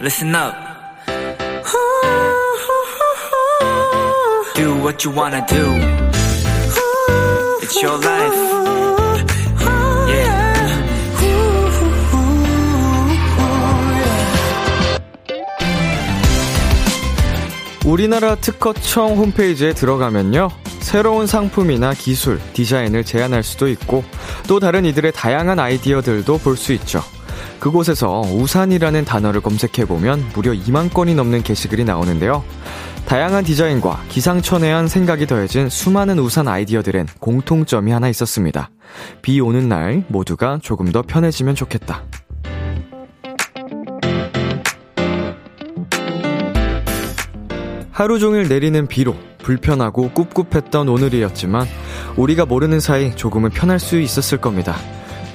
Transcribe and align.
listen 0.00 0.34
up. 0.34 0.54
Do 4.54 4.74
what 4.82 5.04
you 5.04 5.10
wanna 5.14 5.44
do. 5.46 5.64
It's 7.62 7.82
your 7.82 7.98
life. 7.98 8.36
Yeah. 10.08 10.50
우리나라 17.86 18.34
특허청 18.36 19.16
홈페이지에 19.16 19.72
들어가면요. 19.72 20.50
새로운 20.80 21.26
상품이나 21.26 21.94
기술, 21.94 22.40
디자인을 22.52 23.04
제안할 23.04 23.42
수도 23.42 23.68
있고 23.68 24.04
또 24.48 24.60
다른 24.60 24.84
이들의 24.84 25.12
다양한 25.12 25.58
아이디어들도 25.58 26.38
볼 26.38 26.56
수 26.56 26.72
있죠. 26.74 27.02
그곳에서 27.60 28.22
우산이라는 28.22 29.04
단어를 29.04 29.42
검색해보면 29.42 30.30
무려 30.34 30.52
2만 30.52 30.92
건이 30.92 31.14
넘는 31.14 31.42
게시글이 31.42 31.84
나오는데요. 31.84 32.42
다양한 33.06 33.44
디자인과 33.44 34.04
기상천외한 34.08 34.88
생각이 34.88 35.26
더해진 35.26 35.68
수많은 35.68 36.18
우산 36.18 36.48
아이디어들엔 36.48 37.08
공통점이 37.20 37.92
하나 37.92 38.08
있었습니다. 38.08 38.70
비 39.20 39.40
오는 39.40 39.68
날 39.68 40.04
모두가 40.08 40.58
조금 40.62 40.90
더 40.90 41.02
편해지면 41.02 41.54
좋겠다. 41.54 42.04
하루 47.90 48.18
종일 48.18 48.48
내리는 48.48 48.86
비로 48.86 49.14
불편하고 49.42 50.12
꿉꿉했던 50.14 50.88
오늘이었지만 50.88 51.66
우리가 52.16 52.46
모르는 52.46 52.80
사이 52.80 53.14
조금은 53.14 53.50
편할 53.50 53.78
수 53.78 54.00
있었을 54.00 54.38
겁니다. 54.38 54.76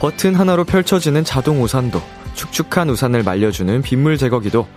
버튼 0.06 0.36
하나로 0.36 0.66
펼쳐지는 0.66 1.24
자동 1.24 1.64
우산도 1.64 2.00
축축한 2.36 2.92
우산을 2.92 3.24
말려주는 3.24 3.82
빗물 3.82 4.20
제거기도 4.20 4.68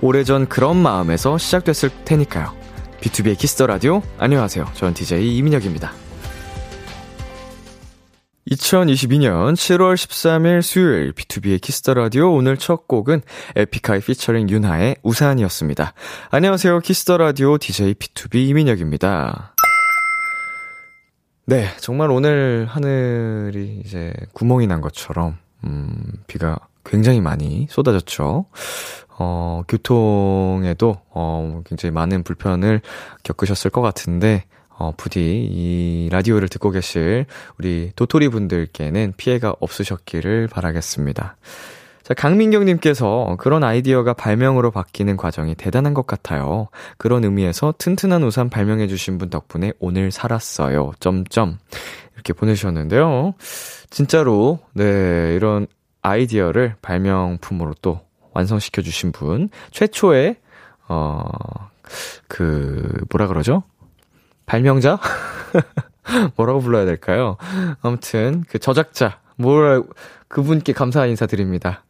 오래전 0.00 0.48
그런 0.48 0.78
마음에서 0.78 1.36
시작됐을 1.36 1.90
테니까요. 2.06 2.56
B2B의 3.02 3.36
키스터 3.36 3.66
라디오 3.66 4.00
안녕하세요. 4.16 4.66
저는 4.72 4.94
DJ 4.94 5.36
이민혁입니다. 5.36 5.92
2022년 8.50 9.52
7월 9.52 9.92
13일 9.92 10.62
수요일 10.62 11.12
B2B의 11.12 11.60
키스터 11.60 11.92
라디오 11.92 12.32
오늘 12.32 12.56
첫 12.56 12.88
곡은 12.88 13.20
에픽하이 13.56 14.00
피처링 14.00 14.48
윤하의 14.48 14.96
우산이었습니다. 15.02 15.92
안녕하세요. 16.30 16.80
키스터 16.80 17.18
라디오 17.18 17.58
DJ 17.58 17.92
B2B 17.92 18.36
이민혁입니다. 18.48 19.52
네, 21.48 21.64
정말 21.80 22.10
오늘 22.10 22.66
하늘이 22.68 23.80
이제 23.82 24.12
구멍이 24.34 24.66
난 24.66 24.82
것처럼 24.82 25.38
음, 25.64 26.12
비가 26.26 26.58
굉장히 26.84 27.22
많이 27.22 27.66
쏟아졌죠. 27.70 28.44
어, 29.18 29.62
교통에도 29.66 31.00
어, 31.08 31.62
굉장히 31.64 31.90
많은 31.94 32.22
불편을 32.22 32.82
겪으셨을 33.22 33.70
것 33.70 33.80
같은데 33.80 34.44
어, 34.68 34.92
부디 34.94 35.20
이 35.50 36.10
라디오를 36.12 36.50
듣고 36.50 36.70
계실 36.70 37.24
우리 37.58 37.92
도토리 37.96 38.28
분들께는 38.28 39.14
피해가 39.16 39.54
없으셨기를 39.58 40.48
바라겠습니다. 40.48 41.38
자, 42.08 42.14
강민경님께서 42.14 43.36
그런 43.38 43.62
아이디어가 43.62 44.14
발명으로 44.14 44.70
바뀌는 44.70 45.18
과정이 45.18 45.54
대단한 45.54 45.92
것 45.92 46.06
같아요. 46.06 46.68
그런 46.96 47.22
의미에서 47.22 47.74
튼튼한 47.76 48.22
우산 48.22 48.48
발명해주신 48.48 49.18
분 49.18 49.28
덕분에 49.28 49.74
오늘 49.78 50.10
살았어요. 50.10 50.92
점점. 51.00 51.58
이렇게 52.14 52.32
보내주셨는데요. 52.32 53.34
진짜로, 53.90 54.58
네, 54.72 55.34
이런 55.36 55.66
아이디어를 56.00 56.76
발명품으로 56.80 57.74
또 57.82 58.00
완성시켜주신 58.32 59.12
분. 59.12 59.50
최초의, 59.72 60.36
어, 60.88 61.22
그, 62.26 63.04
뭐라 63.10 63.26
그러죠? 63.26 63.64
발명자? 64.46 64.98
뭐라고 66.36 66.60
불러야 66.60 66.86
될까요? 66.86 67.36
아무튼, 67.82 68.44
그 68.48 68.58
저작자, 68.58 69.20
뭐라, 69.38 69.82
그분께 70.28 70.72
감사 70.72 71.06
인사드립니다. 71.06 71.84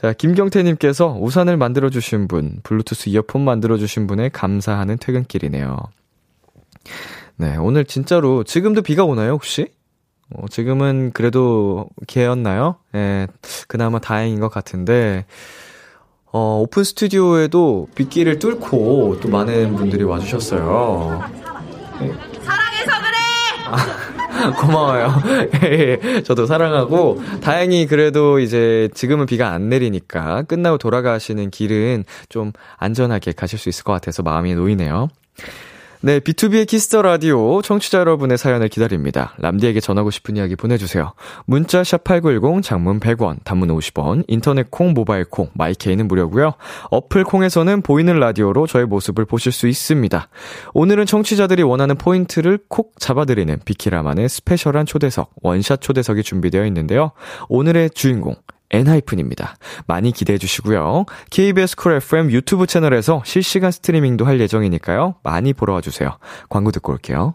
자, 0.00 0.12
김경태님께서 0.12 1.18
우산을 1.20 1.56
만들어주신 1.56 2.28
분, 2.28 2.60
블루투스 2.62 3.08
이어폰 3.10 3.44
만들어주신 3.44 4.06
분에 4.06 4.28
감사하는 4.28 4.98
퇴근길이네요. 4.98 5.78
네, 7.36 7.56
오늘 7.56 7.84
진짜로, 7.84 8.44
지금도 8.44 8.82
비가 8.82 9.04
오나요, 9.04 9.32
혹시? 9.32 9.68
어, 10.34 10.46
지금은 10.48 11.10
그래도 11.12 11.88
개였나요? 12.06 12.76
예, 12.94 13.26
그나마 13.68 13.98
다행인 13.98 14.40
것 14.40 14.48
같은데, 14.48 15.26
어, 16.32 16.60
오픈 16.60 16.82
스튜디오에도 16.82 17.88
빗길을 17.94 18.38
뚫고 18.40 19.20
또 19.20 19.28
많은 19.28 19.76
분들이 19.76 20.02
와주셨어요. 20.02 21.22
사랑해서 22.42 22.92
그래! 23.00 23.16
아, 23.66 23.76
고마워요. 24.60 25.14
예, 25.64 26.22
저도 26.22 26.46
사랑하고, 26.46 27.22
다행히 27.40 27.86
그래도 27.86 28.38
이제 28.38 28.88
지금은 28.94 29.26
비가 29.26 29.50
안 29.50 29.68
내리니까 29.68 30.42
끝나고 30.42 30.78
돌아가시는 30.78 31.50
길은 31.50 32.04
좀 32.28 32.52
안전하게 32.76 33.32
가실 33.32 33.58
수 33.58 33.68
있을 33.68 33.84
것 33.84 33.92
같아서 33.92 34.22
마음이 34.22 34.54
놓이네요. 34.54 35.08
네, 36.04 36.20
B2B의 36.20 36.66
키스터 36.66 37.00
라디오 37.00 37.62
청취자 37.62 38.00
여러분의 38.00 38.36
사연을 38.36 38.68
기다립니다. 38.68 39.32
람디에게 39.38 39.80
전하고 39.80 40.10
싶은 40.10 40.36
이야기 40.36 40.54
보내주세요. 40.54 41.14
문자 41.46 41.80
샵8910 41.80 42.62
장문 42.62 43.00
100원, 43.00 43.42
단문 43.42 43.70
50원, 43.70 44.24
인터넷 44.28 44.70
콩, 44.70 44.92
모바일 44.92 45.24
콩, 45.24 45.48
my 45.54 45.69
K는 45.69 46.06
무료고요. 46.06 46.56
어플 46.90 47.24
콩에서는 47.24 47.80
보이는 47.80 48.20
라디오로 48.20 48.66
저의 48.66 48.84
모습을 48.84 49.24
보실 49.24 49.50
수 49.50 49.66
있습니다. 49.66 50.28
오늘은 50.74 51.06
청취자들이 51.06 51.62
원하는 51.62 51.96
포인트를 51.96 52.58
콕 52.68 53.00
잡아드리는 53.00 53.60
비키라만의 53.64 54.28
special한 54.28 54.84
초대석, 54.84 55.30
one 55.42 55.58
shot 55.58 55.80
초대석이 55.80 56.22
준비되어 56.22 56.66
있는데요. 56.66 57.12
오늘의 57.48 57.88
주인공, 57.94 58.36
엔하이픈입니다. 58.70 59.56
많이 59.86 60.12
기대해 60.12 60.38
주시고요. 60.38 61.06
KBS 61.30 61.76
Cool 61.76 61.94
FM 61.94 62.30
유튜브 62.30 62.66
채널에서 62.66 63.22
실시간 63.24 63.70
streaming도 63.70 64.24
할 64.24 64.40
예정이니까요. 64.40 65.16
많이 65.22 65.52
보러 65.52 65.74
와주세요. 65.74 66.18
광고 66.48 66.70
듣고 66.70 66.92
올게요. 66.92 67.34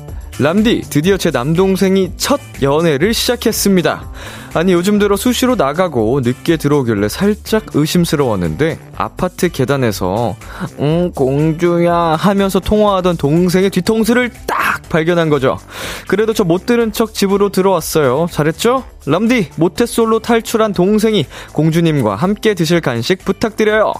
람디, 0.41 0.85
드디어 0.89 1.17
제 1.17 1.29
남동생이 1.29 2.13
첫 2.17 2.39
연애를 2.63 3.13
시작했습니다. 3.13 4.09
아니, 4.55 4.73
요즘 4.73 4.97
들어 4.97 5.15
수시로 5.15 5.55
나가고 5.55 6.21
늦게 6.23 6.57
들어오길래 6.57 7.09
살짝 7.09 7.65
의심스러웠는데, 7.75 8.79
아파트 8.97 9.49
계단에서, 9.49 10.35
응, 10.79 11.11
공주야 11.13 11.95
하면서 11.95 12.59
통화하던 12.59 13.17
동생의 13.17 13.69
뒤통수를 13.69 14.31
딱 14.47 14.81
발견한 14.89 15.29
거죠. 15.29 15.59
그래도 16.07 16.33
저 16.33 16.43
못 16.43 16.65
들은 16.65 16.91
척 16.91 17.13
집으로 17.13 17.49
들어왔어요. 17.49 18.25
잘했죠? 18.31 18.83
람디, 19.05 19.51
모태솔로 19.57 20.19
탈출한 20.19 20.73
동생이 20.73 21.27
공주님과 21.53 22.15
함께 22.15 22.55
드실 22.55 22.81
간식 22.81 23.23
부탁드려요. 23.23 23.93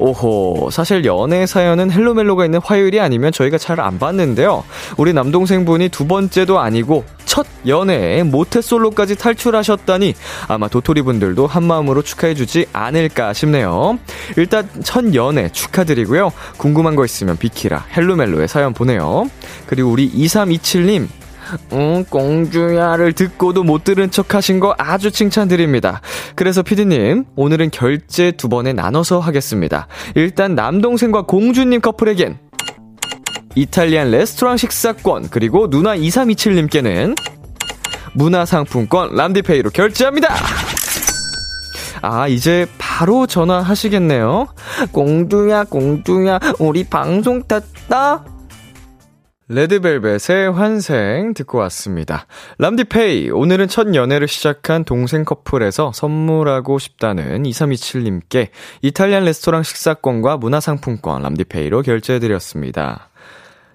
오호, 0.00 0.70
사실 0.72 1.04
연애 1.04 1.44
사연은 1.44 1.90
헬로멜로가 1.90 2.46
있는 2.46 2.58
화요일이 2.64 3.00
아니면 3.00 3.32
저희가 3.32 3.58
잘 3.58 3.80
안 3.80 3.98
봤는데요. 3.98 4.64
우리 4.98 5.12
남동생분이 5.14 5.88
두 5.88 6.06
번째도 6.06 6.58
아니고 6.58 7.04
첫 7.24 7.46
연애에 7.66 8.22
모태솔로까지 8.24 9.16
탈출하셨다니 9.16 10.14
아마 10.48 10.68
도토리 10.68 11.00
분들도 11.02 11.46
한마음으로 11.46 12.02
축하해주지 12.02 12.66
않을까 12.72 13.32
싶네요. 13.32 13.98
일단 14.36 14.68
첫 14.82 15.14
연애 15.14 15.48
축하드리고요. 15.50 16.32
궁금한 16.58 16.94
거 16.94 17.04
있으면 17.04 17.38
비키라 17.38 17.86
헬로멜로에 17.96 18.46
사연 18.48 18.74
보내요. 18.74 19.30
그리고 19.66 19.90
우리 19.90 20.10
2327님 20.10 21.08
응, 21.72 22.04
공주야를 22.08 23.12
듣고도 23.12 23.62
못 23.62 23.84
들은 23.84 24.10
척 24.10 24.34
하신 24.34 24.60
거 24.60 24.74
아주 24.78 25.10
칭찬드립니다. 25.10 26.00
그래서 26.34 26.62
피디님, 26.62 27.24
오늘은 27.36 27.70
결제 27.70 28.32
두 28.32 28.48
번에 28.48 28.72
나눠서 28.72 29.20
하겠습니다. 29.20 29.86
일단 30.14 30.54
남동생과 30.54 31.22
공주님 31.22 31.80
커플에겐 31.80 32.38
이탈리안 33.54 34.10
레스토랑 34.10 34.56
식사권, 34.56 35.28
그리고 35.30 35.68
누나 35.68 35.96
2327님께는 35.96 37.16
문화상품권 38.14 39.14
람디페이로 39.14 39.70
결제합니다! 39.70 40.34
아, 42.02 42.28
이제 42.28 42.66
바로 42.78 43.26
전화하시겠네요. 43.26 44.48
공주야, 44.92 45.64
공주야, 45.64 46.38
우리 46.58 46.84
방송 46.84 47.42
탔다? 47.42 48.24
레드벨벳의 49.52 50.52
환생 50.52 51.34
듣고 51.34 51.58
왔습니다. 51.58 52.26
람디페이, 52.58 53.30
오늘은 53.30 53.66
첫 53.66 53.96
연애를 53.96 54.28
시작한 54.28 54.84
동생 54.84 55.24
커플에서 55.24 55.90
선물하고 55.92 56.78
싶다는 56.78 57.42
2327님께 57.42 58.50
이탈리안 58.82 59.24
레스토랑 59.24 59.64
식사권과 59.64 60.36
문화상품권 60.36 61.22
람디페이로 61.22 61.82
결제해드렸습니다. 61.82 63.08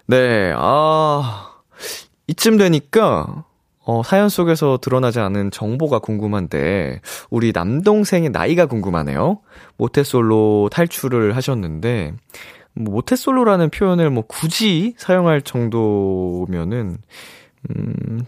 네, 0.06 0.54
아, 0.56 1.52
이쯤 2.28 2.58
되니까, 2.58 3.44
어, 3.84 4.02
사연 4.02 4.30
속에서 4.30 4.80
드러나지 4.82 5.20
않은 5.20 5.52
정보가 5.52 6.00
궁금한데, 6.00 7.02
우리 7.30 7.52
남동생의 7.54 8.30
나이가 8.30 8.66
궁금하네요. 8.66 9.42
모태솔로 9.76 10.70
탈출을 10.72 11.36
하셨는데, 11.36 12.14
뭐, 12.76 12.96
모태솔로라는 12.96 13.70
표현을 13.70 14.10
뭐 14.10 14.24
굳이 14.28 14.96
사용할 14.98 15.42
정도면은, 15.42 16.98
음, 17.70 18.26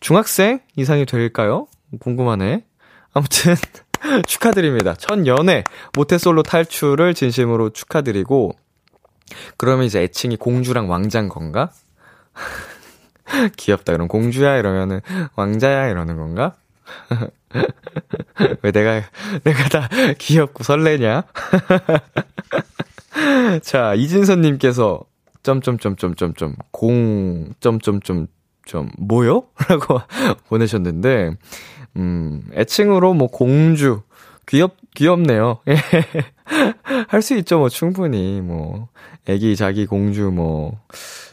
중학생 0.00 0.60
이상이 0.76 1.06
될까요? 1.06 1.66
궁금하네. 2.00 2.64
아무튼, 3.12 3.54
축하드립니다. 4.26 4.94
첫 4.94 5.26
연애, 5.26 5.64
모태솔로 5.94 6.42
탈출을 6.42 7.14
진심으로 7.14 7.70
축하드리고, 7.70 8.52
그러면 9.56 9.86
이제 9.86 10.02
애칭이 10.02 10.36
공주랑 10.36 10.90
왕자인 10.90 11.28
건가? 11.28 11.70
귀엽다. 13.56 13.92
그럼 13.92 14.08
공주야 14.08 14.56
이러면은 14.56 15.00
왕자야 15.36 15.88
이러는 15.88 16.16
건가? 16.16 16.54
왜 18.62 18.72
내가 18.72 19.02
내가 19.44 19.68
다 19.68 19.88
귀엽고 20.18 20.64
설레냐? 20.64 21.24
자, 23.62 23.94
이진선님께서 23.94 25.00
점점점점점점 25.42 26.54
공 26.70 27.52
점점점 27.60 28.26
점 28.66 28.90
뭐요? 28.98 29.44
라고 29.68 30.00
보내셨는데 30.48 31.32
음 31.96 32.42
애칭으로 32.54 33.14
뭐 33.14 33.28
공주 33.28 34.02
귀엽 34.46 34.76
귀엽네요. 34.94 35.58
할 37.08 37.22
수 37.22 37.36
있죠, 37.38 37.58
뭐 37.58 37.68
충분히 37.68 38.40
뭐 38.40 38.88
애기 39.28 39.56
자기 39.56 39.86
공주 39.86 40.30
뭐 40.30 40.78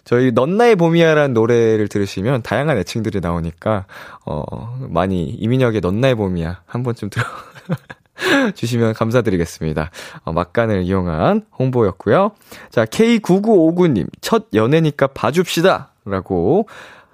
저희 0.06 0.32
넌나의 0.32 0.76
봄이야라는 0.76 1.34
노래를 1.34 1.88
들으시면 1.88 2.44
다양한 2.44 2.78
애칭들이 2.78 3.20
나오니까 3.20 3.86
어 4.26 4.78
많이 4.90 5.26
이민혁의 5.26 5.82
넌나의 5.82 6.16
봄이야 6.16 6.62
한 6.66 6.84
번쯤 6.84 7.10
들어 7.10 7.26
주시면 8.56 8.94
감사드리겠습니다. 8.94 9.92
어, 10.24 10.34
막간을 10.34 10.84
이용한 10.84 11.44
홍보였고요. 11.58 12.32
자, 12.70 12.86
K9959님, 12.86 14.08
첫 14.22 14.48
연애니까 14.54 15.08
봐줍시다! 15.08 15.94
라고 16.06 16.68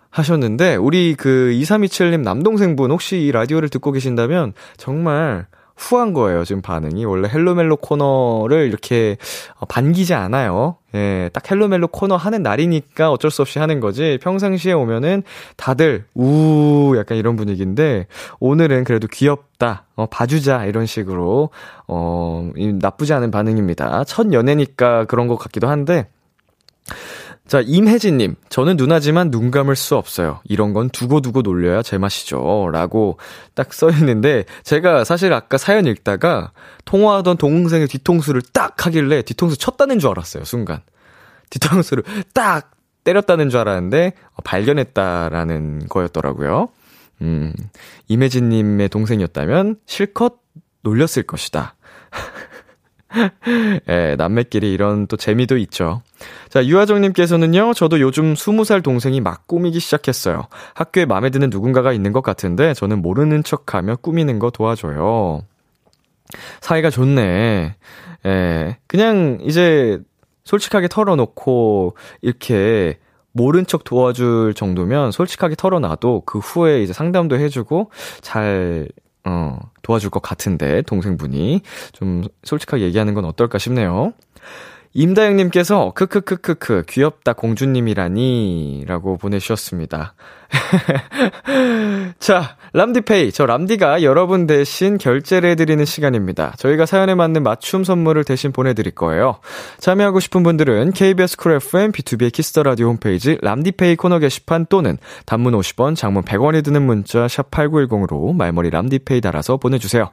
하셨는데, 0.09 0.75
우리 0.75 1.15
그 1.15 1.51
2327님 1.53 2.21
남동생분 2.21 2.91
혹시 2.91 3.19
이 3.21 3.31
라디오를 3.31 3.69
듣고 3.69 3.91
계신다면 3.91 4.53
정말 4.77 5.47
후한 5.75 6.13
거예요, 6.13 6.43
지금 6.43 6.61
반응이. 6.61 7.05
원래 7.05 7.27
헬로멜로 7.27 7.77
코너를 7.77 8.67
이렇게 8.67 9.17
어, 9.55 9.65
반기지 9.65 10.13
않아요. 10.13 10.77
예, 10.95 11.29
딱 11.33 11.49
헬로멜로 11.49 11.87
코너 11.87 12.15
하는 12.15 12.43
날이니까 12.43 13.11
어쩔 13.11 13.31
수 13.31 13.41
없이 13.41 13.59
하는 13.59 13.79
거지. 13.79 14.19
평상시에 14.21 14.73
오면은 14.73 15.23
다들 15.57 16.05
우 16.15 16.93
약간 16.97 17.17
이런 17.17 17.35
분위기인데 17.35 18.07
오늘은 18.39 18.83
그래도 18.83 19.07
귀엽다. 19.07 19.85
어, 19.95 20.05
봐주자 20.05 20.65
이런 20.65 20.85
식으로 20.85 21.49
어, 21.87 22.51
나쁘지 22.79 23.13
않은 23.13 23.31
반응입니다. 23.31 24.03
첫 24.05 24.31
연애니까 24.31 25.05
그런 25.05 25.27
것 25.27 25.37
같기도 25.37 25.67
한데 25.67 26.07
자, 27.45 27.61
임혜진님, 27.61 28.35
저는 28.47 28.77
누나지만 28.77 29.29
눈 29.29 29.51
감을 29.51 29.75
수 29.75 29.97
없어요. 29.97 30.39
이런 30.45 30.73
건 30.73 30.89
두고두고 30.89 31.41
놀려야 31.41 31.81
제맛이죠. 31.81 32.69
라고 32.71 33.17
딱 33.53 33.73
써있는데, 33.73 34.45
제가 34.63 35.03
사실 35.03 35.33
아까 35.33 35.57
사연 35.57 35.85
읽다가 35.85 36.51
통화하던 36.85 37.37
동생의 37.37 37.87
뒤통수를 37.87 38.41
딱 38.53 38.85
하길래 38.85 39.23
뒤통수 39.23 39.57
쳤다는 39.57 39.99
줄 39.99 40.09
알았어요, 40.11 40.45
순간. 40.45 40.81
뒤통수를 41.49 42.03
딱 42.33 42.71
때렸다는 43.03 43.49
줄 43.49 43.59
알았는데, 43.59 44.13
어, 44.31 44.37
발견했다라는 44.45 45.87
거였더라고요. 45.89 46.69
음, 47.21 47.53
임혜진님의 48.07 48.87
동생이었다면 48.87 49.77
실컷 49.85 50.37
놀렸을 50.81 51.23
것이다. 51.23 51.75
예, 53.89 54.15
남매끼리 54.17 54.71
이런 54.71 55.07
또 55.07 55.17
재미도 55.17 55.57
있죠. 55.57 56.01
자, 56.49 56.65
유하정님께서는요, 56.65 57.73
저도 57.73 57.99
요즘 57.99 58.33
20살 58.33 58.83
동생이 58.83 59.21
막 59.21 59.47
꾸미기 59.47 59.79
시작했어요. 59.79 60.47
학교에 60.73 61.05
마음에 61.05 61.29
드는 61.29 61.49
누군가가 61.49 61.93
있는 61.93 62.11
것 62.11 62.21
같은데, 62.21 62.73
저는 62.73 63.01
모르는 63.01 63.43
척 63.43 63.73
하며 63.73 63.95
꾸미는 63.95 64.39
거 64.39 64.49
도와줘요. 64.49 65.43
사이가 66.61 66.89
좋네. 66.89 67.75
예, 68.25 68.77
그냥 68.87 69.39
이제 69.41 69.99
솔직하게 70.43 70.87
털어놓고, 70.87 71.95
이렇게 72.21 72.97
모른 73.33 73.65
척 73.65 73.83
도와줄 73.83 74.53
정도면 74.53 75.11
솔직하게 75.11 75.55
털어놔도 75.55 76.23
그 76.25 76.39
후에 76.39 76.83
이제 76.83 76.93
상담도 76.93 77.37
해주고 77.37 77.89
잘 78.21 78.87
어, 79.25 79.57
도와줄 79.81 80.09
것 80.09 80.21
같은데, 80.21 80.81
동생분이. 80.83 81.61
좀 81.93 82.23
솔직하게 82.43 82.83
얘기하는 82.83 83.13
건 83.13 83.25
어떨까 83.25 83.57
싶네요. 83.57 84.13
임다영님께서, 84.93 85.93
크크크크크, 85.95 86.83
귀엽다 86.87 87.33
공주님이라니, 87.33 88.85
라고 88.87 89.17
보내주셨습니다. 89.17 90.13
자, 92.19 92.57
람디페이. 92.73 93.31
저 93.31 93.45
람디가 93.47 94.03
여러분 94.03 94.45
대신 94.45 94.99
결제를 94.99 95.49
해드리는 95.51 95.83
시간입니다. 95.83 96.53
저희가 96.57 96.85
사연에 96.85 97.15
맞는 97.15 97.41
맞춤 97.41 97.83
선물을 97.83 98.23
대신 98.23 98.51
보내드릴 98.51 98.93
거예요. 98.93 99.39
참여하고 99.79 100.19
싶은 100.19 100.43
분들은 100.43 100.91
KBS 100.91 101.37
쿨 101.37 101.53
FM 101.53 101.91
B2B의 101.91 102.31
키스터 102.31 102.61
라디오 102.61 102.87
홈페이지 102.89 103.37
람디페이 103.41 103.95
코너 103.95 104.19
게시판 104.19 104.67
또는 104.69 104.97
단문 105.25 105.53
50원, 105.53 105.95
장문 105.95 106.23
100원이 106.23 106.63
드는 106.63 106.83
문자 106.83 107.27
샵 107.27 107.49
8910으로 107.49 108.35
말머리 108.35 108.69
람디페이 108.69 109.21
달아서 109.21 109.57
보내주세요. 109.57 110.11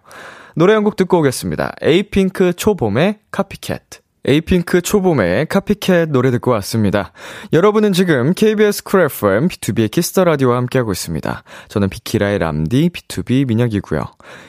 노래 0.56 0.72
한 0.74 0.84
곡 0.84 0.96
듣고 0.96 1.18
오겠습니다. 1.18 1.72
에이핑크 1.82 2.54
초봄의 2.54 3.18
Copycat. 3.30 3.99
에이핑크 4.26 4.82
초봄의 4.82 5.46
Copycat 5.46 6.10
노래 6.10 6.30
듣고 6.30 6.50
왔습니다. 6.52 7.12
여러분은 7.52 7.92
지금 7.92 8.34
KBS 8.34 8.84
쿨 8.84 9.00
FM 9.02 9.48
B2B의 9.48 9.90
키스터 9.90 10.24
라디오와 10.24 10.56
함께하고 10.58 10.92
있습니다. 10.92 11.42
저는 11.68 11.88
비키라의 11.88 12.38
람디 12.38 12.90
BTOB 12.90 13.46
민혁이고요. 13.46 14.04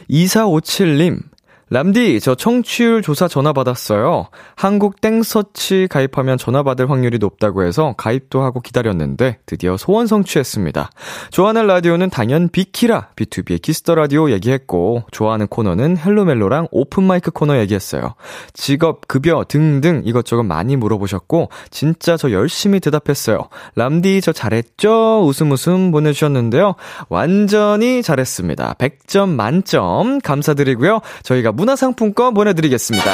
2457님 0.10 1.31
람디, 1.74 2.20
저 2.20 2.36
청취율 2.36 3.02
조사 3.02 3.30
전화 3.30 3.54
받았어요. 3.54 4.28
한국 4.58 5.00
땡서치 5.00 5.88
가입하면 5.90 6.38
전화 6.38 6.64
받을 6.64 6.90
확률이 6.90 7.18
높다고 7.18 7.64
해서 7.64 7.96
가입도 7.98 8.42
하고 8.42 8.60
기다렸는데 8.60 9.38
드디어 9.46 9.78
소원 9.78 10.06
성취했습니다. 10.06 10.90
좋아하는 11.30 11.68
라디오는 11.68 12.10
당연 12.10 12.50
비키라, 12.50 13.12
B2B의 13.16 13.62
키스터 13.62 13.96
라디오 13.96 14.32
얘기했고, 14.32 15.04
좋아하는 15.12 15.48
코너는 15.48 15.98
헬로멜로랑 15.98 16.68
open 16.72 17.06
mic 17.06 17.32
코너 17.32 17.58
얘기했어요. 17.60 18.16
직업, 18.52 19.08
급여 19.08 19.46
등등 19.48 20.02
이것저것 20.04 20.44
많이 20.44 20.76
물어보셨고, 20.76 21.48
진짜 21.70 22.18
저 22.18 22.32
열심히 22.32 22.82
대답했어요. 22.82 23.48
람디, 23.76 24.20
저 24.20 24.34
잘했죠? 24.34 25.26
웃음 25.26 25.52
웃음 25.52 25.92
보내주셨는데요. 25.92 26.76
완전히 27.08 28.04
잘했습니다. 28.04 28.76
100점 28.78 29.30
만점 29.30 30.20
감사드리고요. 30.20 31.00
저희가 31.24 31.54
문화상품권 31.62 32.34
보내드리겠습니다. 32.34 33.12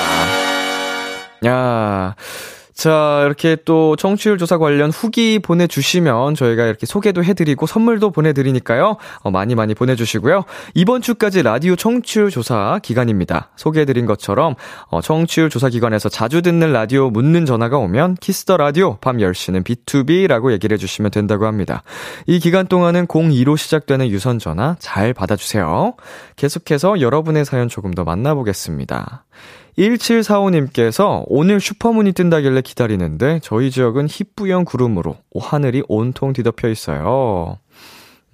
야, 1.45 2.15
자, 2.77 3.23
이렇게 3.25 3.57
또 3.65 3.95
청취율 3.95 4.37
조사 4.37 4.59
관련 4.59 4.91
후기 4.91 5.39
보내주시면 5.39 6.35
저희가 6.35 6.67
이렇게 6.67 6.85
소개도 6.85 7.23
해드리고 7.23 7.65
선물도 7.65 8.11
보내드리니까요. 8.11 8.97
어, 9.21 9.31
많이 9.31 9.55
많이 9.55 9.73
보내주시고요. 9.73 10.43
이번 10.75 11.01
주까지 11.01 11.41
라디오 11.41 11.75
청취율 11.75 12.29
조사 12.29 12.79
기간입니다. 12.83 13.49
소개해드린 13.55 14.05
것처럼 14.05 14.53
어, 14.89 15.01
청취율 15.01 15.49
조사 15.49 15.69
기관에서 15.69 16.07
자주 16.07 16.43
듣는 16.43 16.71
라디오 16.71 17.09
묻는 17.09 17.47
전화가 17.47 17.79
오면 17.79 18.17
키스터 18.21 18.57
라디오 18.57 18.97
밤 18.97 19.17
10시는 19.17 19.63
B2B라고 19.63 20.51
얘기를 20.51 20.75
해주시면 20.75 21.09
된다고 21.09 21.47
합니다. 21.47 21.81
이 22.27 22.39
기간 22.39 22.67
동안은 22.67 23.07
02로 23.07 23.57
시작되는 23.57 24.07
유선 24.09 24.37
전화 24.37 24.75
잘 24.77 25.15
받아주세요. 25.15 25.95
계속해서 26.35 27.01
여러분의 27.01 27.43
사연 27.43 27.69
조금 27.69 27.95
더 27.95 28.03
만나보겠습니다. 28.03 29.23
1745님께서 29.77 31.23
오늘 31.27 31.59
슈퍼문이 31.59 32.13
뜬다길래 32.13 32.61
기다리는데 32.61 33.39
저희 33.43 33.69
지역은 33.71 34.07
희뿌연 34.09 34.65
구름으로 34.65 35.17
하늘이 35.39 35.83
온통 35.87 36.33
뒤덮여 36.33 36.67
있어요. 36.69 37.59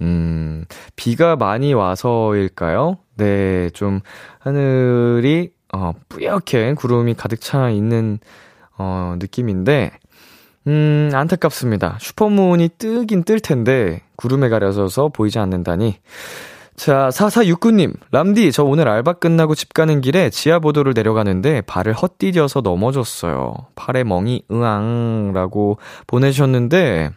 음, 0.01 0.65
비가 0.95 1.35
많이 1.35 1.73
와서일까요? 1.73 2.97
네, 3.15 3.69
좀 3.71 3.99
하늘이 4.39 5.51
어, 5.73 5.91
뿌옇게 6.09 6.73
구름이 6.75 7.15
가득 7.15 7.41
차 7.41 7.69
있는 7.69 8.19
어, 8.77 9.15
느낌인데 9.19 9.91
음, 10.67 11.09
안타깝습니다. 11.13 11.97
슈퍼문이 11.99 12.69
뜨긴 12.77 13.23
뜰 13.23 13.39
텐데 13.39 14.01
구름에 14.15 14.49
가려져서 14.49 15.09
보이지 15.09 15.39
않는다니 15.39 15.97
자, 16.75 17.09
4469님, 17.09 17.93
람디, 18.11 18.51
저 18.51 18.63
오늘 18.63 18.87
알바 18.87 19.13
끝나고 19.13 19.53
집 19.53 19.73
가는 19.73 20.01
길에 20.01 20.29
지하보도를 20.29 20.93
내려가는데 20.95 21.61
발을 21.61 21.93
헛디뎌서 21.93 22.61
넘어졌어요. 22.61 23.53
팔에 23.75 24.03
멍이 24.03 24.43
으앙 24.51 25.31
라고 25.33 25.77
보내주셨는데, 26.07 27.11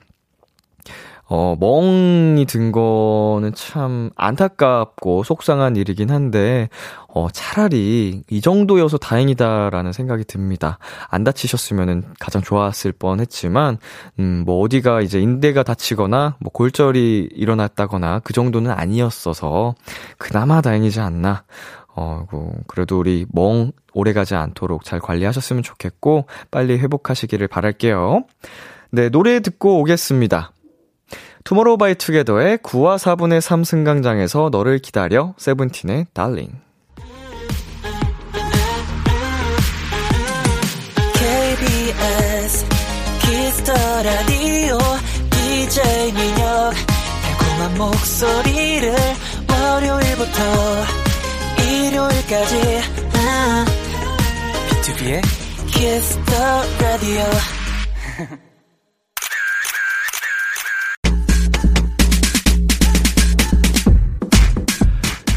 어, 1.28 1.56
멍이 1.58 2.44
든 2.46 2.70
거는 2.70 3.52
참 3.54 4.10
안타깝고 4.14 5.24
속상한 5.24 5.74
일이긴 5.74 6.10
한데, 6.10 6.68
어, 7.08 7.28
차라리 7.32 8.22
이 8.30 8.40
정도여서 8.40 8.98
다행이다라는 8.98 9.92
생각이 9.92 10.24
듭니다. 10.24 10.78
안 11.08 11.24
다치셨으면 11.24 12.14
가장 12.20 12.42
좋았을 12.42 12.92
뻔 12.92 13.18
했지만, 13.18 13.78
음, 14.20 14.44
뭐 14.46 14.60
어디가 14.60 15.00
이제 15.00 15.20
인대가 15.20 15.64
다치거나, 15.64 16.36
뭐 16.38 16.52
골절이 16.52 17.30
일어났다거나 17.32 18.20
그 18.20 18.32
정도는 18.32 18.70
아니었어서, 18.70 19.74
그나마 20.18 20.60
다행이지 20.60 21.00
않나. 21.00 21.42
어, 21.96 22.26
그래도 22.68 23.00
우리 23.00 23.26
멍 23.32 23.72
오래 23.94 24.12
가지 24.12 24.36
않도록 24.36 24.84
잘 24.84 25.00
관리하셨으면 25.00 25.64
좋겠고, 25.64 26.26
빨리 26.52 26.78
회복하시기를 26.78 27.48
바랄게요. 27.48 28.24
네, 28.90 29.08
노래 29.08 29.40
듣고 29.40 29.80
오겠습니다. 29.80 30.52
투모로우 31.46 31.78
바이 31.78 31.94
투게더의 31.94 32.58
9와 32.58 32.98
4분의 32.98 33.40
3 33.40 33.62
승강장에서 33.62 34.48
너를 34.50 34.80
기다려 34.80 35.32
세븐틴의 35.38 36.08
Darling 36.12 36.50
KBS 41.14 42.66
Kiss 43.22 43.51
the 43.51 43.72
Radio 44.02 44.76
DJ 45.30 46.12
민혁. 46.14 46.74
달콤한 47.22 47.78
목소리를 47.78 48.92
월요일부터 49.48 50.42
일요일까지. 51.62 52.80
BTOB의 54.68 55.22
Kiss 55.68 56.05
the 56.05 56.32
Radio 56.80 57.22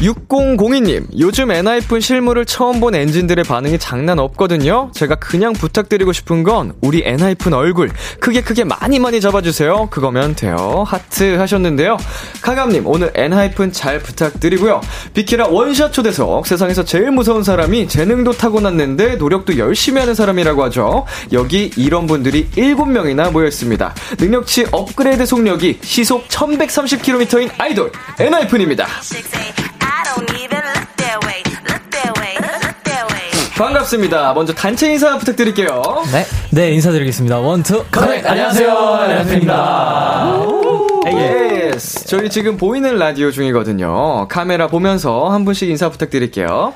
6002님, 0.00 1.04
요즘 1.18 1.50
엔하이픈 1.50 2.00
실물을 2.00 2.46
처음 2.46 2.80
본 2.80 2.94
엔진들의 2.94 3.44
반응이 3.44 3.78
장난 3.78 4.18
없거든요? 4.18 4.90
제가 4.94 5.16
그냥 5.16 5.52
부탁드리고 5.52 6.12
싶은 6.12 6.42
건 6.42 6.72
우리 6.80 7.02
엔하이픈 7.04 7.52
얼굴 7.52 7.90
크게 8.18 8.40
크게 8.40 8.64
많이 8.64 8.98
많이 8.98 9.20
잡아주세요. 9.20 9.88
그거면 9.90 10.34
돼요. 10.34 10.84
하트 10.86 11.36
하셨는데요. 11.36 11.98
카감님, 12.40 12.86
오늘 12.86 13.12
엔하이픈 13.14 13.72
잘 13.72 13.98
부탁드리고요. 13.98 14.80
비키라 15.12 15.48
one 15.48 15.67
shot 15.67 15.92
초대석, 15.92 16.46
세상에서 16.46 16.82
제일 16.84 17.10
무서운 17.10 17.44
사람이 17.44 17.88
재능도 17.88 18.32
타고났는데 18.32 19.16
노력도 19.16 19.58
열심히 19.58 20.00
하는 20.00 20.14
사람이라고 20.14 20.64
하죠. 20.64 21.04
여기 21.32 21.70
이런 21.76 22.06
분들이 22.06 22.48
7명이나 22.56 23.30
모여있습니다. 23.32 23.94
능력치 24.18 24.68
업그레이드 24.72 25.26
속력이 25.26 25.80
시속 25.82 26.26
1130km인 26.28 27.50
아이돌, 27.58 27.92
엔하이픈입니다. 28.18 28.86
반갑습니다. 33.60 34.32
먼저 34.32 34.54
단체 34.54 34.90
인사 34.90 35.18
부탁드릴게요. 35.18 35.82
네. 36.12 36.24
네, 36.50 36.70
인사드리겠습니다. 36.72 37.40
One, 37.40 37.62
two, 37.62 37.84
connect! 37.90 38.26
안녕하세요. 38.26 38.70
엔하이픈입니다. 38.70 40.36
Yes. 41.14 42.06
저희 42.06 42.30
지금 42.30 42.56
보이는 42.56 42.96
라디오 42.96 43.30
중이거든요. 43.30 44.28
카메라 44.28 44.66
보면서 44.66 45.28
한 45.28 45.44
분씩 45.44 45.68
인사 45.68 45.90
부탁드릴게요. 45.90 46.72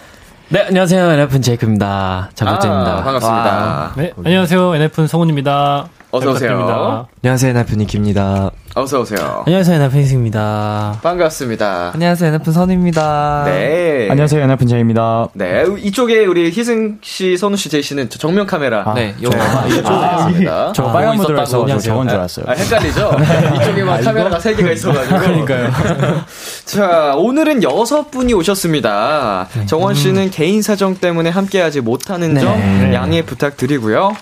네, 0.51 0.67
안녕하세요. 0.69 1.11
엔하이픈 1.11 1.41
제이크입니다. 1.41 2.31
장국재입니다. 2.35 2.99
아, 2.99 3.03
반갑습니다. 3.03 3.93
네, 3.97 4.13
안녕하세요. 4.23 4.75
엔하이픈 4.75 5.09
성훈입니다. 5.09 5.89
어서오세요. 6.11 7.07
안녕하세요. 7.23 7.51
엔하이픈 7.51 7.81
니키입니다. 7.85 8.51
어서 8.77 9.03
오세요. 9.03 9.45
안녕하세요. 9.47 9.77
엔하이픈 9.77 10.03
희승입니다. 10.03 10.99
반갑습니다. 11.01 11.93
안녕하세요. 11.95 12.31
엔하이픈 12.31 12.53
선우입니다. 12.53 13.45
네. 13.47 14.09
안녕하세요, 14.11 14.43
엔하이픈 14.43 14.67
제이입니다. 14.69 15.29
네. 15.35 15.65
이쪽에 15.79 16.27
우리 16.27 16.51
희승 16.51 16.99
씨, 17.01 17.37
선우 17.37 17.57
씨, 17.57 17.69
제이 17.69 17.83
씨는 17.83 18.11
저 18.11 18.19
정면 18.19 18.47
카메라. 18.47 18.93
네, 18.95 19.15
요거. 19.23 19.39
아, 19.41 19.67
있습니다. 19.69 20.73
저 20.75 20.83
빨간 20.87 21.15
있었다고. 21.15 21.23
모드라서 21.23 21.51
저 21.53 21.61
안녕하세요. 21.61 21.93
저건 21.93 22.09
줄 22.09 22.19
알았어요. 22.19 22.47
아, 22.49 22.53
헷갈리죠? 22.53 23.17
이쪽에만 23.63 24.03
카메라가 24.03 24.41
세 24.41 24.57
개가 24.57 24.73
있어가지고. 24.73 25.19
그러니까요. 25.21 25.71
자, 26.67 27.15
오늘은 27.17 27.63
여섯 27.63 28.11
분이 28.11 28.35
오셨습니다. 28.35 29.47
정원 29.67 29.95
씨는 29.95 30.33
개인 30.33 30.63
사정 30.63 30.97
때문에 30.97 31.31
함께하지 31.31 31.81
못하는 31.81 32.35
네. 32.35 32.41
점 32.41 32.59
네. 32.59 32.93
양해 32.93 33.23
부탁드리고요. 33.23 34.17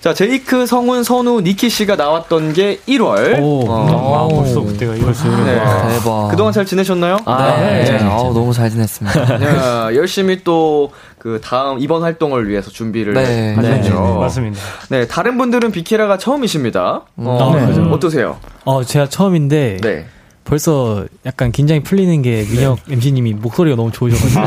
자, 0.00 0.14
제이크, 0.14 0.64
성훈, 0.66 1.02
선우, 1.02 1.40
니키 1.40 1.68
씨가 1.70 1.96
나왔던 1.96 2.52
게 2.52 2.78
1월. 2.86 3.40
오. 3.42 3.95
아, 3.98 4.28
벌써 4.28 4.60
그때가 4.62 4.94
이랬어요. 4.94 5.44
네. 5.44 5.54
대박. 5.54 6.28
그동안 6.30 6.52
잘 6.52 6.64
지내셨나요? 6.66 7.18
아, 7.24 7.56
네. 7.60 7.84
네. 7.84 8.04
아우, 8.04 8.32
너무 8.32 8.52
잘 8.52 8.70
지냈습니다. 8.70 9.44
야, 9.44 9.94
열심히 9.96 10.42
또 10.44 10.90
그 11.26 11.40
다음 11.42 11.80
이번 11.80 12.02
활동을 12.02 12.48
위해서 12.48 12.70
준비를 12.70 13.14
네. 13.14 13.52
하셨죠. 13.56 13.88
네, 14.00 14.20
맞습니다. 14.20 14.60
네, 14.90 15.08
다른 15.08 15.36
분들은 15.38 15.72
비키라가 15.72 16.18
처음이십니다. 16.18 17.00
어, 17.16 17.52
네. 17.58 17.66
그죠? 17.66 17.82
어떠세요? 17.90 18.36
어, 18.64 18.84
제가 18.84 19.08
처음인데 19.08 19.78
네. 19.82 20.06
벌써 20.44 21.04
약간 21.26 21.50
긴장이 21.50 21.82
풀리는 21.82 22.22
게 22.22 22.46
민혁 22.48 22.78
MC님이 22.88 23.32
목소리가 23.34 23.74
너무 23.74 23.90
좋으셔가지고 23.90 24.40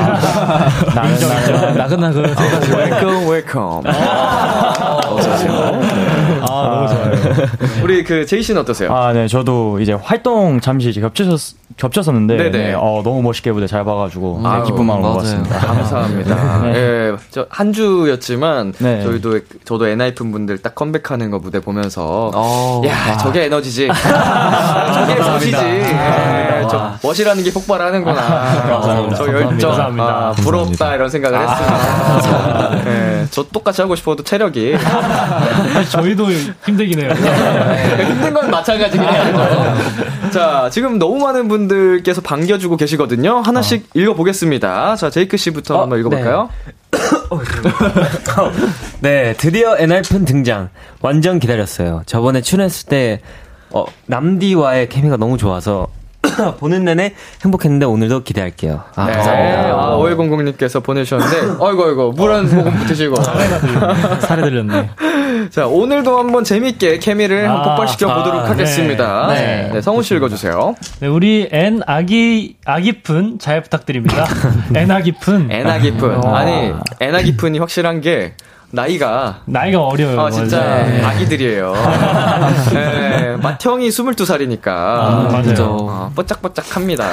나긋나긋 1.77 2.23
welcome 2.77 3.27
welcome. 3.29 3.83
어서오세요. 5.05 5.81
아 6.41 6.87
너무 6.87 6.87
좋아요. 6.87 7.47
우리 7.83 8.03
그 8.03 8.25
제이 8.25 8.41
씨는 8.41 8.61
어떠세요? 8.61 8.93
아, 8.93 9.13
네, 9.13 9.27
저도 9.27 9.79
이제 9.79 9.93
활동 9.93 10.59
잠시 10.59 10.89
이제 10.89 11.01
겹쳤, 11.01 11.27
겹쳤었는데, 11.79 12.35
네네. 12.37 12.49
네, 12.51 12.73
어, 12.75 13.01
너무 13.03 13.21
멋있게 13.21 13.51
무대 13.53 13.65
잘 13.65 13.85
봐가지고, 13.85 14.41
네, 14.43 14.49
아유, 14.49 14.63
기쁜 14.65 14.85
마음으로 14.85 15.07
맞아요. 15.13 15.17
왔습니다. 15.19 15.57
감사합니다. 15.59 16.61
네. 16.67 16.73
예, 16.75 17.15
저한 17.31 17.71
주였지만 17.73 18.73
네. 18.79 19.01
저희도 19.01 19.39
저도 19.63 19.87
엔하이픈 19.87 20.31
분들 20.31 20.57
딱 20.59 20.75
컴백하는 20.75 21.31
거 21.31 21.39
무대 21.39 21.59
보면서 21.61 22.31
어. 22.35 22.81
야 22.85 23.17
저게 23.17 23.45
에너지지, 23.45 23.87
저게 24.93 25.15
멋이지, 25.15 25.55
예, 25.55 26.65
저 26.69 26.91
멋이라는 27.01 27.43
게 27.43 27.51
폭발하는구나. 27.53 28.21
감사합니다. 28.21 29.15
저 29.15 29.27
열정, 29.27 29.69
감사합니다. 29.71 30.03
아, 30.05 30.31
부럽다 30.33 30.95
이런 30.95 31.09
생각을 31.09 31.39
했습니다. 31.47 32.89
예, 32.89 33.25
저 33.31 33.43
똑같이 33.43 33.81
하고 33.81 33.95
싶어도 33.95 34.21
체력이 34.23 34.75
저희도 35.89 36.25
힘들긴 36.65 36.99
해요. 36.99 37.11
힘든 38.05 38.33
건 38.33 38.51
마찬가지긴 38.51 39.01
해요. 39.07 39.75
자, 40.31 40.69
지금 40.71 40.99
너무 40.99 41.17
많은 41.19 41.47
분들 41.47 41.68
께서 42.03 42.21
반겨주고 42.21 42.77
계시거든요. 42.77 43.37
하나씩 43.45 43.89
읽어보겠습니다. 43.93 44.95
자, 44.95 45.09
제이크 45.09 45.37
씨부터 45.37 45.81
한번 45.81 45.99
읽어볼까요? 45.99 46.49
네, 49.01 49.33
드디어 49.37 49.77
엔하이픈 49.77 50.25
등장. 50.25 50.69
완전 51.01 51.39
기다렸어요. 51.39 52.03
저번에 52.05 52.41
출연했을 52.41 52.89
때, 52.89 53.21
어, 53.71 53.85
남디와의 54.07 54.89
케미가 54.89 55.17
너무 55.17 55.37
좋아서, 55.37 55.87
보는 56.59 56.83
내내 56.85 57.13
행복했는데 57.43 57.85
오늘도 57.85 58.23
기대할게요. 58.23 58.83
아, 58.95 59.05
네. 59.05 59.13
감사합니다. 59.13 59.71
아, 59.71 59.97
5100님께서 59.97 60.83
보내주셨는데, 60.83 61.55
어이구, 61.59 61.83
어이구, 61.85 62.13
물한 62.15 62.53
모금 62.55 62.85
드시고. 62.87 63.15
살에 64.21 64.41
들렸네. 64.43 64.89
자, 65.49 65.67
오늘도 65.67 66.17
한번 66.19 66.43
재밌게 66.43 66.99
케미를 66.99 67.47
한번 67.49 67.61
아, 67.61 67.69
폭발시켜 67.69 68.13
보도록 68.13 68.41
아, 68.41 68.49
하겠습니다. 68.49 69.27
네. 69.33 69.69
네. 69.73 69.81
성훈 69.81 70.03
씨 70.03 70.15
읽어 70.15 70.27
주세요. 70.29 70.75
네, 70.99 71.07
우리 71.07 71.47
N 71.51 71.81
아기 71.87 72.57
아기푼 72.65 73.39
잘 73.39 73.61
부탁드립니다. 73.61 74.25
N 74.75 74.91
아기푼 74.91 75.51
애나 75.51 75.79
깊은. 75.79 76.25
어. 76.25 76.35
아니, 76.35 76.73
애나 76.99 77.21
깊은이 77.21 77.59
확실한 77.59 78.01
게, 78.01 78.33
나이가 78.71 79.41
나이가 79.45 79.81
어려요. 79.81 80.19
어, 80.19 80.29
진짜 80.29 80.59
원래. 80.59 81.01
아기들이에요. 81.03 81.73
네, 82.71 83.35
맏형이 83.37 83.89
22살이니까. 83.89 84.63
맞아요. 84.67 85.41
그죠. 85.43 85.65
어, 85.89 86.11
뽀짝뽀짝합니다. 86.15 87.09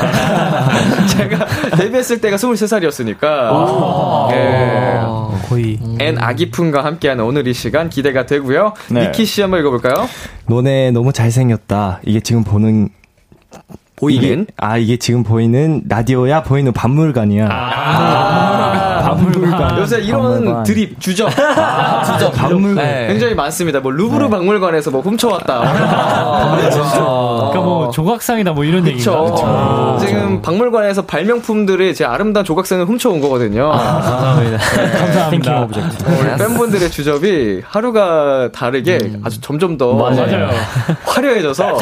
제가 1.16 1.46
데뷔했을 1.76 2.20
때가 2.20 2.36
23살이었으니까. 2.36 4.28
네. 4.32 4.95
어, 5.36 5.48
거의. 5.48 5.78
엔하이픈과 6.00 6.84
함께하는 6.84 7.24
오늘 7.24 7.46
이 7.46 7.54
시간 7.54 7.88
기대가 7.90 8.26
되고요. 8.26 8.72
네. 8.90 9.06
니키 9.06 9.24
씨 9.24 9.42
한번 9.42 9.60
읽어볼까요? 9.60 10.08
너네 10.48 10.90
너무 10.92 11.12
잘생겼다. 11.12 12.00
이게 12.04 12.20
지금 12.20 12.44
보는 12.44 12.88
보이긴? 13.96 14.42
이게- 14.42 14.52
아 14.58 14.76
이게 14.76 14.96
지금 14.98 15.22
보이는 15.22 15.82
라디오야 15.88 16.42
보이는 16.42 16.72
박물관이야. 16.72 17.48
박물관. 19.06 19.78
요새 19.78 19.98
이런 20.00 20.20
박물관. 20.22 20.62
드립 20.64 21.00
주죠. 21.00 21.28
진짜 21.30 22.30
박물관. 22.34 22.74
네. 22.84 23.06
굉장히 23.08 23.34
많습니다. 23.34 23.80
뭐 23.80 23.90
루브르 23.92 24.28
박물관에서 24.28 24.90
뭐 24.90 25.00
훔쳐왔다. 25.00 25.60
그러니까 26.70 27.60
뭐 27.60 27.90
조각상이다 27.90 28.52
뭐 28.52 28.64
이런 28.64 28.86
얘기인가? 28.86 29.22
그렇죠. 29.22 29.96
지금 30.00 30.42
박물관에서 30.42 31.02
발명품들의 31.06 31.94
제 31.94 32.04
아름다운 32.04 32.44
조각상을 32.44 32.84
훔쳐온 32.86 33.20
거거든요. 33.20 33.70
감사합니다. 33.70 34.58
감사합니다. 34.98 35.66
우리 36.08 36.36
팬분들의 36.38 36.90
주접이 36.90 37.62
하루가 37.64 38.50
다르게 38.52 38.98
아주 39.24 39.40
점점 39.40 39.78
더 39.78 39.94
맞아요. 39.94 40.50
화려해져서 41.04 41.78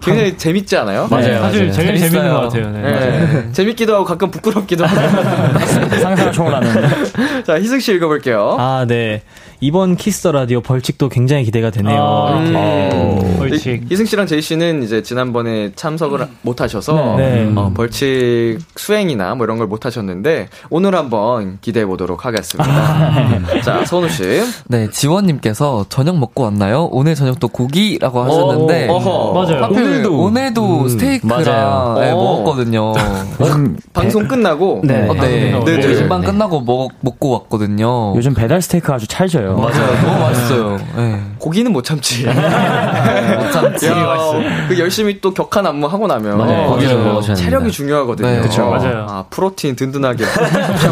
굉장히 0.00 0.36
재밌지 0.38 0.76
않아요? 0.78 1.08
맞아요. 1.10 1.40
사실 1.40 1.72
제일 1.72 1.86
재밌어요. 1.98 2.10
재밌는 2.10 2.34
것 2.34 2.40
같아요. 2.40 2.70
네. 2.70 2.82
네. 2.82 3.52
재밌기도 3.52 3.94
하고 3.94 4.04
가끔 4.04 4.30
부끄럽기도 4.30 4.86
하고. 4.86 5.58
상상 6.00 6.32
초월하는. 6.32 7.42
자, 7.44 7.60
희승 7.60 7.80
씨 7.80 7.92
읽어볼게요. 7.94 8.56
아, 8.58 8.84
네. 8.86 9.22
이번 9.62 9.96
Kiss 9.96 10.22
the 10.22 10.32
Radio 10.32 10.62
벌칙도 10.62 11.10
굉장히 11.10 11.44
기대가 11.44 11.70
되네요. 11.70 12.00
아, 12.02 12.38
음. 12.38 12.52
어, 12.56 13.34
벌칙. 13.38 13.82
이- 13.82 13.86
희승 13.92 14.06
씨랑 14.06 14.26
제이 14.26 14.40
씨는 14.40 14.82
이제 14.82 15.02
지난번에 15.02 15.72
참석을 15.76 16.26
못 16.40 16.62
하셔서 16.62 17.16
네. 17.18 17.52
어, 17.54 17.70
벌칙 17.74 18.58
수행이나 18.76 19.34
뭐 19.34 19.44
이런 19.44 19.58
걸 19.58 19.70
못 19.70 19.84
하셨는데 19.86 20.48
오늘 20.70 20.94
한번 20.96 21.58
기대해 21.60 21.84
보도록 21.86 22.24
하겠습니다. 22.24 23.60
자, 23.62 23.84
선우 23.84 24.08
씨. 24.08 24.42
네, 24.66 24.88
지원 24.90 25.26
님께서 25.26 25.84
저녁 25.90 26.18
먹고 26.18 26.42
왔나요? 26.44 26.88
오늘 26.90 27.14
저녁도 27.14 27.48
고기라고 27.48 28.20
하셨는데. 28.22 28.88
어허. 28.88 29.32
맞아요. 29.34 29.64
하필 29.64 29.82
오늘도, 29.82 30.18
오늘도 30.22 30.88
스테이크랑 30.88 31.44
맞아요. 31.44 31.98
네, 32.00 32.10
어. 32.10 32.16
먹었거든요. 32.16 32.92
요즘, 33.40 33.76
방송 33.92 34.26
끝나고 34.26 34.80
네. 34.84 35.06
어, 35.08 35.12
네. 35.14 35.52
네, 35.52 35.64
네. 35.64 35.80
저희 35.82 36.08
반 36.08 36.22
끝나고 36.22 36.62
먹, 36.62 36.90
먹고 37.00 37.30
왔거든요. 37.30 38.14
요즘 38.16 38.34
배달 38.34 38.60
스테이크 38.62 38.90
아주 38.92 39.06
찰져요. 39.06 39.49
맞아요. 39.56 40.02
너무 40.04 40.20
맛있어요. 40.20 40.78
네. 40.96 41.20
고기는 41.38 41.72
못 41.72 41.82
참지. 41.84 42.26
못 42.26 43.50
참지. 43.52 43.86
야, 43.86 44.16
그 44.68 44.78
열심히 44.78 45.20
또 45.20 45.32
격한 45.32 45.66
안무 45.66 45.86
하고 45.86 46.06
나면 46.06 46.38
맞아요. 46.38 46.68
고기를 46.70 46.94
맞아요. 46.96 47.08
먹으셔야 47.12 47.36
체력이 47.36 47.52
됩니다. 47.64 47.76
중요하거든요. 47.76 48.28
네, 48.28 48.40
그쵸. 48.40 48.68
맞아요. 48.68 49.06
아, 49.08 49.24
protein 49.30 49.76
든든하게 49.76 50.24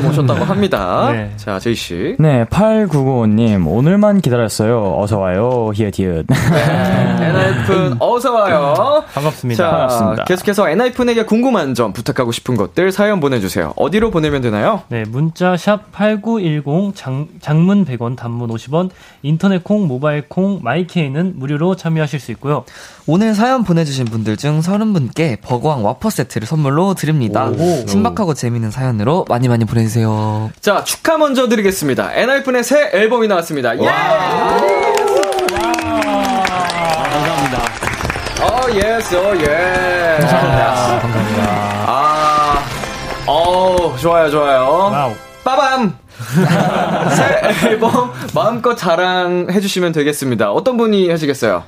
오셨다고 0.08 0.44
합니다. 0.44 1.10
네. 1.12 1.32
자, 1.36 1.58
제이 1.58 1.74
씨. 1.74 2.16
네, 2.18 2.44
8995님, 2.46 3.66
오늘만 3.66 4.20
기다렸어요. 4.20 4.96
어서 4.98 5.18
와요. 5.18 5.70
히읗, 5.74 5.98
히읗. 5.98 6.26
엔하이픈 6.30 7.96
어서 7.98 8.32
와요. 8.32 9.04
반갑습니다. 9.12 9.64
자, 9.64 9.70
반갑습니다. 9.70 10.24
계속해서 10.24 10.68
엔하이픈에게 10.70 11.24
궁금한 11.24 11.74
점, 11.74 11.92
부탁하고 11.92 12.32
싶은 12.32 12.56
것들 12.56 12.92
사연 12.92 13.20
보내주세요. 13.20 13.72
어디로 13.76 14.10
보내면 14.10 14.40
되나요? 14.40 14.82
네, 14.88 15.04
문자 15.06 15.56
샵 15.56 15.92
8910 15.92 16.94
장, 16.94 17.26
장문 17.40 17.84
100원, 17.84 18.16
단문 18.16 18.47
50원, 18.48 18.90
인터넷 19.22 19.62
콩, 19.64 19.86
모바일 19.86 20.22
콩, 20.28 20.60
My 20.62 20.83
K는 20.83 21.34
무료로 21.36 21.76
참여하실 21.76 22.20
수 22.20 22.30
있고요. 22.32 22.64
오늘 23.06 23.34
사연 23.34 23.64
보내주신 23.64 24.04
분들 24.06 24.36
중 24.36 24.60
30분께 24.60 25.40
버거왕 25.40 25.84
와퍼 25.84 26.10
세트를 26.10 26.46
선물로 26.46 26.94
드립니다. 26.94 27.50
신박하고 27.86 28.34
재밌는 28.34 28.70
사연으로 28.70 29.24
많이 29.28 29.48
많이 29.48 29.64
보내주세요. 29.64 30.50
자, 30.60 30.84
축하 30.84 31.16
먼저 31.18 31.48
드리겠습니다. 31.48 32.14
엔하이픈의 32.14 32.64
새 32.64 32.90
앨범이 32.92 33.28
나왔습니다. 33.28 33.78
예! 33.78 33.84
감사합니다. 37.08 37.58
어, 38.42 38.70
yes, 38.72 39.14
어, 39.16 39.34
yeah. 39.36 40.18
감사합니다. 40.20 41.00
감사합니다. 41.00 41.42
아, 41.86 42.64
어, 43.26 43.96
좋아요, 43.96 44.30
좋아요. 44.30 44.60
Wow. 44.92 45.12
빠밤! 45.44 45.98
새 46.38 47.68
앨범 47.68 48.10
마음껏 48.34 48.74
자랑해주시면 48.76 49.92
되겠습니다. 49.92 50.52
어떤 50.52 50.76
분이 50.76 51.10
하시겠어요? 51.10 51.64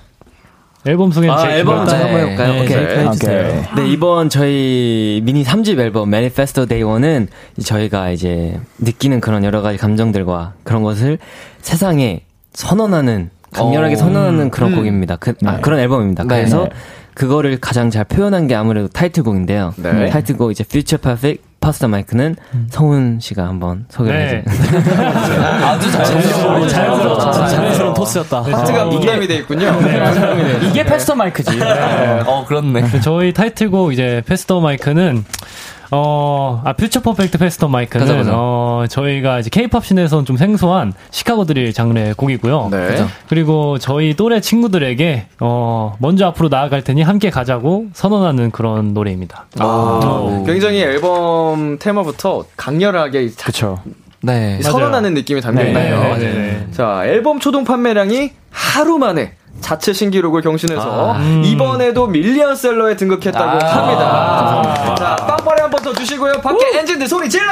앨범 0.87 1.12
소개 1.12 1.28
아, 1.28 1.37
제일 1.37 1.59
앨범 1.59 1.85
기대가 1.85 2.04
한번 2.04 2.20
해볼까요? 2.20 2.52
네, 2.54 2.62
오케이. 2.62 2.76
네, 2.76 3.06
해주세요. 3.06 3.64
네, 3.76 3.88
이번 3.88 4.30
저희 4.30 5.20
미니 5.24 5.44
3집 5.44 5.78
앨범 5.78 6.09
Manifesto 6.09 6.66
Day 6.66 6.83
1은 6.83 7.28
저희가 7.62 8.11
이제 8.11 8.59
느끼는 8.78 9.20
그런 9.20 9.44
여러 9.44 9.61
가지 9.61 9.76
감정들과 9.76 10.54
그런 10.64 10.83
것을 10.83 11.18
세상에 11.61 12.22
선언하는, 12.54 13.30
강렬하게 13.52 13.94
어. 13.94 13.98
선언하는 13.98 14.50
그런 14.50 14.74
곡입니다. 14.74 15.16
그, 15.16 15.35
아, 15.44 15.61
그런 15.61 15.80
앨범입니다. 15.80 16.24
네. 16.24 16.28
그래서 16.28 16.68
그거를 17.12 17.59
가장 17.61 17.90
잘 17.90 18.04
표현한 18.04 18.46
게 18.46 18.54
아무래도 18.54 18.88
타이틀곡인데요. 18.88 19.74
네. 19.76 20.09
타이틀곡 20.09 20.50
이제 20.52 20.64
Future 20.66 21.00
Perfect 21.02 21.44
Pass 21.60 21.76
the 21.76 21.88
MIC는 21.88 22.36
성훈 22.70 23.18
씨가 23.20 23.46
한번 23.46 23.84
소개를 23.90 24.18
네. 24.18 24.44
해주세요. 24.50 25.42
아주 25.66 25.92
자연스러워. 25.92 26.66
자연스러운, 26.68 27.48
자연스러운 27.48 27.94
토스였다. 27.94 28.42
파트가 28.42 28.88
분담이 28.88 29.26
돼 29.28 29.36
있군요. 29.36 29.68
이게 30.62 30.82
Pass 30.84 31.02
the 31.02 31.14
MIC지. 31.14 31.60
어, 32.26 32.44
그렇네. 32.48 33.00
저희 33.00 33.32
타이틀곡 33.32 33.92
이제 33.92 34.22
Pass 34.26 34.46
the 34.46 34.60
MIC는 34.60 35.24
어, 35.92 36.62
아, 36.64 36.72
Future 36.74 37.00
Perfect 37.00 37.38
Pass 37.38 37.56
the 37.56 37.68
MIC는, 37.68 38.06
그죠, 38.07 38.18
그죠. 38.18 38.31
어, 38.35 38.85
저희가 38.88 39.40
이제 39.40 39.50
케이팝 39.50 39.85
scene에서는 39.84 40.24
좀 40.24 40.37
생소한 40.37 40.92
시카고 41.11 41.44
드릴 41.46 41.72
장르의 41.72 42.14
곡이고요. 42.14 42.68
네. 42.70 43.05
그리고 43.29 43.79
저희 43.79 44.14
또래 44.14 44.40
친구들에게, 44.40 45.26
어, 45.40 45.96
먼저 45.98 46.26
앞으로 46.26 46.48
나아갈 46.48 46.83
테니 46.83 47.03
함께 47.03 47.31
가자고 47.31 47.87
선언하는 47.92 48.50
그런 48.50 48.94
노래입니다. 48.94 49.46
아, 49.59 50.42
굉장히 50.46 50.81
앨범 50.81 51.79
테마부터 51.79 52.44
강렬하게 52.57 53.31
자- 53.31 53.46
그쵸. 53.46 53.79
네. 54.22 54.61
선언하는 54.62 55.14
느낌이 55.14 55.40
담겨 55.40 55.62
네, 55.62 55.68
있네요. 55.68 56.00
네, 56.03 56.18
네, 56.18 56.33
네. 56.33 56.66
자, 56.72 57.03
앨범 57.07 57.40
초동 57.40 57.64
판매량이 57.64 58.33
하루 58.50 58.98
만에 58.98 59.33
자체 59.60 59.92
신기록을 59.92 60.42
경신해서 60.42 61.16
이번에도 61.42 62.06
밀리언셀러에 62.06 62.96
등극했다고 62.96 63.50
합니다. 63.66 64.94
자, 64.98 65.16
빵빠레 65.16 65.62
한 65.62 65.70
번 65.70 65.80
더 65.80 65.92
주시고요. 65.94 66.34
밖에 66.42 66.78
엔진들 66.78 67.08
소리 67.08 67.26
질러! 67.30 67.50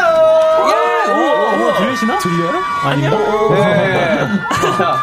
예! 0.69 1.11
오, 1.11 1.73
들리시나? 1.79 2.19
들려요? 2.19 2.53
아닌가? 2.85 3.17
네. 3.55 4.19
자, 4.77 4.97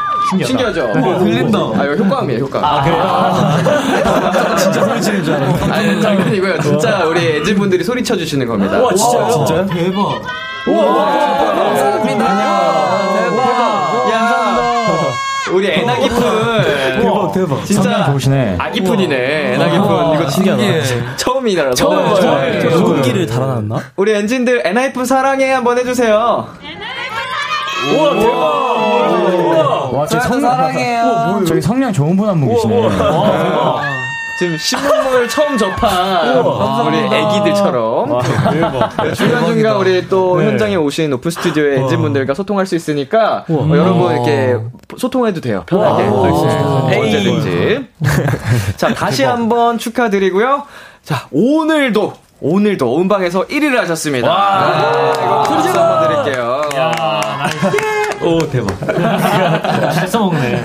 신기하죠? 0.45 0.93
들린다. 0.93 1.57
아, 1.57 1.83
이거 1.85 1.95
효과음이에요, 2.03 2.43
효과음. 2.43 2.63
아, 2.63 2.83
그래요? 2.83 4.55
진짜 4.57 4.83
소리 4.83 5.01
치는 5.01 5.23
줄 5.23 5.33
알았어. 5.33 5.73
아니, 5.73 6.01
장난이고요. 6.01 6.59
진짜 6.61 7.03
우리 7.05 7.37
엔진분들이 7.37 7.83
소리 7.83 8.03
쳐주시는 8.03 8.45
겁니다. 8.47 8.79
와, 8.79 8.93
진짜요? 8.93 9.29
진짜요? 9.31 9.65
대박. 9.65 10.21
감사합니다. 10.65 12.25
야, 14.11 15.11
우리 15.51 15.64
애나기푼. 15.81 16.21
대박, 17.01 17.31
대박. 17.33 17.65
진짜 17.65 18.05
좋으시네. 18.05 18.55
아기 18.59 18.81
푼이네. 18.81 19.53
애나기푼. 19.55 20.13
이거 20.15 20.29
신기해. 20.29 20.81
처음이라서. 21.17 21.73
처음 21.75 22.03
네. 22.51 22.69
소음기를 22.69 23.25
달아놨나? 23.27 23.77
우리 23.95 24.13
엔진들 24.13 24.63
애나이푼 24.65 25.05
사랑해 25.05 25.51
한번 25.51 25.77
해주세요. 25.77 26.47
우와, 27.97 28.19
대박. 28.19 29.93
와, 29.93 30.05
저기 30.07 30.23
저희도 30.27 30.41
사랑해요. 30.41 31.43
저기 31.47 31.61
성량 31.61 31.93
좋은 31.93 32.17
분 32.17 32.27
한 32.27 32.39
분 32.39 32.49
계시네. 32.49 32.75
지금 34.37 34.57
신문물 34.57 35.27
처음 35.29 35.57
접한 35.57 36.37
우리 36.85 36.97
애기들처럼. 36.97 38.19
네, 39.03 39.13
중간중간 39.13 39.77
우리 39.77 40.07
또 40.09 40.41
현장에 40.43 40.75
오신 40.75 41.13
오픈 41.13 41.31
스튜디오의 41.31 41.79
엔진분들과 41.79 42.33
소통할 42.33 42.65
수 42.65 42.75
있으니까 42.75 43.45
어, 43.49 43.69
여러분 43.71 44.13
이렇게 44.13 44.57
소통해도 44.97 45.41
돼요. 45.41 45.63
편하게. 45.65 46.03
네, 46.03 46.99
언제든지. 46.99 47.87
자 48.75 48.93
다시 48.93 49.23
한번 49.23 49.77
축하드리고요. 49.77 50.63
자 51.03 51.27
오늘도 51.31 52.13
오늘도 52.41 52.97
음방에서 52.99 53.45
1위를 53.47 53.75
하셨습니다. 53.77 54.27
아, 54.29 55.13
이거 55.15 55.43
박수 55.43 55.79
한번 55.79 56.23
드릴게요. 56.23 56.61
오, 58.21 58.39
대박. 58.49 58.77
잘 59.93 60.07
써먹네. 60.07 60.63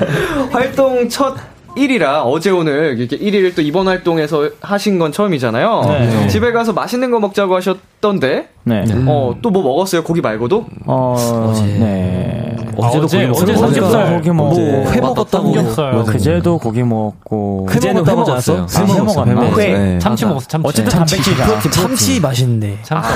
활동 0.50 1.08
첫 1.08 1.36
1이라 1.80 2.22
어제 2.26 2.50
오늘 2.50 2.98
이렇게 2.98 3.16
1일 3.18 3.54
또 3.56 3.62
이번 3.62 3.88
활동에서 3.88 4.50
하신 4.60 4.98
건 4.98 5.12
처음이잖아요. 5.12 5.82
네. 5.86 6.28
집에 6.28 6.52
가서 6.52 6.72
맛있는 6.72 7.10
거 7.10 7.18
먹자고 7.20 7.56
하셨던데. 7.56 8.48
네. 8.64 8.84
어, 9.06 9.34
또 9.42 9.50
뭐 9.50 9.62
먹었어요? 9.62 10.04
고기 10.04 10.20
말고도? 10.20 10.64
어, 10.86 11.52
네. 11.80 12.56
어제도 12.76 13.04
어제, 13.06 13.26
고기 13.26 13.42
어제 13.42 13.56
삼겹살 13.56 14.14
고기 14.16 14.30
먹고 14.30 14.54
뭐회 14.60 15.00
먹었다고 15.00 15.52
삼겹살. 15.54 16.04
그제도 16.04 16.58
고기 16.58 16.82
먹고 16.82 17.66
그제는 17.66 18.06
회 18.06 18.14
먹었어요. 18.14 18.66
회 18.70 18.84
먹었나? 19.02 19.42
회. 19.58 19.98
참치 19.98 20.24
먹었어. 20.24 20.46
참치. 20.46 20.68
어쨌든 20.68 20.92
단백질이잖아. 20.92 21.60
참치 21.70 22.20
맛있는데. 22.20 22.78
참치. 22.82 23.08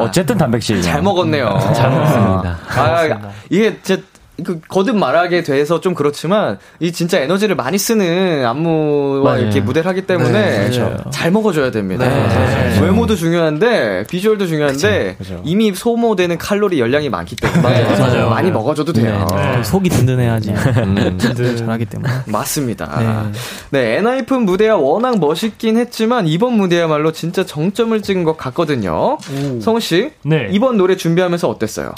어쨌든 0.00 0.38
단백질. 0.38 0.80
잘 0.80 1.02
먹었네요. 1.02 1.58
잘 1.74 1.90
먹었습니다. 1.90 2.58
아, 2.76 3.18
이게 3.50 3.76
제, 3.82 4.02
그 4.42 4.60
거듭 4.68 4.96
말하게 4.96 5.42
돼서 5.42 5.80
좀 5.80 5.94
그렇지만 5.94 6.58
이 6.80 6.92
진짜 6.92 7.18
에너지를 7.20 7.56
많이 7.56 7.78
쓰는 7.78 8.44
안무와 8.44 9.22
맞아요. 9.24 9.42
이렇게 9.42 9.60
무대를 9.60 9.88
하기 9.88 10.02
때문에 10.02 10.68
네, 10.68 10.78
맞아요. 10.78 10.96
잘 11.10 11.30
먹어줘야 11.30 11.70
됩니다. 11.70 12.06
네. 12.08 12.28
네. 12.74 12.80
외모도 12.80 13.16
중요한데 13.16 14.04
비주얼도 14.08 14.46
중요한데 14.46 15.16
그쵸, 15.18 15.34
그쵸. 15.34 15.42
이미 15.44 15.74
소모되는 15.74 16.38
칼로리 16.38 16.80
열량이 16.80 17.08
많기 17.08 17.36
때문에 17.36 17.84
맞아요. 17.98 18.28
많이 18.30 18.50
먹어줘도 18.50 18.92
돼요. 18.92 19.26
네. 19.32 19.62
속이 19.62 19.88
든든해야지. 19.90 20.50
음. 20.50 21.18
든든 21.18 21.56
잘하기 21.56 21.84
때문에. 21.86 22.12
맞습니다. 22.26 23.30
네, 23.70 23.96
엔하이픈 23.98 24.42
무대가 24.42 24.76
워낙 24.76 25.18
멋있긴 25.18 25.76
했지만 25.76 26.26
이번 26.26 26.54
무대야말로 26.54 27.12
진짜 27.12 27.44
정점을 27.44 28.00
찍은 28.02 28.24
것 28.24 28.36
같거든요. 28.36 29.18
성우 29.60 29.80
씨, 29.80 30.10
네. 30.24 30.48
이번 30.50 30.76
노래 30.76 30.96
준비하면서 30.96 31.48
어땠어요? 31.48 31.92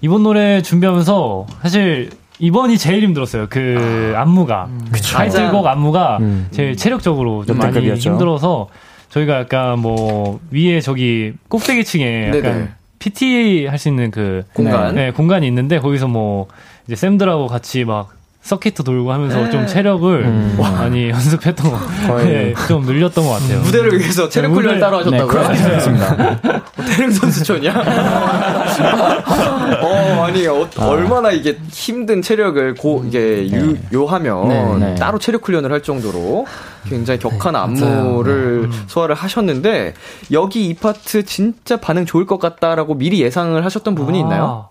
이번 0.00 0.22
노래 0.22 0.62
준비하면서 0.62 1.46
사실 1.62 2.10
이번이 2.38 2.78
제일 2.78 3.02
힘들었어요. 3.02 3.46
그 3.50 4.14
안무가 4.16 4.68
타이틀곡 5.12 5.66
안무가 5.66 6.18
제일 6.50 6.76
체력적으로 6.76 7.44
좀 7.44 7.58
많이. 7.58 7.90
힘들어서 7.94 8.68
저희가 9.10 9.40
약간 9.40 9.78
뭐 9.78 10.40
위에 10.50 10.80
저기 10.80 11.32
꼭대기층에 11.48 12.28
약간 12.28 12.42
네네. 12.42 12.68
PT 12.98 13.66
할 13.66 13.78
수 13.78 13.88
있는 13.88 14.10
그 14.10 14.42
공간? 14.54 14.94
네, 14.94 15.10
공간이 15.10 15.46
있는데 15.48 15.78
거기서 15.80 16.06
뭐 16.08 16.48
이제 16.86 16.96
쌤들하고 16.96 17.46
같이 17.46 17.84
막 17.84 18.12
서킷도 18.42 18.84
돌고 18.84 19.12
하면서 19.12 19.50
좀 19.50 19.66
체력을 19.66 20.54
많이 20.58 21.10
연습했던 21.10 21.70
거, 21.70 22.16
네, 22.16 22.54
좀 22.68 22.84
늘렸던 22.84 23.24
것 23.24 23.32
같아요. 23.32 23.60
무대를 23.60 23.98
위해서 23.98 24.28
체력 24.30 24.48
네, 24.48 24.54
훈련 24.54 24.80
따로 24.80 25.04
네, 25.04 25.18
하셨다고요? 25.18 25.58
그렇습니다. 25.58 26.40
태릉 26.76 27.10
선수촌이야? 27.12 27.74
어, 29.82 30.24
아니, 30.24 30.46
어, 30.46 30.66
얼마나 30.78 31.30
이게 31.30 31.58
힘든 31.70 32.22
체력을 32.22 32.74
고, 32.74 33.04
이게 33.06 33.48
유, 33.52 33.76
요하면 33.92 34.48
네, 34.48 34.76
네. 34.78 34.94
따로 34.94 35.18
체력 35.18 35.46
훈련을 35.46 35.70
할 35.70 35.82
정도로 35.82 36.46
굉장히 36.88 37.20
격한 37.20 37.54
안무를 37.54 38.70
소화를 38.86 39.14
하셨는데, 39.14 39.92
여기 40.32 40.66
이 40.66 40.74
파트 40.74 41.24
진짜 41.24 41.76
반응 41.76 42.06
좋을 42.06 42.26
것 42.26 42.40
같다라고 42.40 42.94
미리 42.94 43.20
예상을 43.20 43.62
하셨던 43.64 43.94
부분이 43.94 44.18
있나요? 44.18 44.70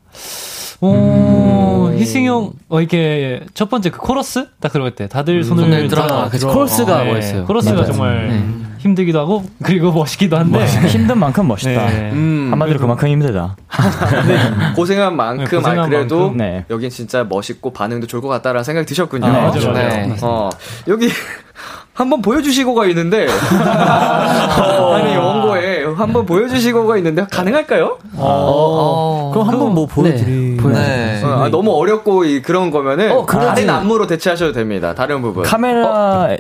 아. 0.82 0.86
어, 0.86 1.92
희승이 1.96 2.28
형, 2.28 2.52
어, 2.70 2.80
이렇게, 2.80 3.42
첫 3.54 3.70
번째 3.70 3.90
그 3.90 4.00
코러스? 4.00 4.48
딱 4.62 4.72
들어갈 4.72 4.96
때, 4.96 5.08
다들 5.08 5.44
손을 5.44 5.64
손을 5.66 5.88
들어, 5.90 6.08
들어- 6.08 6.18
아, 6.22 6.30
그치, 6.30 6.46
코러스가 6.46 7.04
네, 7.04 7.14
멋있어요. 7.14 7.46
코러스가 7.46 7.76
맞아요. 7.76 7.86
정말 7.92 8.44
힘들기도 8.78 9.20
하고, 9.20 9.44
그리고 9.62 9.92
멋있기도 9.92 10.38
한데. 10.38 10.66
힘든 10.88 11.18
만큼 11.20 11.48
멋있다. 11.50 11.70
네. 11.90 12.12
음, 12.14 12.48
한마디로 12.52 12.80
그만큼 12.80 13.10
힘들다. 13.10 13.58
고생한 14.78 15.16
만큼, 15.18 15.44
네, 15.46 15.50
고생한 15.58 15.80
아, 15.80 15.86
그래도 15.88 16.20
만큼. 16.20 16.38
네. 16.38 16.66
여긴 16.70 16.90
진짜 16.90 17.26
멋있고 17.26 17.74
반응도 17.74 18.08
좋을 18.08 18.22
것 18.22 18.30
같다라는 18.30 18.64
생각이 18.64 18.88
드셨군요. 18.88 19.26
아, 19.28 19.32
맞아요, 19.32 19.72
맞아요. 19.74 19.88
네. 19.90 20.16
어, 20.22 20.50
여기 20.88 21.10
한번 21.94 22.22
보여주시고가 22.22 22.86
있는데 22.88 23.28
아니 23.30 25.18
원고에 25.18 25.79
한번 25.96 26.26
보여주시고가 26.26 26.98
있는데 26.98 27.26
가능할까요? 27.30 27.98
어, 28.16 29.32
그럼 29.34 29.48
한번 29.48 29.74
뭐 29.74 29.86
보여드리. 29.86 30.58
네. 30.58 31.24
어, 31.24 31.44
아, 31.44 31.50
너무 31.50 31.72
어렵고 31.72 32.26
이, 32.26 32.42
그런 32.42 32.72
거면은 32.72 33.12
어. 33.12 33.26
다른 33.26 33.70
안무로 33.70 34.08
대체하셔도 34.08 34.54
됩니다. 34.54 34.94
다른 34.94 35.22
부분. 35.22 35.44
카메라 35.44 36.36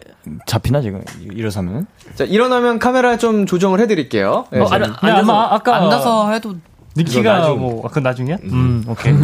잡히나 0.46 0.82
지금 0.82 1.04
일어서면? 1.32 1.88
자, 2.16 2.24
일어나면 2.24 2.80
카메라 2.80 3.18
좀 3.18 3.46
조정을 3.46 3.80
해드릴게요. 3.82 4.46
네, 4.52 4.60
어. 4.60 4.68
아니, 4.70 4.86
아니, 5.02 5.12
아마 5.20 5.48
아까. 5.54 5.76
앉아서 5.78 6.32
해도 6.32 6.54
니키가 7.04 7.40
나중. 7.40 7.60
뭐, 7.60 7.82
아까 7.86 8.00
나중이야? 8.00 8.38
음, 8.46 8.84
오케이. 8.88 9.14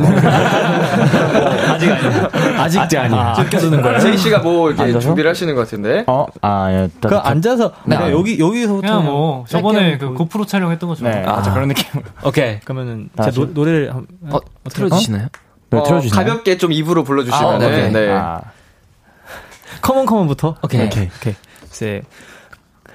아직 1.69 1.91
아니야. 1.91 2.29
아직도 2.61 2.99
아니야. 2.99 3.33
아껴두는 3.37 3.81
거야. 3.81 3.99
제이 3.99 4.17
씨가 4.17 4.39
뭐 4.39 4.69
이렇게 4.69 4.83
앉아서? 4.83 4.99
준비를 5.01 5.29
하시는 5.29 5.53
것 5.55 5.61
같은데. 5.61 6.03
어, 6.07 6.25
아, 6.41 6.71
예. 6.71 6.89
따- 7.01 7.09
그 7.09 7.15
따- 7.15 7.27
앉아서 7.29 7.71
네. 7.85 7.95
그냥 7.97 8.11
여기 8.11 8.39
여기서부터 8.39 8.87
그냥 8.87 9.05
뭐, 9.05 9.45
저번에 9.47 9.97
그 9.97 10.05
짧게 10.05 10.15
고프로 10.15 10.45
촬영했던 10.45 10.89
것처럼. 10.89 11.13
네, 11.13 11.21
맞아, 11.25 11.53
그런 11.53 11.67
느낌. 11.69 11.85
오케이. 12.23 12.59
그러면은 12.61 13.09
다제 13.15 13.31
노, 13.39 13.47
노래를 13.47 13.93
한, 13.93 14.05
어, 14.31 14.39
틀어주시나요? 14.69 15.27
네, 15.69 15.77
어, 15.77 15.83
틀어주시나요? 15.83 16.25
가볍게 16.25 16.57
좀 16.57 16.71
입으로 16.71 17.03
불러주시면 17.03 17.55
아, 17.55 17.57
네. 17.57 17.65
오케이. 17.67 17.91
네. 17.91 18.11
아, 18.11 18.41
Come 19.81 19.95
on, 19.95 20.05
come 20.05 20.22
on부터. 20.22 20.55
오케이. 20.63 20.85
오케이. 20.85 21.09
오케이. 21.19 21.33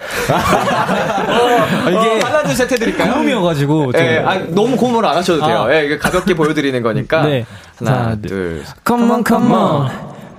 세. 0.09 1.91
이게 1.91 2.21
하나 2.25 2.43
둘셋 2.43 2.71
해드릴까요? 2.73 3.15
꿈이어가지고. 3.15 3.93
좀- 3.93 4.01
예, 4.01 4.19
아, 4.25 4.39
너무 4.49 4.77
고무를 4.77 5.09
안 5.09 5.17
하셔도 5.19 5.47
돼요. 5.47 5.67
아. 5.69 5.75
예, 5.75 5.85
이게 5.85 5.99
가볍게 5.99 6.35
보여드리는 6.35 6.83
거니까. 6.83 7.23
네. 7.23 7.45
하나, 7.79 8.11
자, 8.11 8.17
둘. 8.27 8.65
Come 8.87 9.11
on, 9.11 9.25
come 9.27 9.53
on. 9.53 9.91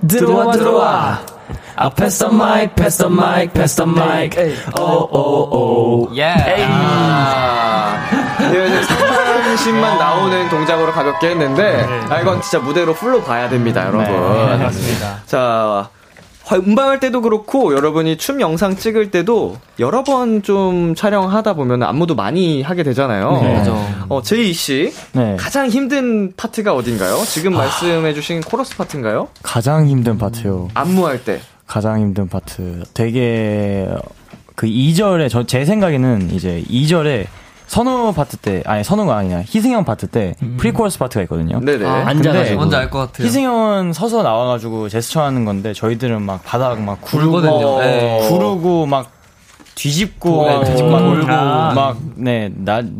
들어와, 0.08 0.52
들어와. 0.52 1.20
I 1.76 1.90
pass 1.90 2.18
the 2.18 2.32
mic, 2.34 2.74
pass 2.74 2.98
the 2.98 3.10
mic, 3.12 3.52
pass 3.54 3.76
the 3.76 3.90
mic. 3.90 4.38
Oh, 4.78 5.08
oh, 5.10 5.48
oh. 5.52 6.18
예. 6.18 6.34
아, 6.68 7.98
네, 8.40 8.82
상반신만 8.82 9.98
나오는 9.98 10.48
동작으로 10.48 10.92
가볍게 10.92 11.30
했는데, 11.30 11.86
아, 12.08 12.20
이건 12.20 12.40
진짜 12.42 12.58
무대로 12.58 12.94
full로 12.94 13.22
봐야 13.22 13.48
됩니다, 13.48 13.86
여러분. 13.86 14.04
네, 14.04 14.56
맞습니다. 14.64 15.18
자, 15.26 15.38
화- 15.38 15.88
음방할 16.50 17.00
때도 17.00 17.20
그렇고, 17.22 17.74
여러분이 17.74 18.16
춤 18.18 18.40
영상 18.40 18.76
찍을 18.76 19.10
때도 19.10 19.56
여러 19.78 20.02
번 20.04 20.42
좀 20.42 20.94
촬영하다 20.94 21.54
보면 21.54 21.82
안무도 21.82 22.14
많이 22.14 22.62
하게 22.62 22.82
되잖아요. 22.82 23.40
네. 23.42 23.54
맞아. 23.58 23.72
어, 24.08 24.22
제이 24.22 24.52
씨, 24.52 24.92
네. 25.12 25.36
가장 25.38 25.68
힘든 25.68 26.32
파트가 26.36 26.74
어딘가요? 26.74 27.16
지금 27.26 27.52
말씀해주신 27.54 28.40
코러스 28.42 28.76
파트인가요? 28.76 29.28
가장 29.42 29.86
힘든 29.86 30.18
파트요. 30.18 30.68
안무할 30.74 31.24
때. 31.24 31.40
가장 31.66 32.00
힘든 32.00 32.28
파트. 32.28 32.82
되게 32.92 33.88
그 34.54 34.66
2절에 34.66 35.30
저 35.30 35.44
제 35.44 35.64
생각에는 35.64 36.30
이제 36.32 36.62
2절에 36.68 37.26
선우 37.72 38.12
파트 38.12 38.36
때 38.36 38.62
아니 38.66 38.84
선우가 38.84 39.16
아니라 39.16 39.40
희승형 39.46 39.86
파트 39.86 40.06
때 40.06 40.34
pre-chorus 40.58 40.98
파트가 40.98 41.22
있거든요. 41.22 41.58
네네. 41.58 41.86
앉아가지고. 41.86 42.56
뭔지 42.56 42.76
알 42.76 42.90
것 42.90 42.98
같아요. 42.98 43.26
희승형은 43.26 43.94
서서 43.94 44.22
나와가지고 44.22 44.90
제스처 44.90 45.22
하는 45.22 45.46
건데 45.46 45.72
저희들은 45.72 46.20
막 46.20 46.44
바닥 46.44 46.78
막 46.82 47.00
구르고 47.00 47.32
굴거든요. 47.40 47.78
네. 47.78 48.28
구르고 48.28 48.84
막 48.84 49.10
뒤집고 49.74 50.46
네, 50.48 50.54
막 50.54 50.64
뒤집고 50.64 50.90
막 50.90 50.98
돌고. 50.98 51.26
막네 51.26 52.52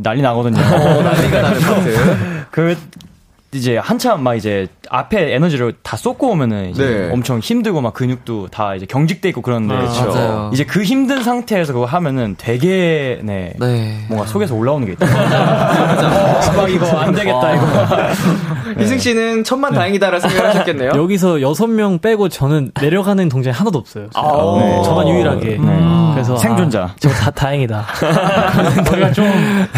난리 0.03 0.23
나거든요. 0.23 0.59
난리가 0.59 1.43
나는 1.43 1.61
파트. 1.61 2.47
그 2.51 2.79
이제 3.55 3.77
한참 3.77 4.23
막 4.23 4.35
이제 4.35 4.67
앞에 4.89 5.35
에너지를 5.35 5.75
다 5.83 5.99
쏟고 5.99 6.31
오면은 6.31 6.71
이제 6.71 6.87
네. 6.87 7.11
엄청 7.13 7.39
힘들고 7.39 7.83
막 7.83 7.93
근육도 7.93 8.49
다 8.49 8.75
이제 8.75 8.87
경직돼 8.87 9.29
있고 9.29 9.43
그런데. 9.43 9.75
맞아요. 9.75 10.51
이제 10.55 10.65
그 10.65 10.83
힘든 10.83 11.23
상태에서 11.23 11.75
그거 11.75 11.85
하면은 11.85 12.35
되게 12.39 13.21
네, 13.23 13.53
네. 13.59 14.07
뭔가 14.09 14.27
속에서 14.27 14.55
올라오는 14.55 14.87
게 14.87 14.93
있다. 14.93 15.05
막 16.57 16.71
이거 16.71 16.87
안 16.97 17.13
되겠다 17.15 17.55
이거. 17.55 17.67
희승 18.79 18.99
씨는 18.99 19.45
천만 19.45 19.73
다행이다라는 19.73 20.21
생각을 20.21 20.51
하셨겠네요. 20.51 20.93
여기서 20.97 21.41
여섯 21.41 21.67
명 21.67 21.99
빼고 21.99 22.29
저는 22.29 22.73
내려가는 22.81 23.29
동작이 23.29 23.57
하나도 23.57 23.79
없어요. 23.79 24.09
아오. 24.15 24.59
네. 24.59 24.83
저만 24.83 25.09
유일하게. 25.09 25.59
네. 25.59 26.13
그래서 26.13 26.37
생존자. 26.37 26.83
아, 26.83 26.95
저다 26.99 27.31
다행이다. 27.31 27.87
저희가 28.87 29.13
좀 29.13 29.25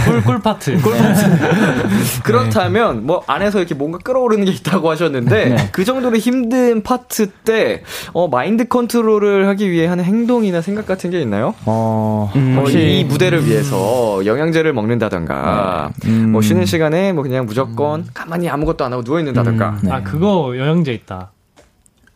꿀, 0.04 0.22
꿀 0.22 0.38
파트. 0.40 0.80
꿀 0.80 0.96
파트. 0.96 1.24
그렇다면 2.24 3.06
뭐 3.06 3.22
안에서 3.26 3.58
이렇게 3.58 3.74
뭔가 3.74 3.98
끓어오르는 3.98 4.44
게 4.44 4.50
있다고 4.52 4.90
하셨는데 4.90 5.44
네. 5.46 5.68
그 5.72 5.84
정도로 5.84 6.16
힘든 6.16 6.82
파트 6.82 7.30
때 7.30 7.82
어, 8.12 8.28
마인드 8.28 8.66
컨트롤을 8.66 9.46
하기 9.48 9.70
위해 9.70 9.86
하는 9.86 10.04
행동이나 10.04 10.60
생각 10.60 10.86
같은 10.86 11.10
게 11.10 11.20
있나요? 11.20 11.54
어, 11.64 12.30
어, 12.34 12.56
혹시 12.58 12.98
이 13.00 13.04
무대를 13.04 13.46
위해서 13.46 14.24
영양제를 14.24 14.72
먹는다던가 14.72 15.90
음. 16.06 16.32
뭐 16.32 16.42
쉬는 16.42 16.66
시간에 16.66 17.12
뭐 17.12 17.22
그냥 17.22 17.46
무조건 17.46 18.06
가만히 18.12 18.48
아무것도 18.48 18.83
안 18.84 18.92
하고 18.92 19.02
누워 19.02 19.18
있는다던가 19.20 19.78
네. 19.82 19.90
아, 19.90 20.02
그거 20.02 20.54
영양제 20.56 20.92
있다. 20.92 21.32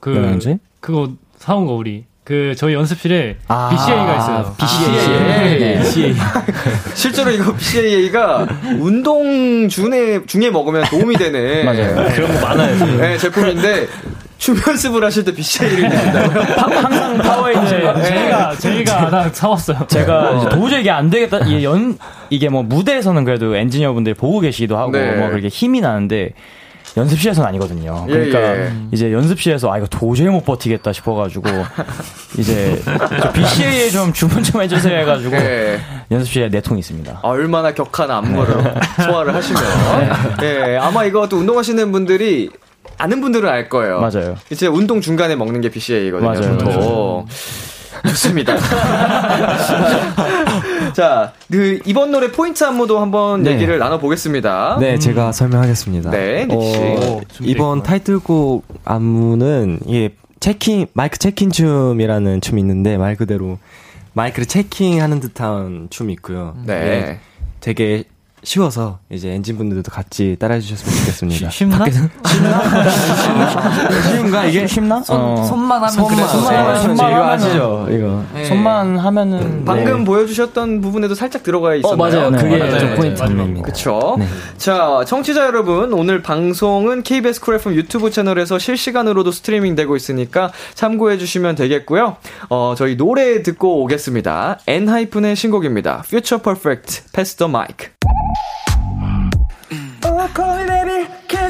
그, 0.00 0.14
영양제? 0.16 0.59
그거 0.81 1.11
사온 1.38 1.66
거, 1.66 1.72
우리. 1.74 2.04
그 2.24 2.54
저희 2.59 2.74
연습실에 2.74 3.38
아, 3.48 3.70
BCAA가 3.72 4.16
있어요. 4.18 4.54
BCAA. 4.58 5.58
네. 5.59 5.78
BCAA. 5.78 6.14
실제로 6.94 7.31
이거 7.31 7.54
BCAA가 7.54 8.46
운동 8.78 9.66
중에 9.70 10.20
중에 10.26 10.50
먹으면 10.50 10.85
도움이 10.90 11.16
되는 11.16 11.64
맞아요. 11.66 11.94
그런 12.14 12.35
거 12.35 12.46
많아요. 12.46 12.96
네, 12.98 13.16
제품인데 13.16 13.87
춤 14.37 14.61
연습을 14.66 15.02
하실 15.02 15.24
때 15.24 15.33
BCAA를 15.32 15.88
드신다고요? 15.88 16.42
항상 16.57 17.16
파워에이드. 17.18 17.74
네, 17.74 18.02
제가, 18.02 18.57
제가 18.57 19.07
하나 19.07 19.28
사왔어요. 19.31 19.87
제가 19.88 20.50
도저히 20.50 20.81
이게 20.81 20.90
안 20.90 21.09
되겠다. 21.09 21.38
이게 21.38 21.64
연, 21.64 21.98
이게 22.28 22.50
뭐 22.50 22.62
무대에서는 22.62 23.24
그래도 23.24 23.57
엔진분들이 23.56 24.14
보고 24.14 24.40
계시기도 24.40 24.76
하고, 24.76 24.92
네. 24.92 25.16
뭐 25.16 25.31
그렇게 25.31 25.48
힘이 25.48 25.81
나는데, 25.81 26.35
연습실에서는 26.96 27.48
아니거든요. 27.48 28.05
그러니까 28.07 28.40
예, 28.40 28.64
예. 28.64 28.72
이제 28.92 29.12
연습실에서 29.12 29.72
아 29.72 29.79
이거 29.79 29.87
도저히 29.88 30.29
못 30.29 30.44
버티겠다 30.44 30.92
싶어가지고 30.92 31.48
이제 32.38 32.81
저 33.22 33.33
BCA에 33.33 33.90
좀 33.90 34.12
주문 34.12 34.42
좀 34.42 34.62
해주세요 34.62 34.98
해가지고 35.01 35.37
예. 35.37 35.81
연습실에 36.11 36.48
네 36.48 36.61
통이 36.61 36.81
있습니다. 36.81 37.20
아, 37.22 37.29
얼마나 37.29 37.72
격한 37.72 38.11
안무를 38.11 38.74
소화를 39.05 39.35
하시면. 39.35 39.62
예, 40.42 40.79
아마 40.81 41.05
이거 41.05 41.29
또 41.29 41.37
운동하시는 41.37 41.92
분들이 41.92 42.51
아는 42.96 43.20
분들은 43.20 43.48
알 43.48 43.68
거예요. 43.68 44.01
맞아요. 44.01 44.37
이제 44.51 44.66
운동 44.66 45.01
중간에 45.01 45.37
먹는 45.37 45.61
게 45.61 45.68
BCA거든요. 45.70 46.29
맞아요, 46.31 46.59
보통. 46.59 47.27
좋습니다. 48.06 48.56
자, 50.94 51.32
그 51.50 51.80
이번 51.84 52.11
노래 52.11 52.32
포인트 52.32 52.64
안무도 52.64 52.98
한번 52.98 53.42
네. 53.42 53.52
얘기를 53.52 53.78
나눠보겠습니다. 53.78 54.78
네, 54.80 54.98
제가 54.98 55.32
설명하겠습니다. 55.32 56.11
네. 56.11 56.46
어, 56.50 57.20
이번 57.40 57.82
타이틀곡 57.82 58.64
안무는 58.84 59.80
이게 59.87 60.14
checking 60.40 60.87
mic 60.92 61.18
checking 61.18 61.50
춤이라는 61.50 62.40
춤이 62.40 62.61
있는데 62.61 62.96
말 62.96 63.16
그대로 63.16 63.58
마이크를 64.12 64.46
checking하는 64.46 65.20
듯한 65.20 65.88
춤이 65.90 66.12
있고요. 66.14 66.56
네. 66.64 67.20
되게 67.61 68.04
쉬워서 68.42 68.98
이제 69.11 69.31
엔진 69.31 69.59
분들도 69.59 69.90
같이 69.90 70.37
따라해 70.38 70.61
주셨으면 70.61 70.96
좋겠습니다. 70.98 71.51
쉽나? 71.51 71.85
쉬운가 74.11 74.44
이게 74.46 74.66
쉽나? 74.66 75.03
손, 75.03 75.20
어. 75.20 75.44
손만 75.44 75.83
하면 75.83 76.07
그래. 76.07 76.27
손만, 76.27 76.74
네, 76.74 76.81
손만 76.81 77.11
이거 77.11 77.24
아시죠? 77.24 77.87
이거. 77.90 78.24
네. 78.35 78.44
손만 78.44 78.98
하면은 78.98 79.64
방금 79.64 79.98
네. 79.98 80.05
보여주셨던 80.05 80.81
부분에도 80.81 81.14
살짝 81.14 81.42
들어가 81.42 81.70
어, 81.70 81.74
있었나요? 81.74 81.96
맞아요. 81.96 82.31
네, 82.31 82.42
그게 82.42 82.57
맞아요. 82.59 82.79
좀 82.79 82.94
포인트 82.94 83.22
맞아요. 83.22 84.16
네. 84.18 84.27
자, 84.57 85.05
청취자 85.07 85.46
여러분, 85.46 85.92
오늘 85.92 86.22
방송은 86.22 87.03
KBS 87.03 87.40
쿨 87.40 87.57
FM 87.57 87.74
유튜브 87.74 88.11
채널에서 88.11 88.59
실시간으로도 88.59 89.33
스트리밍 89.33 89.74
되고 89.74 89.96
있으니까 89.96 90.53
참고해 90.74 91.18
주시면 91.18 91.57
되겠고요. 91.57 92.16
어, 92.51 92.74
저희 92.77 92.96
노래 92.96 93.42
듣고 93.42 93.83
오겠습니다. 93.83 94.59
엔하이픈의 94.66 95.37
신곡입니다. 95.37 96.03
Future 96.07 96.42
Perfect, 96.42 97.12
Pass 97.12 97.37
the 97.37 97.51
Mic. 97.51 97.97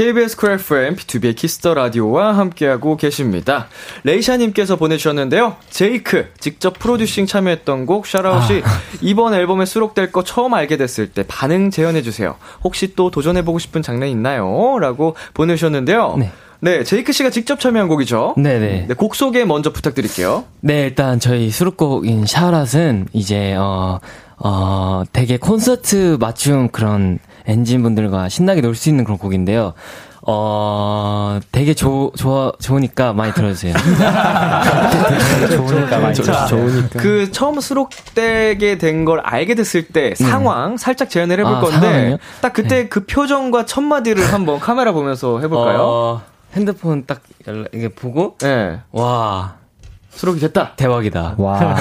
KBS 0.00 0.38
쿨 0.38 0.52
FM, 0.52 0.96
비투비의 0.96 1.36
키스 1.36 1.60
더 1.60 1.74
라디오와 1.74 2.34
함께하고 2.38 2.96
계십니다. 2.96 3.68
레이샤님께서 4.04 4.76
보내주셨는데요. 4.76 5.56
제이크, 5.68 6.30
직접 6.40 6.78
프로듀싱 6.78 7.26
참여했던 7.26 7.84
곡 7.84 8.06
샤라웃이 8.06 8.62
이번 9.02 9.34
앨범에 9.34 9.66
수록될 9.66 10.10
거 10.10 10.24
처음 10.24 10.54
알게 10.54 10.78
됐을 10.78 11.08
때 11.10 11.22
반응 11.28 11.70
재현해 11.70 12.00
주세요. 12.00 12.36
혹시 12.64 12.94
또 12.96 13.10
도전해보고 13.10 13.58
싶은 13.58 13.82
장르 13.82 14.06
있나요? 14.06 14.78
라고 14.80 15.16
보내주셨는데요. 15.34 16.16
네. 16.18 16.32
네, 16.60 16.82
제이크 16.82 17.12
씨가 17.12 17.28
직접 17.28 17.60
참여한 17.60 17.86
곡이죠. 17.88 18.36
네네. 18.38 18.86
네, 18.88 18.94
곡 18.94 19.14
소개 19.14 19.44
먼저 19.44 19.70
부탁드릴게요. 19.70 20.44
네, 20.60 20.84
일단 20.84 21.20
저희 21.20 21.50
수록곡인 21.50 22.24
Shout 22.24 22.62
Out은 22.62 23.08
이제 23.12 23.54
어, 23.54 24.00
어, 24.38 25.02
되게 25.12 25.36
콘서트 25.36 26.16
맞춤 26.18 26.68
그런 26.68 27.18
엔진 27.50 27.82
분들과 27.82 28.28
신나게 28.28 28.60
놀 28.60 28.74
수 28.74 28.88
있는 28.88 29.04
그런 29.04 29.18
곡인데요. 29.18 29.74
어, 30.22 31.40
되게 31.50 31.72
좋, 31.74 32.12
좋아, 32.16 32.52
좋으니까 32.60 33.12
많이 33.14 33.32
들어주세요. 33.32 33.74
좋으니까 35.50 35.98
많이 35.98 36.14
자, 36.14 36.46
좋으니까. 36.46 36.98
그 37.00 37.30
처음 37.32 37.60
수록되게 37.60 38.78
된 38.78 39.04
걸 39.04 39.20
알게 39.20 39.54
됐을 39.54 39.86
때 39.86 40.14
상황 40.14 40.76
살짝 40.76 41.08
재현을 41.08 41.38
해볼 41.40 41.54
아, 41.54 41.60
건데 41.60 41.80
상황이요? 41.80 42.16
딱 42.42 42.52
그때 42.52 42.88
그 42.88 43.06
표정과 43.06 43.64
첫 43.64 43.80
마디를 43.80 44.22
한번 44.32 44.60
카메라 44.60 44.92
보면서 44.92 45.40
해볼까요? 45.40 45.78
어, 45.80 46.22
핸드폰 46.54 47.06
딱 47.06 47.22
연락, 47.48 47.68
이게 47.72 47.88
보고, 47.88 48.36
네, 48.40 48.80
와, 48.92 49.54
수록이 50.10 50.40
됐다. 50.40 50.72
대박이다. 50.76 51.34
와. 51.38 51.76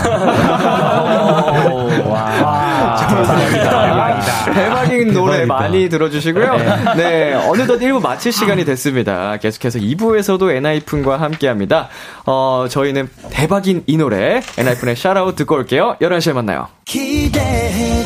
대박인 4.53 5.13
노래 5.13 5.45
많이 5.45 5.89
들어주시고요. 5.89 6.57
네, 6.95 7.33
어느덧 7.49 7.79
1부 7.79 8.01
마칠 8.01 8.31
시간이 8.31 8.65
됐습니다. 8.65 9.37
계속해서 9.37 9.79
2부에서도 9.79 10.55
엔하이픈과 10.55 11.19
함께 11.19 11.47
합니다. 11.47 11.89
어, 12.25 12.67
저희는 12.69 13.09
대박인 13.31 13.83
이 13.87 13.97
노래 13.97 14.41
엔하이픈의 14.57 14.95
샤라웃 14.95 15.35
듣고 15.35 15.55
올게요. 15.55 15.95
11시에 16.01 16.33
만나요. 16.33 16.67
기대해 16.85 18.03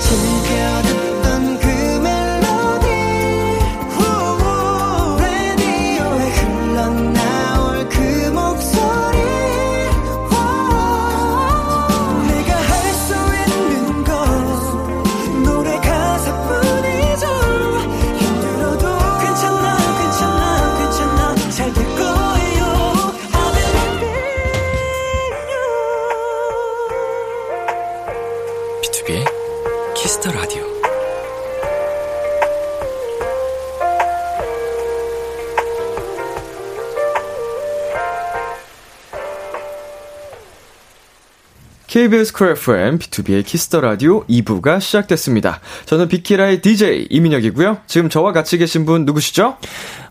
KBS 42.04 42.34
쿨 42.34 42.50
FM, 42.50 43.00
비투비의 43.00 43.46
키스 43.46 43.67
더 43.67 43.80
라디오 43.80 44.26
2부가 44.26 44.82
시작됐습니다. 44.82 45.62
저는 45.86 46.10
비키라의 46.10 46.62
DJ 46.62 47.08
이민혁이고요. 47.10 47.78
지금 47.88 48.10
저와 48.10 48.34
같이 48.34 48.58
계신 48.58 48.86
분 48.86 49.06
누구시죠? 49.06 49.56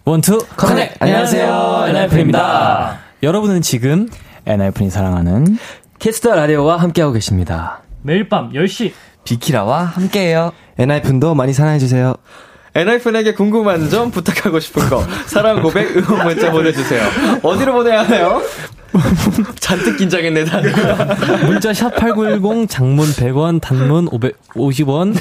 One, 0.06 0.22
two, 0.22 0.38
connect. 0.56 0.94
안녕하세요. 1.00 1.84
엔하이픈입니다. 1.88 2.98
여러분은 3.22 3.60
지금 3.60 4.08
엔하이픈이 4.46 4.88
사랑하는 4.88 5.58
키스 5.98 6.21
더 6.21 6.34
라디오와 6.34 6.78
함께하고 6.78 7.12
계십니다. 7.12 7.82
매일 8.00 8.26
밤 8.30 8.54
10시 8.54 8.92
비키라와 9.24 9.82
함께해요. 9.84 10.52
엔하이픈도 10.78 11.34
많이 11.34 11.52
사랑해주세요. 11.52 12.14
엔하이픈에게 12.74 13.34
궁금한 13.34 13.90
점, 13.90 14.10
부탁하고 14.10 14.58
싶은 14.58 14.88
거, 14.88 15.04
사랑 15.26 15.60
고백, 15.60 15.94
응원 15.94 16.24
문자 16.26 16.50
보내주세요. 16.50 17.02
어디로 17.42 17.74
보내야 17.74 18.04
하나요? 18.04 18.40
잔뜩 19.60 19.96
긴장했네, 19.96 20.44
다들. 20.44 20.72
문자 21.46 21.72
샵 21.72 21.94
8910 21.96 22.68
장문 22.68 23.06
100원 23.06 23.60
단문 23.60 24.06
550원 24.08 25.14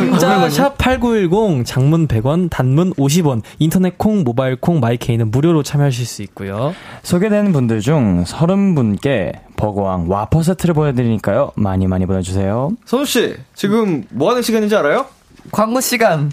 문자 0.00 0.48
샵 0.50 0.76
8910 0.78 1.64
장문 1.66 2.08
100원 2.08 2.50
단문 2.50 2.92
50원 2.94 3.42
인터넷 3.58 3.96
콩 3.98 4.24
모바일 4.24 4.56
콩 4.56 4.80
마이케이는 4.80 5.30
무료로 5.30 5.62
참여하실 5.62 6.06
수 6.06 6.22
있고요. 6.22 6.74
소개되는 7.02 7.52
분들 7.52 7.80
중 7.80 8.24
30분께 8.24 9.32
버거왕 9.56 10.06
와퍼 10.08 10.42
세트를 10.42 10.74
보내드리니까요. 10.74 11.52
많이 11.54 11.86
많이 11.86 12.04
보내주세요. 12.06 12.72
선우씨, 12.84 13.36
지금 13.54 14.04
뭐 14.10 14.30
하는 14.30 14.42
시간인지 14.42 14.76
알아요? 14.76 15.06
광고 15.50 15.80
시간. 15.80 16.30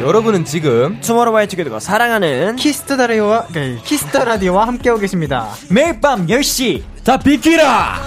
여러분은 0.00 0.46
지금 0.46 0.98
투모로우바이 1.02 1.46
투게더가 1.46 1.78
사랑하는 1.78 2.56
키스 2.56 2.81
더 2.81 2.96
라디오와 2.96 3.46
키스 3.84 4.09
더 4.09 4.24
라디오와 4.24 4.66
함께하고 4.66 4.98
계십니다. 5.00 5.48
매일 5.68 6.00
밤 6.00 6.26
10시 6.26 6.82
다 7.04 7.18
비키라. 7.18 8.00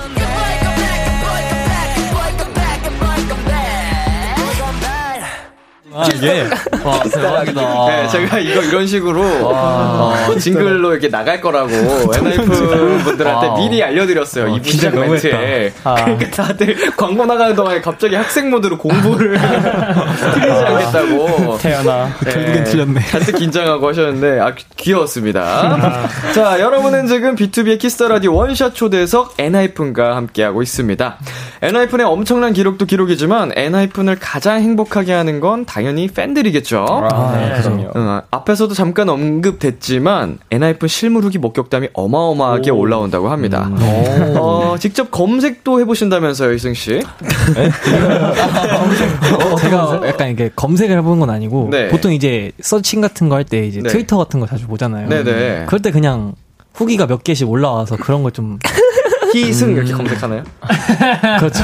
아, 5.95 6.05
이게 6.13 6.43
와 6.83 6.99
대박이다. 7.03 7.61
네, 7.87 8.07
제가 8.09 8.39
이거 8.39 8.61
이런 8.63 8.87
식으로 8.87 9.21
어, 9.21 10.35
jingle로 10.39 10.91
이렇게 10.93 11.09
나갈 11.09 11.39
거라고 11.39 11.69
엔하이픈 12.15 12.45
분들한테 13.03 13.47
wow. 13.47 13.57
미리 13.59 13.83
알려드렸어요. 13.83 14.47
이 14.55 14.61
진짜 14.63 14.89
분장 14.89 15.09
멘트에. 15.11 15.73
아. 15.83 15.95
그러니까 16.05 16.43
다들 16.43 16.75
광고 16.97 17.25
나가는 17.25 17.55
동안에 17.55 17.81
갑자기 17.81 18.15
학생 18.15 18.49
모드로 18.49 18.77
공부를 18.77 19.37
틀리지 20.33 20.51
않겠다고. 20.51 21.57
태연아. 21.59 22.09
결국엔 22.23 22.63
틀렸네. 22.63 23.01
잔뜩 23.11 23.35
긴장하고 23.37 23.87
하셨는데 23.89 24.39
아 24.39 24.53
귀- 24.55 24.65
귀여웠습니다. 24.77 26.07
자, 26.33 26.59
여러분은 26.59 27.07
지금 27.07 27.35
비투비의 27.35 27.79
키스 27.79 27.97
더 27.97 28.07
라디오 28.07 28.33
원샷 28.35 28.75
초대석 28.75 29.35
엔하이픈과 29.37 30.15
함께하고 30.15 30.61
있습니다. 30.61 31.17
엔하이픈의 31.61 32.05
엄청난 32.05 32.53
기록도 32.53 32.85
기록이지만 32.85 33.51
엔하이픈을 33.55 34.17
가장 34.19 34.61
행복하게 34.61 35.13
하는 35.13 35.39
건 35.39 35.65
당연히 35.83 36.07
팬들이겠죠. 36.07 36.85
아, 36.87 37.35
네, 37.37 37.61
그럼요. 37.61 37.91
응, 37.97 38.21
앞에서도 38.31 38.73
잠깐 38.73 39.09
언급됐지만 39.09 40.39
엔하이픈 40.49 40.87
실물 40.87 41.23
후기 41.23 41.37
목격담이 41.39 41.89
어마어마하게 41.93 42.71
올라온다고 42.71 43.27
합니다. 43.29 43.69
어, 44.39 44.77
직접 44.79 45.11
검색도 45.11 45.81
해보신다면서요, 45.81 46.53
이승 46.53 46.73
씨? 46.73 47.01
어, 49.51 49.55
제가 49.57 50.01
약간 50.07 50.29
이게 50.29 50.49
검색을 50.55 50.97
해보는 50.99 51.19
건 51.19 51.29
아니고 51.29 51.67
네. 51.69 51.89
보통 51.89 52.13
이제 52.13 52.51
서칭 52.61 53.01
같은 53.01 53.27
거 53.29 53.33
할 53.35 53.43
때 53.43 53.65
이제 53.67 53.81
네. 53.81 53.89
트위터 53.89 54.17
같은 54.17 54.39
거 54.39 54.45
자주 54.45 54.67
보잖아요. 54.67 55.09
네네. 55.09 55.65
그럴 55.65 55.81
때 55.81 55.91
그냥 55.91 56.33
후기가 56.75 57.07
몇 57.07 57.23
개씩 57.25 57.49
올라와서 57.49 57.97
그런 57.97 58.23
걸좀 58.23 58.57
희승 59.39 59.69
음. 59.69 59.77
이렇게 59.77 59.93
검색하나요? 59.93 60.43
그렇죠. 61.39 61.63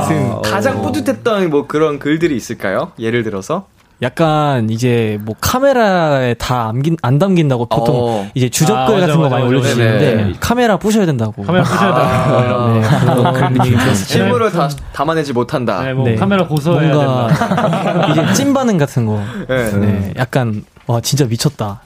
희승. 0.00 0.42
가장 0.42 0.82
뿌듯했던 0.82 1.50
뭐 1.50 1.66
그런 1.66 1.98
글들이 1.98 2.36
있을까요? 2.36 2.92
예를 2.98 3.22
들어서? 3.22 3.66
약간 4.02 4.68
이제 4.70 5.18
뭐 5.22 5.34
카메라에 5.40 6.34
다 6.34 6.68
암긴, 6.68 6.96
안 7.00 7.18
담긴다고 7.18 7.66
보통 7.66 7.94
어. 7.96 8.30
이제 8.34 8.48
주적글 8.50 8.96
아, 8.96 9.00
같은 9.00 9.16
거 9.16 9.22
맞아, 9.22 9.36
많이 9.36 9.44
맞아. 9.44 9.48
올려주시는데 9.48 10.16
네네. 10.16 10.32
카메라 10.40 10.76
부셔야 10.76 11.06
된다고. 11.06 11.42
카메라 11.42 11.64
부셔야 11.64 11.94
된다. 11.94 13.48
네, 13.50 13.56
얘기 13.64 13.70
들었어요. 13.76 13.94
실물을 13.94 14.50
다 14.50 14.68
담아내지 14.92 15.32
못한다. 15.32 15.82
네, 15.84 15.94
뭐 15.94 16.04
네. 16.06 16.16
카메라 16.16 16.46
고소해야 16.46 16.92
뭔가 16.92 17.28
된다. 17.28 18.06
이제 18.10 18.32
찐 18.34 18.52
반응 18.52 18.76
같은 18.76 19.06
거. 19.06 19.22
네. 19.48 19.70
네, 19.78 20.14
약간 20.16 20.64
와 20.86 21.00
진짜 21.00 21.24
미쳤다. 21.24 21.80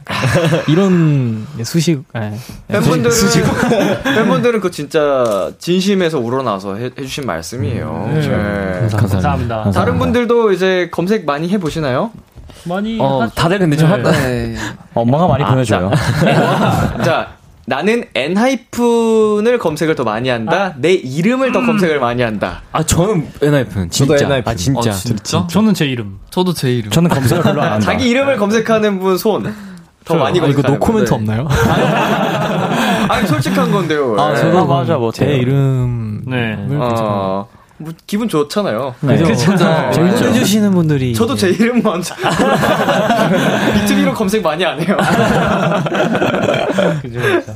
이런 0.67 1.47
수식. 1.63 2.03
네. 2.15 2.37
팬분들은 2.67 3.11
수식. 3.15 3.45
팬분들은 4.03 4.61
그 4.61 4.71
진짜 4.71 5.51
진심에서 5.59 6.19
우러나서 6.19 6.75
해, 6.77 6.91
해주신 6.99 7.25
말씀이에요. 7.25 8.11
네. 8.13 8.21
네. 8.29 8.89
감사합니다. 8.97 9.71
다른 9.71 9.99
분들도 9.99 10.53
이제 10.53 10.89
검색 10.91 11.25
많이 11.25 11.49
해보시나요? 11.49 12.11
많이 12.65 12.99
어. 13.01 13.29
다들 13.35 13.61
근데 13.61 13.77
좀 13.77 13.89
네. 13.89 13.95
할까? 13.95 14.13
엄마가 14.95 15.29
많이 15.29 15.45
보내줘요. 15.45 15.93
자, 17.05 17.29
나는 17.69 18.05
엔하이픈을 18.15 19.59
검색을 19.59 19.95
더 19.95 20.03
많이 20.03 20.31
한다. 20.31 20.75
내 20.79 20.95
이름을 20.95 21.53
더 21.53 21.61
검색을 21.61 22.01
많이 22.01 22.23
한다. 22.23 22.63
아, 22.73 22.83
저는 22.83 23.29
엔하이픈. 23.43 23.91
진짜. 23.91 24.15
저도 24.17 24.25
엔하이픈. 24.25 24.51
아, 24.53 24.57
진짜. 24.57 24.91
어, 24.91 24.93
진짜? 24.95 25.47
저는 25.51 25.75
제 25.75 25.85
이름. 25.85 26.19
저도 26.31 26.55
제 26.55 26.73
이름. 26.73 26.91
저는 26.91 27.11
검색을 27.11 27.43
별로 27.43 27.61
안 27.61 27.73
한다. 27.73 27.85
자기 27.85 28.09
이름을 28.09 28.39
검색하는 28.39 28.99
분 29.01 29.19
손. 29.19 29.55
더 30.07 30.15
많이 30.17 30.41
아, 30.41 30.47
이거 30.47 30.63
노코멘트 30.63 31.11
분. 31.11 31.19
없나요? 31.21 31.47
아니 33.11 33.27
솔직한 33.27 33.71
건데요. 33.71 34.17
아, 34.19 34.33
네. 34.33 34.41
저도 34.41 34.67
맞아, 34.67 34.97
뭐 34.97 35.13
제? 35.13 35.27
이름. 35.37 36.23
네. 36.27 36.57
어, 36.71 37.47
뭐 37.79 37.93
기분 38.07 38.29
좋잖아요. 38.29 38.95
네. 39.01 39.17
그죠? 39.19 39.55
보내주시는 39.95 40.71
분들이. 40.73 41.15
저도 41.15 41.35
제 41.37 41.49
이름 41.49 41.81
먼저 41.83 42.15
B2B로 42.17 44.15
검색 44.15 44.43
많이 44.43 44.65
안 44.65 44.79
해요. 44.81 44.97
그죠, 47.03 47.21
그죠. 47.21 47.55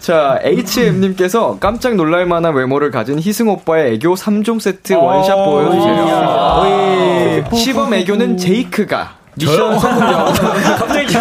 자, 0.00 0.38
HM님께서 0.42 1.58
깜짝 1.58 1.94
놀랄 1.96 2.24
만한 2.26 2.54
외모를 2.54 2.90
가진 2.92 3.18
희승 3.18 3.48
오빠의 3.48 3.94
애교 3.94 4.14
3종 4.14 4.60
세트 4.60 4.92
원샷 4.94 5.36
보여주세요. 5.44 7.44
시범 7.54 7.92
애교는 7.94 8.36
제이크가. 8.38 9.23
미션 9.36 9.78
성공 9.78 10.12
여부. 10.12 10.32
갑자기 10.78 11.14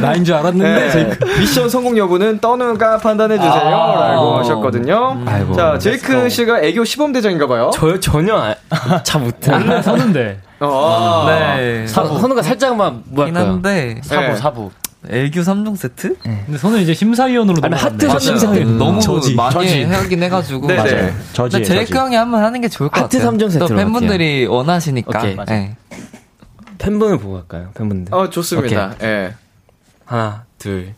나인 0.00 0.24
줄 0.24 0.34
알았는데. 0.34 0.88
네. 1.18 1.38
미션 1.40 1.68
성공 1.68 1.96
여부는 1.98 2.38
떠누가 2.40 2.98
판단해 2.98 3.36
주세요. 3.36 3.52
라고 3.52 4.38
하셨거든요. 4.38 5.22
아이고. 5.26 5.54
자, 5.54 5.78
제이크 5.78 6.28
씨가 6.28 6.60
애교 6.62 6.84
시범 6.84 7.12
대장인가봐요. 7.12 7.70
저요, 7.74 8.00
전혀 8.00 8.36
아- 8.70 9.02
잘 9.02 9.20
못해. 9.22 9.52
원래 9.52 9.82
서는데. 9.82 10.40
어. 10.60 11.24
네. 11.28 11.86
선- 11.86 12.18
선우가 12.20 12.42
살짝만 12.42 13.02
뭐? 13.06 13.24
한데 13.26 14.00
사부, 14.02 14.20
네. 14.22 14.36
사부. 14.36 14.70
애교 15.10 15.42
3종 15.42 15.76
세트? 15.76 16.16
근데 16.22 16.56
저는 16.58 16.80
이제 16.80 16.94
심사위원으로 16.94 17.58
아니. 17.62 17.74
하트 17.76 18.06
맞아요. 18.06 18.18
심사위원. 18.20 18.78
너무 18.78 18.98
저지. 19.02 19.34
많이 19.34 19.52
저지. 19.52 19.82
하긴 19.84 20.22
해가지고. 20.22 20.66
네, 20.66 20.76
맞아요. 20.76 20.90
네. 20.92 21.12
저지에 21.34 21.58
근데 21.60 21.74
제이크 21.74 21.86
저지. 21.88 21.98
형이 21.98 22.16
한번 22.16 22.42
하는 22.42 22.58
게 22.62 22.68
좋을 22.70 22.88
것 22.88 23.02
하트 23.02 23.18
같아요. 23.18 23.28
삼종 23.28 23.48
또 23.48 23.52
세트로 23.52 23.76
팬분들이 23.76 24.46
원하시니까. 24.46 25.18
오케이. 25.18 25.36
네. 25.46 25.76
팬분을 26.84 27.16
보고 27.18 27.34
갈까요? 27.34 27.70
팬분들. 27.74 28.14
어, 28.14 28.28
좋습니다. 28.28 28.94
예. 29.02 29.34
하나, 30.04 30.44
둘, 30.58 30.92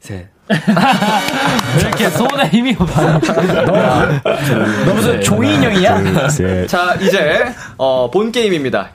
셋. 0.00 0.26
왜 0.48 0.56
이렇게 1.80 2.10
손에 2.10 2.48
힘이 2.48 2.74
없어? 2.78 3.20
너 3.20 4.94
무슨 4.94 5.20
종이 5.20 5.54
인형이야? 5.54 6.28
자, 6.66 6.94
이제, 7.00 7.54
어, 7.76 8.10
본 8.10 8.32
게임입니다. 8.32 8.90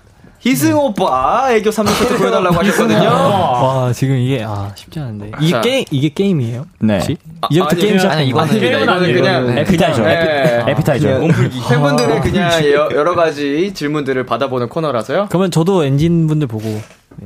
희승 0.46 0.78
오빠 0.78 1.48
애교 1.54 1.70
3종 1.70 1.88
세트 1.94 2.18
보여달라고 2.18 2.56
하셨거든요. 2.58 3.08
와, 3.10 3.94
지금 3.94 4.18
이게, 4.18 4.44
아, 4.46 4.72
쉽지 4.76 5.00
않은데. 5.00 5.32
이게 5.40 5.52
자. 5.52 5.62
게임, 5.62 5.86
이게 5.90 6.10
게임이에요? 6.10 6.66
네. 6.80 6.96
혹시? 6.98 7.18
아, 7.42 7.48
이제부터 7.50 7.72
아니, 7.76 7.82
게임 7.82 7.98
시작. 8.00 8.12
아니, 8.12 8.28
이거는. 8.28 8.56
이거는. 8.58 9.14
그냥 9.14 9.56
네. 9.56 9.62
에피타이저. 9.62 10.04
네. 10.04 10.64
에피타이저. 10.68 11.08
팬분들의 11.70 12.22
그냥 12.22 12.52
여- 12.74 12.90
여러 12.92 13.16
가지 13.16 13.74
질문들을 13.74 14.26
받아보는 14.26 14.68
코너라서요. 14.68 15.28
그러면 15.30 15.50
저도 15.50 15.86
엔진 15.86 16.28
분들 16.28 16.48
보고. 16.48 16.64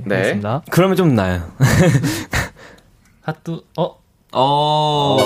네. 0.06 0.34
네. 0.36 0.41
그러면 0.69 0.95
좀 0.95 1.15
나아요. 1.15 1.41
하트, 3.23 3.60
어? 3.77 3.95
어. 4.39 5.17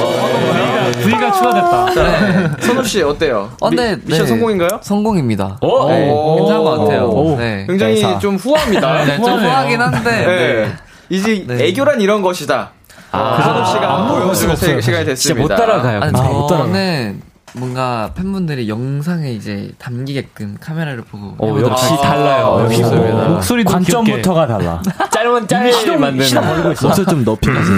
V가 1.04 1.32
추가됐다. 1.32 1.86
네. 1.96 2.50
선우 2.62 2.84
씨 2.84 3.02
어때요? 3.02 3.50
어, 3.60 3.70
근데, 3.70 3.96
미, 3.98 4.02
미션 4.06 4.26
네. 4.26 4.30
성공인가요? 4.30 4.80
성공입니다. 4.82 5.58
오. 5.62 5.90
네, 5.90 6.10
오. 6.10 6.36
괜찮은 6.38 6.64
것 6.64 6.80
같아요. 6.80 7.06
오. 7.10 7.38
네. 7.38 7.66
굉장히 7.68 7.96
대사. 7.96 8.20
좀 8.20 8.36
후합니다. 8.38 9.06
네, 9.06 9.18
좀 9.18 9.40
후하긴 9.40 9.82
한데. 9.82 10.12
네. 10.12 10.26
네. 10.26 10.74
이제 11.10 11.44
네. 11.48 11.66
애교란 11.68 12.00
이런 12.02 12.22
것이다. 12.22 12.72
아, 13.12 13.42
선우 13.44 13.66
씨가 13.66 14.08
보여줄 14.08 14.56
시- 14.56 14.82
시간이 14.82 15.06
됐습니다. 15.06 15.16
진짜 15.16 15.34
못 15.42 15.48
따라가요. 15.50 16.00
아니, 16.02 16.14
근데. 16.14 16.30
못 16.30 16.48
따라가. 16.48 16.66
저는 16.68 17.22
뭔가 17.54 18.12
팬분들이 18.16 18.70
영상에 18.70 19.32
이제 19.32 19.72
담기게끔 19.78 20.58
카메라를 20.60 21.04
보고. 21.04 21.36
어, 21.38 21.60
역시 21.60 21.84
하겠습니다. 21.84 22.08
달라요. 22.08 22.46
어, 22.46 22.64
역시 22.64 22.78
좋습니다. 22.82 23.28
목소리도 23.30 23.72
관점부터가 23.72 24.48
달라. 24.48 24.82
짧은 25.12 25.48
짤 25.48 25.72
만드는. 26.00 26.26
시동 26.26 26.44
걸고 26.44 26.72
있어. 26.72 26.88
목소리 26.88 27.06
좀 27.08 27.24
높이 27.26 27.50
하세요. 27.50 27.78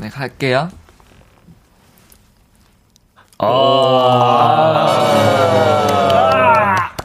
네, 0.00 0.08
갈게요. 0.08 0.68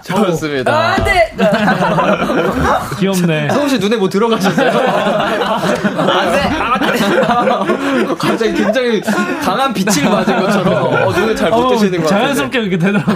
좋습니다. 0.04 0.96
귀엽네. 3.00 3.50
성우 3.50 3.70
씨 3.70 3.78
눈에 3.80 3.96
뭐 3.98 4.10
들어가셨어요? 4.10 4.72
안 4.72 6.32
돼! 6.32 6.50
갑자기 8.18 8.54
굉장히 8.54 9.02
강한 9.44 9.74
빛을 9.74 10.10
맞은 10.10 10.40
것처럼 10.40 10.94
어, 10.94 11.12
눈을 11.12 11.36
잘 11.36 11.52
못 11.52 11.70
뜨시는 11.70 12.02
것 12.02 12.08
같아요. 12.10 12.24
자연스럽게 12.26 12.60
그렇게 12.60 12.78
되더라고요. 12.78 13.16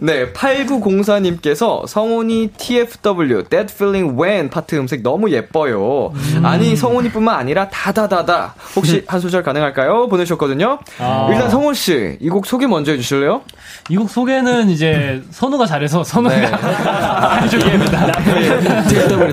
네, 0.00 0.32
8904님께서 0.32 1.86
성훈이 1.86 2.50
TFW, 2.58 3.44
That 3.44 3.72
Feeling 3.74 4.20
When 4.20 4.50
파트 4.50 4.74
음색 4.76 5.02
너무 5.02 5.30
예뻐요. 5.30 6.12
아니, 6.42 6.76
성훈이뿐만 6.76 7.34
아니라 7.36 7.68
다다다다. 7.68 8.54
혹시 8.76 9.04
한 9.06 9.20
소절 9.20 9.42
가능할까요? 9.42 10.08
보내주셨거든요. 10.08 10.78
아. 10.98 11.28
일단 11.30 11.48
성훈 11.50 11.74
씨, 11.74 12.16
이 12.20 12.28
곡 12.34 12.46
소개 12.46 12.66
먼저 12.66 12.90
해주실래요? 12.92 13.42
이 13.90 13.96
곡 13.96 14.08
소개는 14.08 14.70
이제 14.70 15.22
선우가 15.30 15.66
잘해서 15.66 16.02
선우가 16.02 16.34
네. 16.34 16.46
해주겠습니다. 17.44 18.06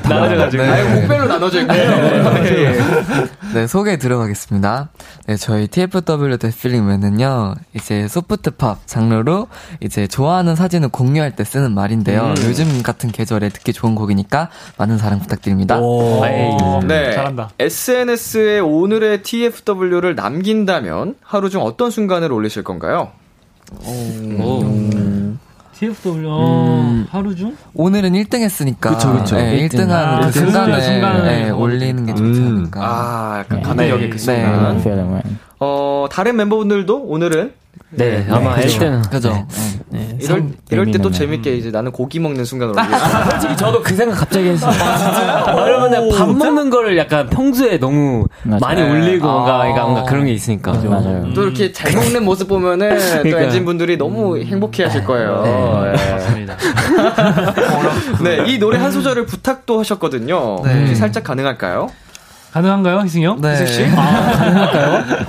나눠져가지고. 0.09 0.63
아, 0.63 0.77
이거 0.79 0.99
곡별로 1.01 1.27
나눠져 1.27 1.61
있고요. 1.61 1.77
네. 1.77 2.77
네, 3.53 3.67
소개 3.67 3.97
들어가겠습니다. 3.97 4.89
네, 5.27 5.35
저희 5.37 5.67
TFW 5.67 6.37
The 6.37 6.53
Feeling 6.55 6.85
Man은요, 6.89 7.55
이제 7.75 8.07
소프트팝 8.07 8.87
장르로 8.87 9.47
이제 9.79 10.07
좋아하는 10.07 10.55
사진을 10.55 10.89
공유할 10.89 11.35
때 11.35 11.43
쓰는 11.43 11.71
말인데요. 11.73 12.33
요즘 12.45 12.83
같은 12.83 13.09
계절에 13.11 13.49
듣기 13.49 13.71
좋은 13.73 13.95
곡이니까 13.95 14.49
많은 14.77 14.97
사랑 14.97 15.19
부탁드립니다. 15.19 15.79
네. 16.87 17.11
잘한다. 17.13 17.49
SNS에 17.59 18.59
오늘의 18.59 19.23
TFW를 19.23 20.15
남긴다면 20.15 21.15
하루 21.23 21.49
중 21.49 21.61
어떤 21.61 21.89
순간을 21.89 22.31
올리실 22.31 22.63
건가요? 22.63 23.11
TFW 25.81 26.27
어, 26.29 27.05
하루 27.09 27.35
중? 27.35 27.55
오늘은 27.73 28.11
1등 28.13 28.41
했으니까. 28.41 28.91
그쵸, 28.91 29.13
그쵸. 29.17 29.35
네, 29.35 29.67
1등 29.67 29.87
한그 29.87 30.31
순간에, 30.31 30.79
순간에 30.81 31.45
네, 31.45 31.49
올리는 31.49 32.05
게 32.05 32.13
좋지 32.13 32.39
않을까. 32.39 32.81
아, 32.81 33.39
약간 33.39 33.57
네. 33.57 33.63
가능력의 33.63 34.09
그 34.11 34.17
네. 34.17 34.19
순간. 34.19 34.77
네. 34.77 35.21
어, 35.59 36.07
다른 36.11 36.35
멤버분들도 36.35 37.03
오늘은 37.03 37.53
네, 37.91 38.25
아마 38.29 38.55
그죠. 38.55 38.79
1등은. 38.79 39.09
그죠. 39.09 39.47
네. 39.89 40.17
이럴, 40.21 40.45
이럴 40.69 40.91
때 40.91 40.99
또 40.99 41.11
재밌게 41.11 41.55
이제 41.55 41.71
나는 41.71 41.91
고기 41.91 42.19
먹는 42.19 42.45
순간을 42.45 42.73
올리겠다. 42.77 43.29
솔직히 43.31 43.57
저도 43.57 43.81
그 43.81 43.93
생각 43.95 44.15
갑자기 44.19 44.49
했어요. 44.49 44.71
왜냐면 45.81 46.09
밥 46.17 46.29
먹는 46.29 46.69
거를 46.69 46.97
약간 46.97 47.27
평소에 47.29 47.79
너무 47.79 48.27
맞아요. 48.43 48.59
많이 48.61 48.81
올리고 48.81 49.25
뭔가, 49.27 49.55
아. 49.55 49.57
그러니까 49.59 49.83
뭔가 49.83 50.03
그런 50.03 50.25
게 50.25 50.31
있으니까. 50.33 50.71
맞아요. 50.73 51.27
또 51.33 51.43
이렇게 51.43 51.71
잘 51.73 51.91
먹는 51.93 52.23
모습 52.23 52.47
보면은 52.47 52.97
또 52.97 53.03
그러니까. 53.23 53.41
엔진 53.41 53.65
분들이 53.65 53.97
너무 53.97 54.37
행복해 54.39 54.83
하실 54.83 55.03
거예요. 55.03 55.43
예. 55.93 56.11
맞습니다. 56.11 56.55
네, 58.23 58.45
이 58.47 58.57
노래 58.59 58.77
한 58.77 58.91
소절을 58.91 59.25
부탁도 59.25 59.79
하셨거든요. 59.79 60.61
네. 60.63 60.79
혹시 60.79 60.95
살짝 60.95 61.23
가능할까요? 61.23 61.89
가능한가요, 62.53 62.99
희승이 63.01 63.25
형? 63.25 63.39
네. 63.41 63.53
희승 63.53 63.65
씨? 63.67 63.85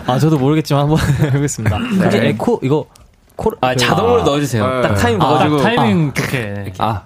아, 0.06 0.18
저도 0.18 0.38
모르겠지만 0.38 0.82
한번 0.82 0.98
해보겠습니다. 1.22 1.76
혹시 1.76 2.18
에코, 2.18 2.58
이거, 2.62 2.86
코, 3.36 3.52
아, 3.60 3.74
자동으로 3.74 4.22
넣어주세요. 4.24 4.66
네. 4.66 4.82
딱 4.82 4.94
타이밍 4.94 5.22
아, 5.22 5.28
봐가지고. 5.28 5.56
딱 5.58 5.62
타이밍 5.76 6.12
좋게. 6.12 6.72
아, 6.78 7.02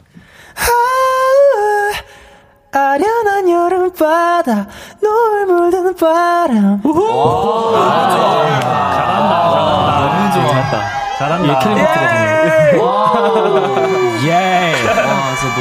아련한 2.73 3.49
여름바다 3.49 4.67
노을 5.03 5.47
물드는 5.47 5.95
바람 5.97 6.81
잘한다, 11.19 11.61
잘한다. 11.61 11.61
잘한다. 11.61 12.77
예. 12.77 12.77
와, 12.79 13.13
진짜 14.19 14.31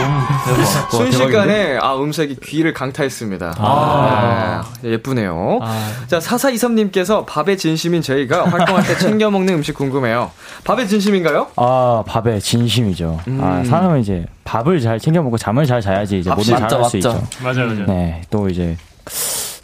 너무 0.03 0.57
대박. 0.57 0.91
순식간에 0.91 1.77
아 1.81 1.95
음색이 1.95 2.37
귀를 2.43 2.73
강타했습니다. 2.73 3.55
아, 3.57 4.63
네, 4.81 4.91
예쁘네요. 4.91 5.59
아. 5.61 5.91
자 6.07 6.19
사사이삼님께서 6.19 7.25
밥의 7.25 7.57
진심인 7.57 8.01
저희가 8.01 8.45
활동할 8.45 8.83
때 8.85 8.97
챙겨 8.99 9.29
먹는 9.31 9.53
음식 9.55 9.73
궁금해요. 9.75 10.31
밥의 10.65 10.87
진심인가요? 10.87 11.47
아, 11.55 12.03
밥의 12.07 12.41
진심이죠. 12.41 13.19
아, 13.39 13.63
사람은 13.65 14.01
이제 14.01 14.25
밥을 14.43 14.79
잘 14.81 14.99
챙겨 14.99 15.21
먹고 15.21 15.37
잠을 15.37 15.65
잘 15.65 15.81
자야지 15.81 16.19
이제 16.19 16.29
모든 16.29 16.53
맞죠, 16.53 16.67
잘할 16.67 16.89
수 16.89 16.97
맞죠. 16.97 16.97
있죠. 16.97 17.27
맞아요, 17.43 17.67
맞아요. 17.67 17.85
네, 17.87 18.21
또 18.29 18.49
이제 18.49 18.77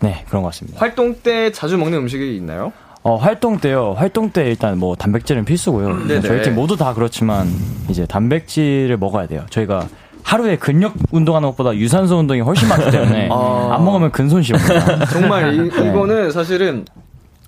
네 0.02 0.24
그런 0.30 0.42
것 0.44 0.50
같습니다. 0.50 0.80
활동 0.80 1.16
때 1.16 1.52
자주 1.52 1.78
먹는 1.78 1.98
음식이 2.00 2.36
있나요? 2.38 2.72
어, 3.04 3.16
활동 3.16 3.58
때요. 3.58 3.96
활동 3.98 4.30
때 4.30 4.44
일단 4.46 4.78
뭐 4.78 4.96
단백질은 4.96 5.44
필수고요. 5.44 6.06
네네. 6.08 6.22
저희 6.22 6.42
팀 6.44 6.54
모두 6.56 6.78
다 6.78 6.94
그렇지만 6.94 7.48
이제 7.90 8.06
단백질을 8.06 8.96
먹어야 8.98 9.26
돼요. 9.28 9.44
저희가 9.50 9.88
하루에 10.24 10.56
근력 10.58 10.94
운동하는 11.12 11.50
것보다 11.50 11.76
유산소 11.76 12.18
운동이 12.18 12.42
훨씬 12.42 12.68
많기 12.68 12.92
때문에 12.92 13.30
아. 13.32 13.76
안 13.76 13.84
먹으면 13.86 14.12
근손실입니다. 14.12 15.06
정말 15.08 15.54
이, 15.54 15.70
네. 15.70 15.90
이거는 15.90 16.32
사실은 16.32 16.86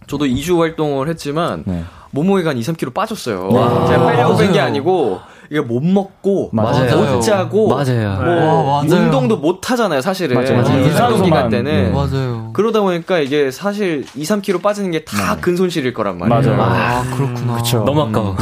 저도 0.08 0.26
2주 0.26 0.60
활동을 0.60 1.08
했지만 1.10 1.64
네. 1.66 1.84
몸무게가 2.12 2.52
한 2.52 2.58
2, 2.58 2.62
3kg 2.62 2.94
빠졌어요. 2.94 3.50
와. 3.52 3.88
제가 3.88 4.12
빼려고 4.12 4.38
뺀 4.38 4.52
게. 4.52 4.60
아니고 4.60 5.20
이게 5.54 5.62
못 5.62 5.84
먹고 5.84 6.50
맞아요. 6.52 6.98
못 6.98 7.22
자고 7.22 7.68
맞아요. 7.68 8.20
뭐 8.24 8.34
와, 8.34 8.64
맞아요. 8.84 9.04
운동도 9.04 9.38
못 9.38 9.70
하잖아요, 9.70 10.02
사실은. 10.02 10.36
맞아요. 10.36 10.64
맞아요. 10.64 10.84
유산소 10.84 11.24
기간 11.24 11.48
때는. 11.48 11.72
네. 11.72 11.90
맞아요. 11.92 12.50
그러다 12.54 12.82
보니까 12.82 13.20
이게 13.20 13.52
사실 13.52 14.04
2, 14.16 14.24
3kg 14.24 14.64
빠지는 14.64 14.90
게 14.90 15.04
다 15.06 15.36
근손실일 15.40 15.94
거란 15.94 16.18
말이에요. 16.18 16.56
맞아요. 16.56 16.74
아, 16.74 17.04
그렇구나. 17.16 17.56
그쵸. 17.58 17.84
너무 17.86 18.02
아까워. 18.04 18.36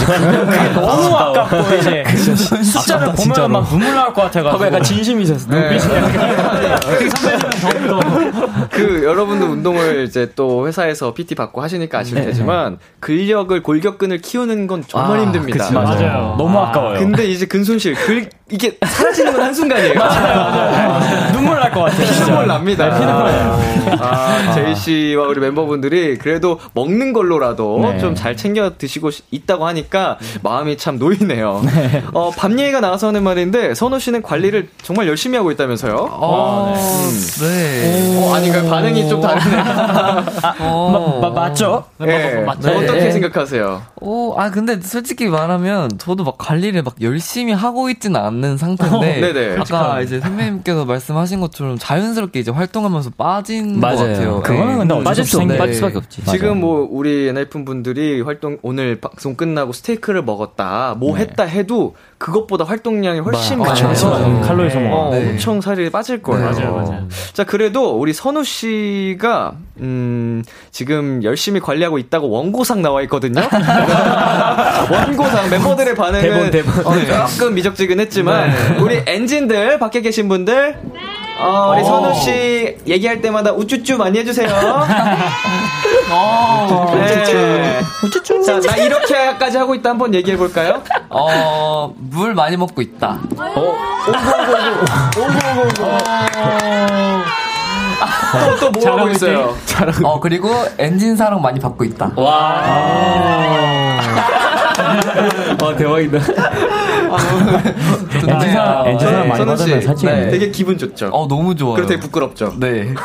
너무 0.74 1.16
아깝고 1.18 1.76
이제 1.76 2.04
숫자를 2.64 3.12
보면 3.14 3.52
막 3.52 3.68
눈물 3.70 3.94
나올 3.94 4.14
것 4.14 4.22
같아 4.22 4.42
가지고. 4.44 4.66
약간 4.68 4.82
진심이셨어. 4.84 5.50
네. 5.50 5.78
그 8.72 9.04
여러분도 9.04 9.48
운동을 9.48 10.06
이제 10.08 10.32
또 10.36 10.68
회사에서 10.68 11.14
PT 11.14 11.36
받고 11.36 11.62
하시니까 11.62 12.00
아실 12.00 12.24
테지만 12.24 12.78
근력을 13.00 13.62
골격근을 13.64 14.20
키우는 14.20 14.68
건 14.68 14.84
정말 14.88 15.20
아, 15.20 15.24
힘듭니다. 15.24 15.64
그치, 15.66 15.74
맞아요. 15.74 16.36
너무 16.38 16.58
아까워요. 16.60 17.00
근데 17.06 17.26
이제 17.26 17.46
근손실 17.46 17.94
그 17.96 18.28
이게 18.50 18.78
사라지는 18.86 19.32
건 19.34 19.42
한순간이에요. 19.46 19.94
눈물 21.34 21.60
날 21.60 21.72
것 21.72 21.84
같아요. 21.86 22.08
피눈물 22.08 22.48
납니다. 22.48 22.90
네, 22.90 23.00
피눈물 23.00 23.24
나요. 23.32 23.60
아, 24.02 24.52
제이 24.54 24.76
씨와 24.76 25.26
우리 25.28 25.40
멤버분들이 25.40 26.18
그래도 26.18 26.60
먹는 26.74 27.14
걸로라도 27.14 27.80
네. 27.82 27.98
좀잘 28.00 28.36
챙겨 28.36 28.74
드시고 28.78 29.10
시- 29.12 29.24
있다고 29.32 29.66
하니까 29.68 30.18
마음이 30.44 30.78
참 30.78 31.00
놓이네요. 31.00 31.62
어, 32.14 32.32
밤 32.38 32.60
얘기가 32.60 32.82
나와서는 32.82 33.24
말인데 33.24 33.74
선우 33.74 34.00
씨는 34.00 34.22
관리를 34.22 34.68
정말 34.84 35.08
열심히 35.08 35.38
하고 35.38 35.50
있다면서요? 35.52 36.10
어, 36.12 36.76
네. 37.42 38.18
어, 38.18 38.34
아닌가요? 38.36 38.70
반응이 38.70 39.08
좀 39.08 39.22
다르네. 39.22 39.64
어. 40.60 41.20
마- 41.22 41.30
맞죠? 41.30 41.86
예. 42.06 42.44
맞죠? 42.46 42.70
어떻게 42.70 43.00
네. 43.00 43.12
생각하세요? 43.12 43.82
오, 44.04 44.34
아, 44.36 44.50
근데 44.50 44.82
솔직히 44.82 45.28
말하면, 45.28 46.00
저도 46.00 46.24
막 46.24 46.38
관리를 46.40 46.82
막 46.82 46.96
열심히 47.02 47.54
하고 47.54 47.88
있지는 47.90 48.20
않는 48.20 48.58
상태인데, 48.58 49.22
네네. 49.34 49.58
아까 49.60 50.02
이제 50.02 50.20
선배님께서 50.20 50.86
말씀하신 50.86 51.40
것처럼 51.40 51.78
자연스럽게 51.78 52.40
이제 52.40 52.50
활동하면서 52.50 53.12
빠진 53.12 53.80
것 53.80 53.80
맞아요. 53.80 53.98
같아요. 53.98 54.42
그거는 54.42 54.78
근데 54.80 54.94
어쩔 54.96 55.04
빠질 55.04 55.24
수수 55.24 55.40
없네. 55.42 55.58
빠질 55.58 55.76
수밖에 55.76 55.98
없지. 55.98 56.26
지금 56.26 56.60
뭐 56.60 56.88
우리 56.90 57.28
NF 57.28 57.64
분들이 57.64 58.22
활동 58.22 58.58
오늘 58.64 59.00
방송 59.00 59.36
끝나고 59.36 59.72
스테이크를 59.72 60.24
먹었다, 60.24 60.96
뭐 60.98 61.18
했다 61.18 61.44
해도 61.44 61.96
그것보다 62.22 62.66
활동량이 62.66 63.20
훨씬 63.22 63.58
맞- 63.58 63.70
그쵸, 63.70 63.84
많아서 63.86 64.12
그쵸, 64.12 64.24
그쵸. 64.32 64.42
칼로리 64.48 64.70
소모. 64.70 64.96
어, 64.96 65.10
네. 65.16 65.30
엄청 65.32 65.60
살이 65.60 65.90
빠질 65.90 66.22
거예요. 66.22 66.52
맞아요, 66.52 66.76
맞아요. 66.76 67.08
자, 67.34 67.44
그래도 67.44 67.98
우리 67.98 68.14
선우 68.14 68.44
씨가 68.44 69.54
음, 69.80 70.44
지금 70.70 71.24
열심히 71.24 71.60
관리하고 71.60 71.98
있다고 71.98 72.30
원고상 72.30 72.84
나와 72.84 73.02
있거든요. 73.04 73.42
원고상 74.92 75.50
멤버들의 75.50 75.96
반응은 75.96 76.52
대본, 76.52 76.52
대본. 76.52 76.86
어, 76.86 77.28
조금 77.28 77.56
미적지근했지만 77.56 78.78
우리 78.82 79.02
엔진들 79.08 79.80
밖에 79.80 80.02
계신 80.02 80.28
분들 80.30 80.78
어, 81.40 81.74
우리 81.76 81.84
선우 81.84 82.14
씨 82.14 82.78
얘기할 82.88 83.22
때마다 83.22 83.52
우쭈쭈 83.52 83.98
많이 83.98 84.20
해주세요. 84.20 84.48
네. 86.94 87.82
자, 88.46 88.60
나 88.60 88.76
이렇게까지 88.76 89.58
하고 89.58 89.74
있다 89.74 89.90
한번 89.92 90.14
얘기해 90.14 90.38
볼까요? 90.38 90.84
어, 91.14 91.94
물 91.98 92.34
많이 92.34 92.56
먹고 92.58 92.82
있다. 92.82 93.20
또, 98.60 98.72
뭐 98.72 98.98
하고 98.98 99.10
있어요? 99.10 99.56
어, 100.04 100.20
그리고 100.20 100.50
엔진 100.78 101.16
사랑 101.16 101.42
많이 101.42 101.60
받고 101.60 101.84
있다. 101.84 102.12
와, 102.16 102.62
대박이다. 105.78 106.20
엔진사, 108.14 108.84
엔진사 108.88 109.12
많이 109.26 109.38
선우 109.38 109.46
받으면 109.46 109.82
씨, 109.82 109.88
살찌 109.88 110.06
네. 110.06 110.30
되게 110.30 110.52
기분 110.52 110.78
좋죠. 110.78 111.08
어, 111.08 111.28
너무 111.28 111.56
좋아요. 111.56 111.76
그리고 111.76 111.90
되게 111.90 112.00
부끄럽죠. 112.00 112.54
네. 112.60 112.94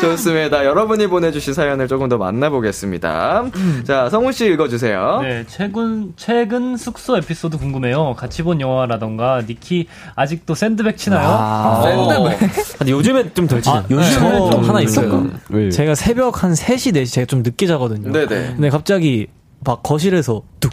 좋습니다. 0.00 0.64
여러분이 0.64 1.08
보내주신 1.08 1.54
사연을 1.54 1.88
조금 1.88 2.08
더 2.08 2.18
만나보겠습니다. 2.18 3.44
자, 3.84 4.08
성훈 4.10 4.32
씨 4.32 4.46
읽어주세요. 4.46 5.20
네, 5.22 5.44
최근 5.48 6.12
최근 6.16 6.76
숙소 6.76 7.16
에피소드 7.16 7.58
궁금해요. 7.58 8.14
같이 8.14 8.42
본 8.42 8.60
영화라던가 8.60 9.42
니키 9.48 9.88
아직도 10.14 10.54
샌드백 10.54 10.96
치나요? 10.96 11.28
아, 11.28 11.82
샌드백. 11.82 12.38
근데 12.78 12.92
요즘에 12.92 13.32
좀덜 13.34 13.60
치죠. 13.60 13.84
요즘에 13.90 14.50
좀 14.50 14.64
하나 14.68 14.80
있어요. 14.80 15.26
왜? 15.48 15.70
제가 15.70 15.94
새벽 15.94 16.44
한 16.44 16.52
3시, 16.52 16.94
4시 16.94 17.12
제가 17.12 17.26
좀 17.26 17.42
늦게 17.42 17.66
자거든요. 17.66 18.12
네네. 18.12 18.26
근데 18.54 18.70
갑자기 18.70 19.26
막 19.60 19.82
거실에서 19.82 20.42
뚝, 20.60 20.70
뚝, 20.70 20.72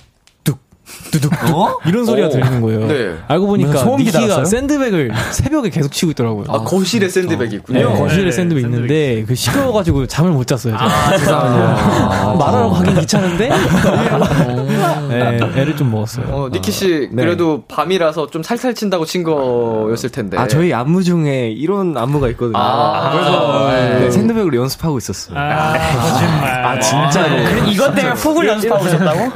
두둑, 1.12 1.34
어? 1.52 1.78
이런 1.86 2.06
소리가 2.06 2.28
오. 2.28 2.30
들리는 2.30 2.62
거예요. 2.62 2.88
네. 2.88 3.16
알고 3.28 3.48
보니까 3.48 3.78
소음기 3.78 4.04
니키가 4.06 4.20
달았어요? 4.20 4.46
샌드백을 4.46 5.12
새벽에 5.32 5.70
계속 5.70 5.92
치고 5.92 6.12
있더라고요. 6.12 6.46
아, 6.50 6.60
거실에 6.60 7.10
샌드백이 7.10 7.56
있군요. 7.58 7.90
네, 7.90 8.00
거실에 8.00 8.26
네, 8.26 8.32
샌드백 8.32 8.64
있는데 8.66 9.24
그 9.28 9.34
시끄러워 9.36 9.74
가지고 9.74 10.06
잠을 10.06 10.32
못 10.32 10.46
잤어요. 10.46 10.76
아, 10.78 11.18
죄송합니다. 11.18 12.36
말하러 12.38 12.70
가긴 12.70 13.00
귀찮은데 13.00 13.50
네, 15.10 15.40
애를 15.56 15.76
좀 15.76 15.92
먹었어요. 15.92 16.26
어, 16.30 16.50
니키 16.52 16.72
씨, 16.72 17.10
네. 17.12 17.24
그래도 17.24 17.64
밤이라서 17.68 18.28
좀 18.28 18.44
살살 18.44 18.76
친다고 18.76 19.06
친 19.06 19.24
거였을 19.24 20.10
텐데. 20.10 20.38
아 20.38 20.48
저희 20.48 20.74
안무 20.74 21.04
중에 21.04 21.50
이런 21.50 21.98
안무가 21.98 22.30
있거든요. 22.30 22.58
아, 22.58 23.12
그래서, 23.12 23.70
네, 23.72 24.00
네. 24.02 24.12
샌드백으로 24.12 24.56
연습하고 24.58 24.98
있었어요. 24.98 25.38
아, 25.38 25.74
거짓말. 25.74 26.66
아 26.66 26.80
진짜로. 26.80 27.36
이것 27.70 27.96
때문에 27.96 28.14
훅을 28.16 28.48
연습하고 28.48 28.86
오셨다고? 28.86 29.32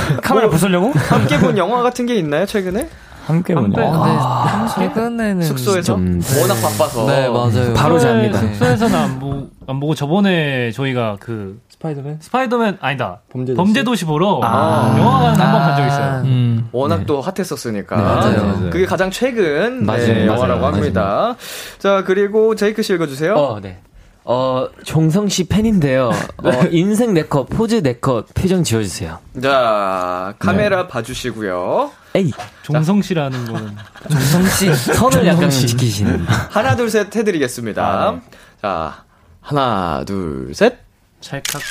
카메라 0.22 0.48
부수려고? 0.48 0.92
함께 0.92 1.38
본 1.38 1.56
영화 1.58 1.82
같은 1.82 2.06
게 2.06 2.16
있나요, 2.16 2.46
최근에? 2.46 2.88
함께 3.26 3.54
함께- 3.54 3.80
보네. 3.82 3.86
아, 3.90 4.68
근데 4.68 4.88
최근에는 4.94 5.42
숙소에서? 5.42 5.82
좀- 5.82 6.20
워낙 6.40 6.54
바빠서. 6.62 7.06
네 7.06 7.28
맞아요. 7.28 7.74
바로 7.74 7.98
잡니다. 7.98 8.38
숙소에서는 8.38 8.94
안, 8.96 9.18
보, 9.18 9.48
안 9.66 9.80
보고 9.80 9.96
저번에 9.96 10.70
저희가 10.70 11.16
그 11.18 11.58
스파이더맨? 11.68 12.18
스파이더맨 12.20 12.78
아니다. 12.80 13.18
범죄도시, 13.32 13.56
범죄도시 13.56 14.04
보러 14.04 14.40
아. 14.44 14.94
영화관 14.96 15.40
한번 15.40 15.60
간 15.60 15.76
적 15.76 15.86
있어요. 15.88 16.22
음. 16.24 16.68
워낙 16.70 17.04
또 17.06 17.20
핫했었으니까. 17.20 17.96
네, 17.96 18.02
맞아요, 18.02 18.44
맞아요. 18.44 18.70
그게 18.70 18.86
가장 18.86 19.10
최근 19.10 19.84
맞아요, 19.84 20.06
네, 20.06 20.26
영화라고 20.26 20.60
맞아요. 20.60 20.74
합니다. 20.76 21.34
자, 21.80 22.04
그리고 22.06 22.54
제이크 22.54 22.82
씨 22.82 22.94
읽어주세요. 22.94 23.34
어, 23.34 23.60
네. 23.60 23.80
어, 24.28 24.66
종성 24.84 25.28
씨 25.28 25.44
팬인데요. 25.44 26.10
어, 26.42 26.50
인생 26.72 27.14
네컷, 27.14 27.48
포즈 27.48 27.76
네컷, 27.76 28.34
표정 28.34 28.64
지어주세요. 28.64 29.20
자, 29.40 30.34
카메라 30.40 30.88
봐주시고요. 30.88 31.92
에이. 32.14 32.32
종성 32.62 33.02
씨라는 33.02 33.44
거는 33.46 33.76
종성 34.10 34.44
씨 34.48 34.74
선을 34.74 35.26
약간 35.28 35.48
지키시는. 35.48 36.24
하나, 36.50 36.74
둘, 36.74 36.90
셋 36.90 37.14
해드리겠습니다. 37.14 37.86
아, 37.86 38.10
네. 38.10 38.20
자, 38.60 39.04
하나, 39.40 40.02
둘, 40.04 40.52
셋. 40.52 40.76
찰칵. 41.20 41.62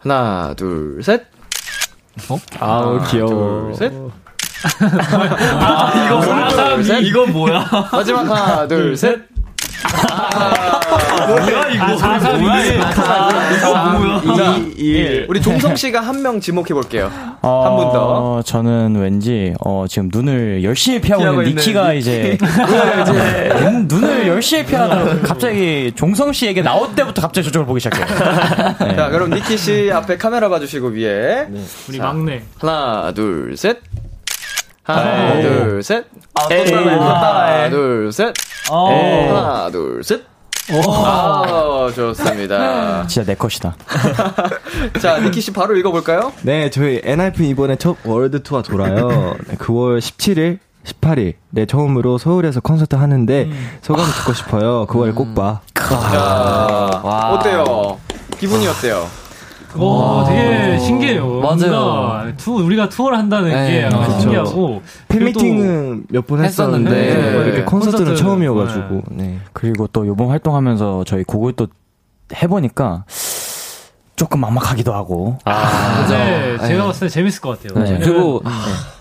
하나, 0.00 0.52
둘, 0.54 1.02
셋. 1.02 1.22
어? 2.28 2.38
아우, 2.60 3.02
귀여워. 3.08 3.74
둘, 3.74 3.74
셋. 3.74 3.92
아, 5.60 6.04
이거 6.06 6.20
뭐야? 6.26 6.48
둘, 6.74 6.84
셋. 6.84 7.02
이건 7.04 7.32
뭐야? 7.32 7.88
마지막 7.90 8.28
하나, 8.28 8.68
둘, 8.68 8.94
셋. 8.98 9.20
뭐야 11.28 11.68
이거? 11.70 11.84
아, 11.84 11.96
4, 11.96 12.18
3, 12.20 12.42
2, 12.42 12.46
1. 12.46 12.80
이거 13.56 13.74
뭐야? 13.98 14.56
이, 14.76 14.82
일. 14.82 15.26
우리 15.28 15.40
종성 15.40 15.74
씨가 15.76 16.00
한 16.00 16.16
명 16.22 16.40
지목해 16.40 16.68
볼게요. 16.74 17.10
어, 17.42 17.64
한분 17.66 17.92
더. 17.92 18.42
저는 18.42 18.96
왠지 18.96 19.54
어, 19.60 19.84
지금 19.88 20.08
눈을 20.12 20.64
열심히 20.64 21.00
피하고 21.00 21.22
피하고 21.22 21.42
있는 21.42 21.56
니키가 21.56 21.88
니키. 21.92 21.98
이제 22.00 22.38
이제 23.02 23.54
눈, 23.60 23.86
눈을 23.86 24.26
열심히 24.26 24.64
피하다가 24.64 25.20
갑자기 25.20 25.92
종성 25.94 26.32
씨에게 26.32 26.62
나올 26.62 26.94
때부터 26.94 27.22
갑자기 27.22 27.44
저쪽을 27.46 27.66
보기 27.66 27.80
시작해요. 27.80 28.06
네. 28.80 28.96
자, 28.96 29.10
그럼 29.10 29.30
니키 29.30 29.56
씨 29.58 29.90
앞에 29.92 30.16
카메라 30.16 30.48
봐주시고 30.48 30.88
위에. 30.88 31.46
우리 31.88 31.98
자, 31.98 32.04
막내. 32.04 32.42
하나, 32.58 33.12
둘, 33.12 33.56
셋. 33.56 33.78
하나, 34.86 35.34
에이. 35.34 35.42
둘, 35.42 35.82
셋. 35.82 36.04
에이. 36.50 36.72
하나, 36.72 37.68
둘, 37.70 38.12
셋. 38.12 38.32
에이. 38.70 39.28
하나, 39.28 39.68
둘, 39.70 40.02
셋. 40.04 40.22
아, 40.68 41.88
좋습니다. 41.94 43.06
진짜 43.08 43.24
네 43.26 43.34
컷이다. 43.36 43.76
자, 45.00 45.18
니키 45.18 45.40
씨 45.40 45.52
바로 45.52 45.76
읽어볼까요? 45.76 46.32
네, 46.42 46.70
저희 46.70 47.00
엔하이픈 47.04 47.44
이번에 47.46 47.76
첫 47.76 47.96
월드 48.04 48.42
투어 48.42 48.62
돌아요. 48.62 49.08
네, 49.48 49.56
9월 49.56 49.98
17일, 49.98 50.58
18일. 50.84 51.34
네, 51.50 51.66
처음으로 51.66 52.18
서울에서 52.18 52.60
콘서트 52.60 52.94
하는데 52.96 53.50
소감 53.82 54.06
듣고 54.06 54.32
싶어요. 54.32 54.86
9월 54.86 55.14
꼭 55.14 55.34
봐. 55.34 55.60
자, 55.74 57.00
어때요? 57.32 57.98
기분이 58.38 58.66
어때요? 58.68 59.06
오, 59.78 60.24
되게 60.26 60.78
신기해요. 60.78 61.26
맞아요. 61.40 61.40
뭔가 61.40 62.32
투, 62.36 62.52
우리가 62.56 62.88
투어를 62.88 63.18
한다는 63.18 63.50
네, 63.50 63.70
게 63.70 63.82
약간 63.82 64.00
맞아요. 64.00 64.20
신기하고. 64.20 64.82
팬미팅은 65.08 66.04
몇 66.10 66.26
번 66.26 66.44
했었는데, 66.44 66.90
했었는데, 66.90 67.44
이렇게 67.44 67.58
네, 67.60 67.64
콘서트는 67.64 68.04
콘서트, 68.10 68.22
처음이어가지고, 68.22 69.02
네. 69.10 69.38
그리고 69.52 69.86
또 69.88 70.06
요번 70.06 70.28
활동하면서 70.30 71.04
저희 71.06 71.22
곡을 71.24 71.52
또 71.54 71.66
해보니까 72.34 73.04
조금 74.16 74.40
막막하기도 74.40 74.94
하고. 74.94 75.36
근데 75.44 76.56
네. 76.58 76.68
제가 76.68 76.86
봤을 76.86 77.06
때 77.06 77.12
재밌을 77.12 77.42
것 77.42 77.60
같아요. 77.62 77.84
네. 77.84 77.98
그리고 78.02 78.42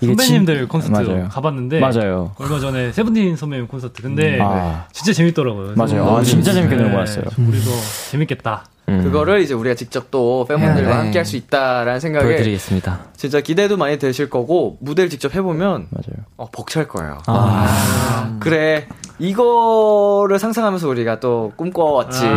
이게 0.01 0.13
선배님들 0.13 0.57
진- 0.57 0.67
콘서트 0.67 0.91
맞아요. 0.91 1.27
가봤는데 1.29 1.79
맞아요. 1.79 2.31
얼마 2.37 2.59
전에 2.59 2.91
세븐틴 2.91 3.37
선배님 3.37 3.67
콘서트 3.67 4.01
근데 4.01 4.39
아. 4.41 4.83
진짜 4.91 5.13
재밌더라고요. 5.13 5.71
맞아요. 5.77 6.03
너무 6.03 6.17
아, 6.17 6.21
진짜. 6.21 6.51
재밌게 6.51 6.75
놀고 6.75 6.97
왔어요. 6.97 7.23
우리도 7.37 7.71
재밌겠다. 8.11 8.65
그거를 8.85 9.41
이제 9.41 9.53
우리가 9.55 9.73
직접 9.75 10.11
또 10.11 10.45
팬분들과 10.47 10.89
네. 10.89 10.95
함께 10.95 11.17
할 11.19 11.25
수 11.25 11.35
있다라는 11.37 11.99
생각에 11.99 12.23
보여드리겠습니다. 12.25 12.99
진짜 13.17 13.41
기대도 13.41 13.77
많이 13.77 13.97
되실 13.97 14.29
거고 14.29 14.77
무대를 14.79 15.09
직접 15.09 15.33
해보면 15.33 15.87
맞아요. 15.89 16.25
어, 16.37 16.47
벅찰 16.51 16.87
거예요. 16.87 17.17
아. 17.25 18.37
그래 18.39 18.87
이거를 19.17 20.37
상상하면서 20.39 20.87
우리가 20.89 21.19
또 21.19 21.51
꿈꿔왔지 21.55 22.25
아. 22.25 22.29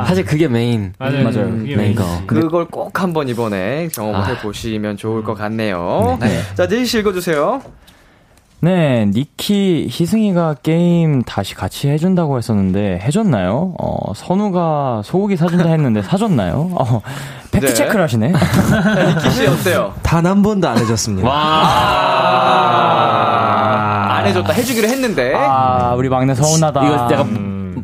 해서 0.00 0.04
사실 0.06 0.24
그게 0.24 0.46
메인. 0.48 0.92
맞아요. 0.98 1.24
맞아요. 1.24 1.50
그게 1.50 1.76
메인. 1.76 1.94
거. 1.94 2.04
그걸 2.26 2.66
꼭 2.66 3.00
한번 3.00 3.28
이번에 3.28 3.88
경험을 3.94 4.20
아. 4.20 4.24
해보시면 4.24 4.96
좋을 4.98 5.24
것 5.24 5.34
같네요. 5.34 6.18
네. 6.20 6.38
자, 6.54 6.66
제이 6.66 6.82
씨 6.82 6.98
읽어주세요. 6.98 7.62
네, 8.60 9.06
니키 9.06 9.86
희승이가 9.88 10.56
게임 10.64 11.22
다시 11.22 11.54
같이 11.54 11.88
해준다고 11.88 12.38
했었는데 12.38 12.98
해줬나요? 13.04 13.74
어, 13.80 14.12
선우가 14.14 15.02
소고기 15.04 15.36
사준다 15.36 15.68
했는데 15.68 16.02
사줬나요? 16.02 16.70
어, 16.74 17.00
팩트 17.52 17.66
네. 17.66 17.74
체크를 17.74 18.02
하시네. 18.02 18.32
자, 18.32 19.14
니키 19.14 19.30
씨 19.30 19.46
어때요? 19.46 19.92
단 20.02 20.26
한 20.26 20.42
번도 20.42 20.68
안 20.68 20.76
해줬습니다. 20.78 21.28
아, 22.78 24.16
안 24.18 24.26
해줬다. 24.26 24.52
해주기로 24.52 24.88
했는데. 24.88 25.34
아, 25.36 25.94
우리 25.96 26.08
막내 26.08 26.34
서운하다. 26.34 26.84
이거 26.84 27.06
내가 27.06 27.24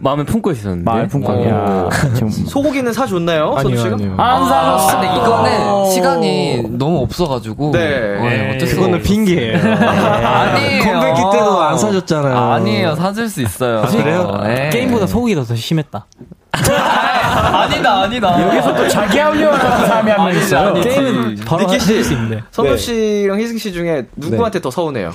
마음에 0.05 0.23
품고 0.23 0.51
있었는데. 0.53 0.85
맘에 0.85 1.09
품고 1.09 1.33
오. 1.33 1.45
야 1.49 1.89
지금 2.15 2.29
소고기는 2.47 2.93
사줬나요? 2.93 3.57
선우 3.63 3.77
씨가? 3.77 3.97
안 4.19 4.47
사줬어. 4.49 5.01
근데 5.01 5.17
이거는 5.17 5.91
시간이 5.91 6.63
너무 6.73 6.99
없어가지고. 7.03 7.71
네. 7.73 7.89
네, 8.21 8.55
어쩔 8.55 8.69
수가 8.69 8.83
그거는. 8.83 9.03
핑계예요. 9.03 9.57
아니에요. 9.75 10.83
컴백기 10.85 11.21
때도 11.33 11.61
안 11.63 11.79
사줬잖아요. 11.79 12.37
아니에요. 12.37 12.95
사줄 12.97 13.29
수 13.31 13.41
있어요. 13.43 13.83
그래요? 13.91 14.41
네. 14.45 14.69
게임보다 14.71 15.07
소고기가 15.07 15.43
더 15.43 15.55
심했다. 15.57 16.07
아니다, 16.55 18.03
아니다. 18.03 18.43
여기서 18.47 18.75
또 18.77 18.87
자기 18.89 19.19
하려고 19.19 19.57
하는 19.57 19.87
사람이 19.87 20.11
한 20.11 20.25
명 20.27 20.37
있어요. 20.37 20.75
게임은 20.75 21.37
바로 21.47 21.65
니키 21.67 21.81
씨. 21.81 22.05
수. 22.05 22.15
선우 22.53 22.69
네. 22.71 22.77
씨랑 22.77 23.41
희승 23.41 23.59
씨 23.59 23.73
중에 23.73 24.07
누구한테 24.17 24.61
더 24.61 24.71
서운해요? 24.71 25.11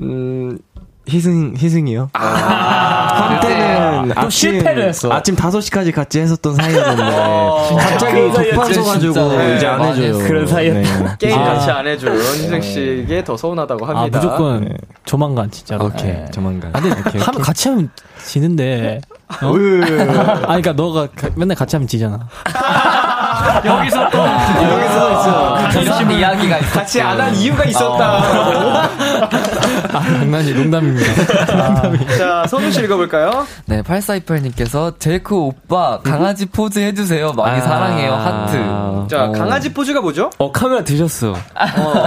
음, 0.00 0.58
희승, 1.06 1.54
희승이요? 1.56 2.10
아, 2.14 2.20
한때는 3.38 4.14
또 4.20 4.30
실패를 4.30 4.88
했어. 4.88 5.12
아침 5.12 5.36
5시까지 5.36 5.92
같이 5.92 6.20
했었던 6.20 6.54
사이였는데, 6.54 7.02
갑자기 7.78 8.12
그런 8.14 8.32
사이였지, 8.34 8.54
독파서가지고 8.54 9.12
진짜. 9.12 9.54
이제 9.56 9.66
안 9.66 9.82
해줘요. 9.82 10.18
그런 10.26 10.46
사이였다. 10.46 10.98
네. 11.04 11.16
게임 11.20 11.38
아. 11.38 11.44
같이 11.44 11.70
안 11.70 11.86
해준 11.86 12.14
희승 12.16 12.60
씨에게 12.60 13.22
더 13.24 13.36
서운하다고 13.36 13.84
아, 13.86 13.88
합니다. 13.90 14.18
무조건 14.18 14.78
조만간 15.04 15.50
진짜로. 15.50 15.86
오케이, 15.86 16.12
네. 16.12 16.26
조만간. 16.32 16.70
아, 16.74 16.80
근데 16.80 17.18
하면 17.18 17.40
같이 17.42 17.68
하면 17.68 17.90
지는데. 18.24 19.00
어? 19.42 19.48
아, 20.42 20.46
그러니까 20.46 20.72
너가 20.72 21.06
가- 21.16 21.28
맨날 21.36 21.56
같이 21.56 21.76
하면 21.76 21.86
지잖아. 21.88 22.18
여기서 23.64 24.10
또 24.10 24.18
여기서 24.18 25.12
있어. 25.12 25.80
이런 25.80 26.10
이야기가 26.10 26.58
있어. 26.58 26.72
같이 26.80 27.00
안 27.00 27.20
한 27.20 27.34
이유가 27.36 27.64
있었다. 27.64 28.04
아, 29.92 30.00
장난이 30.02 30.52
농담입니다. 30.54 32.16
자, 32.18 32.46
선우 32.48 32.70
씨 32.70 32.82
읽어볼까요? 32.84 33.46
네, 33.66 33.82
8428님께서 33.82 34.98
제이크 34.98 35.34
오빠 35.36 36.00
강아지 36.00 36.46
포즈 36.46 36.78
해주세요. 36.80 37.32
많이 37.32 37.60
사랑해요. 37.60 38.12
하트. 38.14 39.08
자, 39.08 39.24
어. 39.26 39.32
강아지 39.32 39.72
포즈가 39.72 40.00
뭐죠? 40.00 40.30
어, 40.38 40.50
카메라 40.52 40.82
드셨어. 40.84 41.34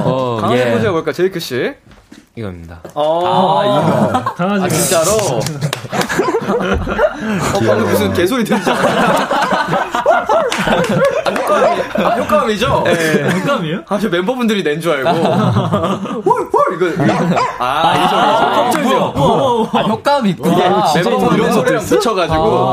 어, 0.03 0.38
강아지 0.41 0.61
예. 0.61 0.71
포즈가 0.71 0.91
뭘까, 0.91 1.11
제이크 1.11 1.39
씨? 1.39 1.73
이겁니다. 2.41 2.79
어, 2.93 3.63
이거. 3.65 4.33
강아지 4.35 4.65
아, 4.65 4.67
진짜로? 4.69 5.11
어, 6.47 7.59
방금 7.59 7.83
무슨 7.89 8.13
개소리 8.13 8.43
들리지 8.43 8.69
않았나? 8.69 9.27
아, 10.67 11.31
효과음이, 11.31 11.81
아, 11.95 12.09
효과음이죠? 12.11 12.83
네. 12.85 13.23
공감이에요? 13.33 13.81
아, 13.89 13.97
저 13.97 14.07
멤버분들이 14.09 14.61
낸 14.61 14.79
줄 14.79 14.91
알고. 14.97 15.09
홀, 16.21 16.41
홀, 16.53 16.75
이거, 16.75 16.88
이거. 17.03 17.03
아, 17.57 17.95
이 17.95 18.07
소리. 18.07 18.21
깜짝이야. 18.21 18.97
아, 19.73 19.79
효과음이 19.88 20.29
있구나. 20.31 20.93
멤버분 20.93 21.35
이런 21.35 21.51
소리랑 21.53 21.83
붙여가지고. 21.85 22.67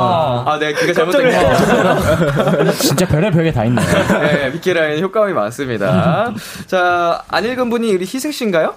아, 0.47 0.59
네, 0.61 0.75
그게 0.75 0.93
잘못된 0.93 1.31
거. 1.33 2.73
진짜 2.73 3.07
별의 3.07 3.31
별게 3.31 3.51
다 3.51 3.65
있네요. 3.65 3.87
네, 4.21 4.51
미키라인 4.51 5.03
효과음이 5.03 5.33
많습니다. 5.33 6.33
자, 6.67 7.23
안 7.29 7.45
읽은 7.47 7.71
분이 7.71 7.95
우리 7.95 8.05
희승씨인가요? 8.05 8.75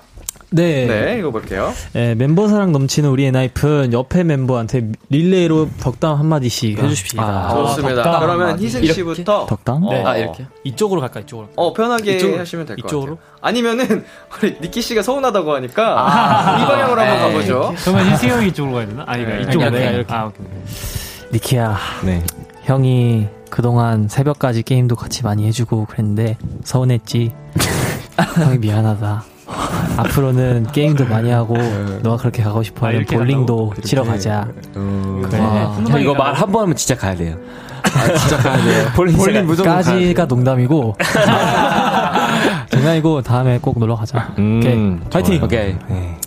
네. 0.50 0.86
네, 0.86 1.20
읽어볼게요. 1.20 1.74
예, 1.96 2.16
멤버 2.16 2.48
사랑 2.48 2.72
넘치는 2.72 3.10
우리 3.10 3.26
엔하이픈 3.26 3.92
옆에 3.92 4.24
멤버한테 4.24 4.92
릴레이로 5.10 5.70
덕담 5.82 6.18
한마디씩 6.18 6.82
해주십시다. 6.82 7.22
아, 7.24 7.50
좋습니다. 7.54 8.04
덕담 8.04 8.20
그러면 8.22 8.42
한마디. 8.48 8.66
희승 8.66 8.86
씨부터. 8.86 9.46
덕담? 9.48 9.84
어, 9.84 9.92
네. 9.92 10.04
아, 10.06 10.16
이렇게? 10.16 10.46
이쪽으로 10.64 11.02
갈까, 11.02 11.20
이쪽으로? 11.20 11.50
어, 11.58 11.74
편하게 11.74 12.16
이쪽으로? 12.16 12.40
하시면 12.40 12.66
될것 12.66 12.86
이쪽으로? 12.86 13.16
같아요. 13.18 13.38
아니면은, 13.42 14.06
우리 14.42 14.58
니키 14.62 14.82
씨가 14.82 15.02
서운하다고 15.02 15.54
하니까, 15.56 16.60
이 16.62 16.66
방향으로 16.66 17.02
한번 17.02 17.18
에이. 17.18 17.20
가보죠. 17.20 17.74
그러면 17.84 18.12
희승 18.14 18.30
형이 18.30 18.48
이쪽으로 18.48 18.76
가야 18.76 18.86
되나? 18.88 19.04
아니, 19.06 19.26
네. 19.26 19.42
이쪽으로 19.42 19.70
내가 19.70 19.92
이렇게. 19.92 20.14
아, 20.14 20.26
오케이. 20.28 20.46
니키야, 21.34 21.78
네. 22.06 22.24
형이 22.64 23.28
그동안 23.50 24.08
새벽까지 24.08 24.64
게임도 24.64 24.96
같이 24.96 25.24
많이 25.24 25.46
해주고 25.48 25.86
그랬는데 25.86 26.38
서운했지. 26.64 27.34
형이 28.36 28.58
미안하다. 28.60 29.24
앞으로는 29.98 30.68
게임도 30.72 31.06
많이 31.08 31.32
하고 31.32 31.56
너가 32.04 32.18
그렇게 32.18 32.44
가고 32.44 32.60
아, 32.60 32.64
싶어하는 32.64 33.00
이렇게 33.00 33.16
볼링도 33.16 33.74
치러 33.84 34.04
가자. 34.04 34.48
어, 34.76 35.22
그래. 35.30 35.38
형, 35.40 36.02
이거 36.02 36.14
말 36.14 36.34
한 36.34 36.52
번 36.52 36.64
하면 36.64 36.76
진짜 36.76 36.96
가야 36.96 37.16
돼요. 37.16 37.36
아, 37.84 38.14
진짜 38.18 38.38
가야 38.38 38.58
돼요. 38.64 38.88
볼링, 38.96 39.16
볼링 39.18 39.46
무조건 39.46 39.74
가야 39.74 39.82
돼요. 39.84 39.96
까지가 39.96 40.26
농담이고 40.26 40.96
장난이고 42.70 43.22
다음에 43.22 43.60
꼭 43.60 43.80
놀러 43.80 43.96
가자. 43.96 44.34
음, 44.38 44.60
오케이. 44.60 45.10
파이팅. 45.10 45.44
오케이. 45.44 45.76
네. 45.88 46.18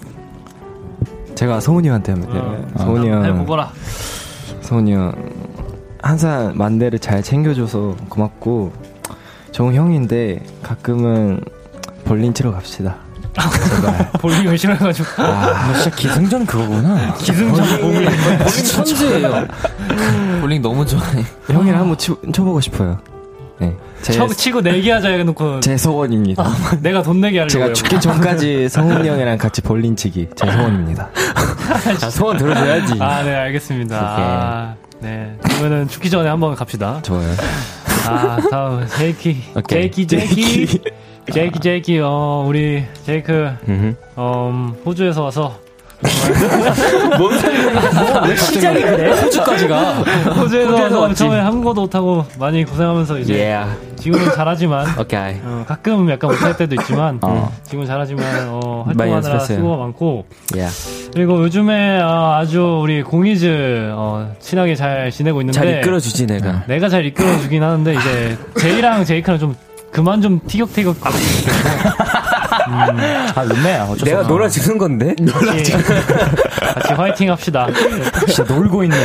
제가 1.34 1.60
성훈이 1.60 1.88
형한테 1.88 2.12
하면 2.12 2.30
돼요. 2.32 2.64
성훈이 2.78 3.08
형. 3.08 3.24
해보거라. 3.24 3.70
성훈이 4.62 4.92
형 4.94 5.12
항상 6.02 6.52
막내를 6.56 6.98
잘 6.98 7.22
챙겨줘서 7.22 7.94
고맙고 8.08 8.72
정우 9.52 9.72
형인데 9.72 10.42
가끔은 10.62 11.40
볼링 12.04 12.32
치러 12.32 12.52
갑시다. 12.52 12.96
볼링 14.20 14.44
열심히 14.46 14.74
해가지고. 14.74 15.22
아, 15.22 15.66
너 15.68 15.74
진짜 15.74 15.90
기승전 15.96 16.46
그거구나. 16.46 17.14
기승전 17.14 17.80
볼링. 17.80 18.10
볼링 18.10 18.64
천재예요. 18.64 19.46
볼링 20.40 20.62
너무 20.62 20.84
좋아해. 20.86 21.24
형이랑 21.48 21.80
한번 21.80 21.96
치, 21.98 22.12
쳐보고 22.32 22.60
싶어요. 22.60 22.98
네. 23.58 23.76
제, 24.02 24.14
쳐, 24.14 24.26
치고 24.26 24.62
내기 24.62 24.88
하자 24.88 25.10
해놓고 25.10 25.60
제 25.60 25.76
소원입니다. 25.76 26.44
내가 26.80 27.02
돈 27.02 27.20
내게 27.20 27.38
하려고. 27.40 27.52
제가 27.52 27.72
죽기 27.74 28.00
전까지 28.00 28.68
성훈이 28.70 29.06
형이랑 29.08 29.36
같이 29.38 29.60
볼링 29.60 29.94
치기 29.96 30.28
제 30.34 30.50
소원입니다. 30.50 31.10
아, 32.02 32.10
소원 32.10 32.38
들어줘야지. 32.38 32.94
아, 33.00 33.22
네, 33.22 33.34
알겠습니다. 33.34 33.96
아, 33.98 34.74
네. 35.00 35.36
그러면은 35.42 35.88
죽기 35.88 36.08
전에 36.08 36.28
한번 36.28 36.54
갑시다. 36.54 37.00
좋아요. 37.02 37.28
아, 38.08 38.38
다음, 38.50 38.86
제이키. 38.88 39.42
오케이. 39.54 39.90
제이키, 39.90 40.06
제이키. 40.06 40.80
제이키, 41.32 41.60
제이키, 41.60 42.00
어, 42.02 42.44
우리, 42.46 42.84
제이크. 43.04 43.50
어, 44.16 44.72
호주에서 44.84 45.22
와서. 45.24 45.54
뭔 47.18 47.38
소리야? 47.38 48.36
시작이 48.36 48.80
그래? 48.80 49.12
호주까지가. 49.20 49.92
호주에서 50.40 50.74
와서 50.74 51.00
왔지. 51.02 51.14
처음에 51.16 51.38
한국어도 51.40 51.82
못하고 51.82 52.24
많이 52.38 52.64
고생하면서 52.64 53.18
이제. 53.18 53.34
Yeah. 53.34 53.78
지금은 53.96 54.32
잘하지만. 54.32 54.98
오케이. 54.98 55.36
어, 55.44 55.64
가끔 55.68 56.08
약간 56.10 56.30
못할 56.30 56.56
때도 56.56 56.74
있지만. 56.76 57.18
어. 57.20 57.52
지금은 57.64 57.86
잘하지만, 57.86 58.24
어, 58.48 58.84
활동하느라. 58.86 59.40
수고가 59.40 59.76
많고. 59.76 60.24
Yeah. 60.54 61.10
그리고 61.12 61.42
요즘에 61.42 62.00
어, 62.00 62.34
아주 62.38 62.80
우리 62.82 63.02
공이즈 63.02 63.90
어, 63.92 64.32
친하게 64.40 64.74
잘 64.74 65.10
지내고 65.10 65.42
있는데 65.42 65.58
잘 65.60 65.78
이끌어주지 65.80 66.26
내가. 66.26 66.64
내가 66.66 66.88
잘 66.88 67.04
이끌어주긴 67.04 67.62
하는데 67.62 67.92
이제 67.94 68.38
제이랑 68.58 69.04
제이크랑 69.04 69.38
좀 69.38 69.54
그만 69.90 70.22
좀 70.22 70.40
티격태격 70.46 70.96
아, 73.34 73.42
룸메야. 73.42 73.84
어쩔 73.84 73.98
수 73.98 74.04
내가 74.04 74.18
없어. 74.20 74.28
놀아 74.28 74.48
주는 74.48 74.78
건데? 74.78 75.14
같이, 75.32 75.72
같이 75.72 76.92
화이팅 76.94 77.30
합시다. 77.30 77.66
진짜 78.26 78.44
놀고 78.54 78.84
있네. 78.84 78.96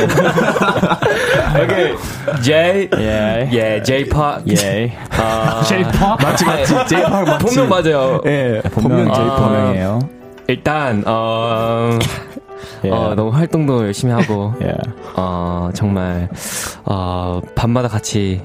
오케이. 1.64 1.94
J. 2.42 2.88
예. 2.98 3.48
예, 3.52 3.82
J-pop. 3.82 4.42
예. 4.56 4.96
아, 5.10 5.62
J-pop? 5.66 6.22
맞지, 6.22 6.44
맞지. 6.44 6.74
J-pop 6.88 7.24
맞지. 7.26 7.44
본명 7.46 7.68
맞아요. 7.68 8.20
예. 8.26 8.60
본명 8.72 9.10
아. 9.10 9.14
J-펌명이에요. 9.14 9.98
일단, 10.48 11.02
어, 11.06 11.98
예. 12.84 12.90
어, 12.90 13.14
너무 13.16 13.30
활동도 13.30 13.84
열심히 13.86 14.12
하고, 14.12 14.54
예. 14.62 14.72
어, 15.16 15.70
정말, 15.74 16.28
어, 16.84 17.40
밤마다 17.56 17.88
같이 17.88 18.40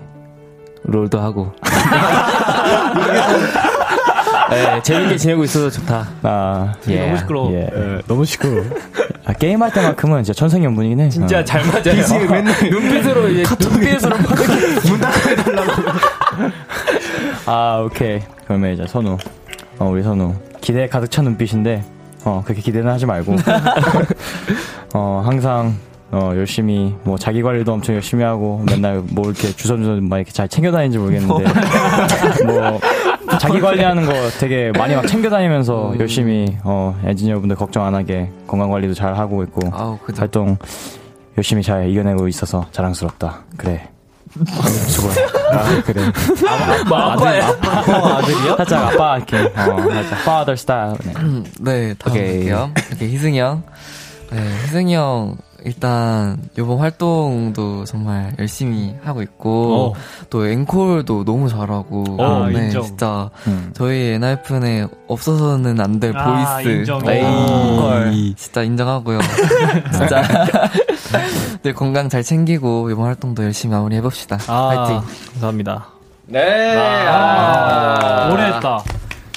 롤도 0.84 1.20
하고. 1.20 1.52
네, 4.50 4.82
재밌게 4.84 5.18
지내고 5.18 5.44
있어서 5.44 5.70
좋다. 5.70 6.08
아, 6.24 6.74
예. 6.90 7.06
너무 7.06 7.18
시끄러워. 7.18 7.54
예. 7.54 7.70
너무 8.08 8.26
시끄러워. 8.26 8.64
아, 9.26 9.34
게임할 9.34 9.72
때만큼은 9.72 10.24
진짜 10.24 10.38
천생연분이긴 10.38 11.00
해. 11.00 11.10
진짜 11.10 11.40
어. 11.40 11.44
잘 11.46 11.62
맞아요. 11.66 12.30
맨날 12.30 12.54
눈빛으로 12.70 13.30
이제 13.30 13.44
눈빛으로 13.60 14.16
문 14.88 15.00
닫아달라고. 15.00 15.72
아, 17.46 17.82
오케이. 17.86 18.20
그러면 18.46 18.74
이제 18.74 18.86
선우. 18.88 19.18
어, 19.80 19.86
우리 19.86 20.04
선우. 20.04 20.34
기대 20.62 20.88
가득 20.88 21.10
찬 21.10 21.26
눈빛인데, 21.26 21.84
어, 22.24 22.42
그렇게 22.44 22.62
기대는 22.62 22.92
하지 22.92 23.06
말고. 23.06 23.36
어, 24.94 25.22
항상, 25.26 25.76
어, 26.12 26.32
열심히, 26.36 26.94
뭐, 27.04 27.18
자기 27.18 27.42
관리도 27.42 27.72
엄청 27.72 27.96
열심히 27.96 28.24
하고, 28.24 28.62
맨날 28.70 29.02
뭐 29.12 29.26
이렇게 29.26 29.48
주섬주섬 29.56 30.10
막 30.10 30.18
이렇게 30.18 30.32
잘 30.32 30.48
챙겨 30.50 30.70
다니는지 30.72 30.98
모르겠는데, 30.98 31.46
뭐, 32.46 32.80
자기 33.40 33.62
관리하는 33.62 34.06
거 34.06 34.12
되게 34.40 34.72
많이 34.78 34.94
막 34.96 35.08
챙겨 35.08 35.30
다니면서 35.30 35.94
열심히, 36.00 36.58
어, 36.64 37.00
엔지니어분들 37.06 37.56
걱정 37.56 37.86
안 37.86 37.96
하게 37.96 38.30
건강 38.46 38.70
관리도 38.70 38.94
잘 38.94 39.18
하고 39.18 39.42
있고, 39.44 39.62
아우. 39.72 39.98
활동 40.18 40.58
열심히 41.38 41.64
잘 41.64 41.90
이겨내고 41.90 42.28
있어서 42.28 42.66
자랑스럽다. 42.72 43.44
그래. 43.56 43.88
수고해. 44.88 45.16
아, 45.52 45.82
그래. 45.86 46.02
뭐 46.88 46.98
아빠야. 46.98 47.48
아빠 47.50 48.18
아들이요? 48.18 48.56
살짝 48.58 48.94
아빠 48.94 49.18
이렇게 49.18 49.38
어, 49.38 49.82
살짝 49.92 50.20
father 50.22 50.54
style. 50.54 50.98
네. 51.04 51.14
네, 51.60 51.94
다음 51.98 52.12
오케이. 52.14 52.34
볼게요. 52.36 52.72
이렇게 52.90 53.06
희승이 53.08 53.40
형. 53.40 53.64
네, 54.32 54.40
희승이 54.64 54.94
형, 54.96 55.38
일단, 55.64 56.38
요번 56.58 56.80
활동도 56.80 57.86
정말 57.86 58.34
열심히 58.40 58.96
하고 59.04 59.22
있고, 59.22 59.96
또 60.30 60.48
앵콜도 60.48 61.24
너무 61.26 61.50
잘하고, 61.50 62.04
어, 62.20 62.48
네, 62.48 62.66
인정. 62.66 62.84
진짜, 62.84 63.30
음. 63.48 63.72
저희 63.76 64.14
엔하이픈에 64.14 64.88
없어서는 65.08 65.80
안 65.80 66.00
될 66.00 66.16
아, 66.18 66.58
보이스. 66.58 66.70
인정. 66.80 67.02
에이, 67.08 67.22
헐. 67.22 68.12
진짜 68.36 68.64
인정하고요. 68.64 69.20
진짜. 69.94 70.24
늘 71.62 71.74
건강 71.76 72.10
잘 72.10 72.24
챙기고, 72.24 72.90
이번 72.90 73.06
활동도 73.06 73.44
열심히 73.44 73.76
마무리 73.76 73.96
해봅시다. 73.98 74.38
아, 74.48 74.68
파이팅. 74.76 75.02
감사합니다. 75.34 75.86
네. 76.28 76.76
아, 76.78 78.30
오래 78.34 78.46
했다. 78.46 78.84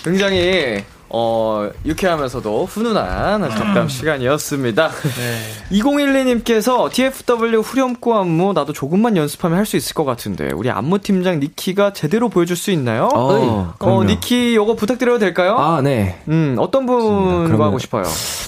굉장히 0.03 0.85
어, 1.17 1.71
유쾌하면서도 1.87 2.67
훈훈한 2.67 3.49
덕담 3.49 3.89
시간이었습니다. 3.89 4.89
네. 4.91 5.79
2012님께서 5.79 6.91
TFW 6.93 7.61
후렴구 7.61 8.13
안무 8.15 8.53
나도 8.53 8.73
조금만 8.73 9.17
연습하면 9.17 9.59
할 9.59 9.65
수 9.65 9.79
있을 9.79 9.95
것 9.95 10.05
같은데 10.05 10.51
우리 10.55 10.69
안무 10.71 10.99
팀장 10.99 11.41
니키가 11.41 11.95
제대로 11.95 12.29
보여줄 12.29 12.55
수 12.55 12.71
있나요? 12.71 13.09
어, 13.15 13.75
어. 13.79 14.05
니키 14.05 14.55
요거 14.55 14.75
부탁드려도 14.75 15.19
될까요? 15.21 15.57
아, 15.57 15.81
네. 15.81 16.19
음, 16.29 16.57
어떤 16.59 16.85
분과 16.85 17.65
하고 17.65 17.79
싶어요? 17.79 18.03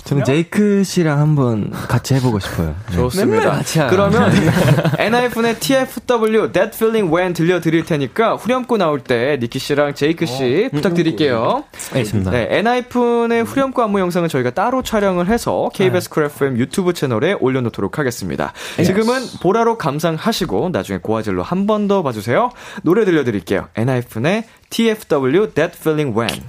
저는 0.05 0.25
제이크 0.25 0.85
씨랑 0.85 1.19
한번 1.19 1.71
같이 1.71 2.15
해보고 2.15 2.39
싶어요. 2.39 2.75
네. 2.91 2.97
좋습니다. 2.97 3.63
그러면 3.89 4.31
엔하이픈의 4.99 5.59
TFW 5.59 6.53
That 6.53 6.73
Feeling 6.75 7.13
When 7.15 7.33
들려드릴 7.33 7.87
테니까 7.87 8.35
후렴구 8.35 8.77
나올 8.77 9.01
때 9.01 9.39
니키 9.41 9.59
씨랑 9.59 9.95
제이크 9.95 10.27
씨 10.27 10.69
부탁드릴게요. 10.73 11.65
알겠습니다. 11.93 12.31
네, 12.31 12.49
엔하이픈의 12.57 13.45
후렴구 13.45 13.83
안무 13.83 14.01
영상은 14.01 14.29
저희가 14.29 14.51
따로 14.51 14.83
촬영을 14.83 15.27
해서 15.29 15.69
KBS 15.75 16.09
쿨 16.11 16.25
FM 16.25 16.57
유튜브 16.57 16.93
채널에 16.95 17.35
올려놓도록 17.35 17.99
하겠습니다. 17.99 18.53
지금은 18.83 19.21
보라로 19.43 19.77
감상하시고 19.79 20.71
나중에 20.71 20.99
고화질로 21.03 21.43
한 21.43 21.67
번 21.67 21.87
더 21.89 22.03
봐주세요. 22.03 22.51
노래 22.83 23.05
들려드릴게요. 23.05 23.69
엔하이픈의 23.77 24.45
TFW 24.71 25.51
That 25.55 25.77
Feeling 25.79 26.19
When. 26.19 26.43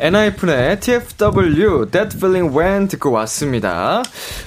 엔하이픈의 0.00 0.80
TFW 0.80 1.90
That 1.90 2.16
Feeling 2.16 2.56
When 2.56 2.88
듣고 2.88 3.10
왔습니다. 3.12 4.02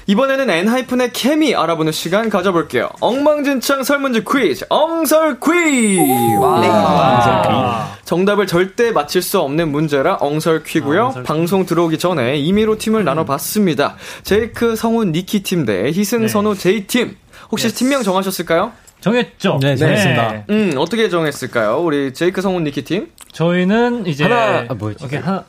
이번에는 0.08 0.50
엔하이픈의 0.50 1.14
케미 1.14 1.54
알아보는 1.56 1.92
시간 1.92 2.30
가져볼게요. 2.30 2.90
엉망진창 3.00 3.84
설문지 3.84 4.24
퀴즈, 4.26 4.66
엉설 4.70 5.40
퀴즈! 5.40 6.02
와. 6.40 7.94
정답을 8.04 8.48
절대 8.48 8.92
맞힐 8.92 9.22
수 9.22 9.40
없는 9.40 9.72
문제라 9.72 10.18
엉설 10.20 10.64
퀴즈고요. 10.64 11.24
방송 11.26 11.66
들어오기 11.66 12.00
전에 12.00 12.36
임의로 12.38 12.78
팀을 12.80 13.04
나눠봤습니다. 13.06 13.96
제이크, 14.24 14.76
성훈, 14.76 15.12
니키 15.12 15.44
팀 15.44 15.66
대 15.66 15.92
희승, 15.92 16.28
선우, 16.28 16.56
제이 16.58 16.88
팀. 16.88 17.16
혹시 17.52 17.74
팀명 17.74 18.04
정하셨을까요? 18.04 18.72
정했죠? 19.04 19.60
네, 19.62 19.76
정했습니다. 19.76 20.46
음, 20.50 20.74
어떻게 20.78 21.10
정했을까요? 21.10 21.82
우리 21.82 22.14
제이크, 22.14 22.42
성훈, 22.42 22.64
니키 22.64 22.84
팀? 22.86 23.10
저희는 23.34 24.08
이제 24.08 24.24
하나, 24.24 24.66
아, 24.70 24.74
뭐였지? 24.74 25.04
오케이 25.04 25.20
하나 25.20 25.44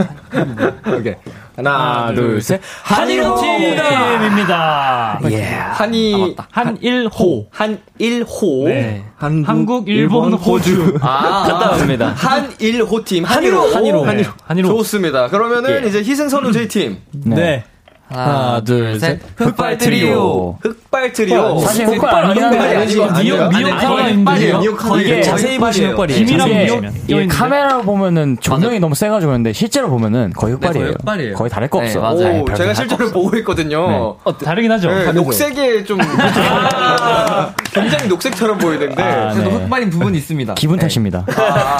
오케이. 0.98 1.14
하나, 1.54 2.12
둘, 2.12 2.40
셋. 2.42 2.60
한일호 2.82 3.40
팀입니다. 3.40 5.20
예. 5.30 5.44
한이, 5.44 6.34
한일호. 6.50 7.46
한일호. 7.52 8.64
네. 8.68 9.04
한국, 9.16 9.48
한국, 9.48 9.88
일본, 9.88 10.32
호주. 10.32 10.98
아, 11.02 11.44
갔다 11.46 11.76
옵니다. 11.76 12.14
한일호 12.16 13.04
팀. 13.04 13.24
한일호. 13.24 13.60
한일호. 13.74 14.06
네, 14.06 14.24
한일호. 14.44 14.68
좋습니다. 14.70 15.28
그러면은 15.28 15.86
이제 15.86 16.02
희승, 16.02 16.28
선우, 16.28 16.50
제이 16.50 16.66
팀. 16.66 16.98
네. 17.12 17.62
하나, 18.08 18.60
둘, 18.64 18.98
셋. 18.98 19.20
흑발 19.36 19.78
트리오. 19.78 20.58
흑 20.62 20.79
흑발 20.90 21.12
트리오. 21.12 21.60
사실 21.60 21.86
흑발 21.86 22.24
아니긴 22.24 22.42
한데 22.44 22.86
미역 23.22 23.48
미역 23.54 23.82
하나인데 23.82 24.52
이게 25.00 25.22
자세히 25.22 25.56
보시면 25.56 25.92
흑발이에요. 25.92 26.24
김이랑 26.26 26.84
미역? 27.06 27.28
카메라로 27.28 27.82
보면은 27.82 28.36
조명이 28.40 28.80
너무 28.80 28.96
세가지고 28.96 29.30
그런데 29.30 29.52
실제로 29.52 29.88
보면은 29.88 30.32
거의 30.34 30.54
흑발이에요. 30.54 30.84
거의 30.86 30.94
흑발이에요. 30.98 31.34
거의 31.36 31.48
다를 31.48 31.68
거 31.68 31.80
네, 31.80 31.86
없어. 31.86 32.00
맞아요. 32.00 32.44
네, 32.44 32.54
제가 32.56 32.74
실제로 32.74 33.06
거 33.06 33.12
보고 33.12 33.36
있거든요. 33.38 34.16
어, 34.24 34.38
다르긴 34.38 34.72
하죠. 34.72 34.90
네, 34.90 35.12
녹색에 35.12 35.84
좀 35.84 35.98
굉장히 37.72 38.08
녹색처럼 38.08 38.58
보이는데 38.58 39.00
아, 39.00 39.32
그래도 39.32 39.50
네. 39.50 39.56
흑발인 39.58 39.90
부분이 39.90 40.18
있습니다. 40.18 40.54
기분 40.54 40.78
탓입니다. 40.78 41.24
아, 41.36 41.78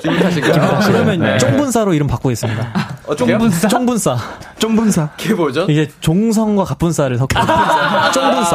기분- 0.00 0.20
탓인가요? 0.20 0.78
그러면 0.86 1.18
네. 1.20 1.38
쫑분사로 1.38 1.94
이름 1.94 2.06
바꾸겠습니다. 2.06 2.92
쫑분사? 3.16 3.68
쫑분사. 3.68 4.16
쫑분사. 4.58 5.08
그게 5.18 5.34
뭐죠? 5.34 5.66
이게 5.68 5.88
종성과 6.00 6.62
갑분사를 6.64 7.16
섞은 7.18 7.28
쫑분사. 8.14 8.51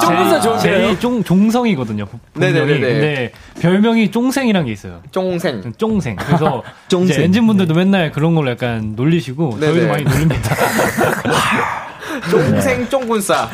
쫑분사 0.00 0.40
좋은데요? 0.40 0.98
쫑 0.98 1.22
종성이거든요. 1.24 2.06
네네네네. 2.34 2.80
근데 2.80 3.32
별명이 3.60 4.10
쫑생이란 4.10 4.66
게 4.66 4.72
있어요. 4.72 5.00
쫑생. 5.10 5.72
쫑생. 5.76 6.16
그래서 6.16 6.62
쫑생. 6.88 7.14
이제 7.14 7.24
엔진 7.24 7.46
분들도 7.46 7.74
맨날 7.74 8.12
그런 8.12 8.34
걸로 8.34 8.50
약간 8.50 8.94
놀리시고 8.96 9.58
네네. 9.60 9.72
저희도 9.72 9.88
많이 9.88 10.04
놀립니다. 10.04 10.54
쫑생 12.30 12.88
쫑군싸. 12.88 13.48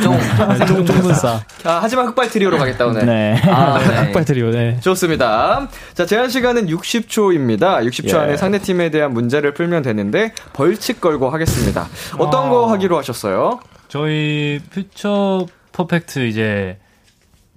쫑분사. 0.66 1.40
아, 1.64 1.78
하지만 1.82 2.06
흑발 2.08 2.28
트리오로 2.30 2.58
가겠다 2.58 2.86
오늘. 2.86 3.06
네. 3.06 3.40
아, 3.44 3.78
네. 3.86 4.06
흑발 4.06 4.24
트리오. 4.24 4.50
네. 4.50 4.78
좋습니다. 4.80 5.68
자, 5.94 6.06
제한 6.06 6.28
시간은 6.30 6.66
60초입니다. 6.66 7.86
60초 7.86 8.14
예. 8.14 8.18
안에 8.18 8.36
상대팀에 8.36 8.90
대한 8.90 9.12
문제를 9.12 9.54
풀면 9.54 9.82
되는데 9.82 10.32
벌칙 10.52 11.00
걸고 11.00 11.30
하겠습니다. 11.30 11.86
어떤 12.18 12.46
아. 12.46 12.48
거 12.48 12.66
하기로 12.66 12.98
하셨어요? 12.98 13.60
저희 13.88 14.60
Future 14.72 15.46
Perfect 15.80 16.26
이제 16.26 16.78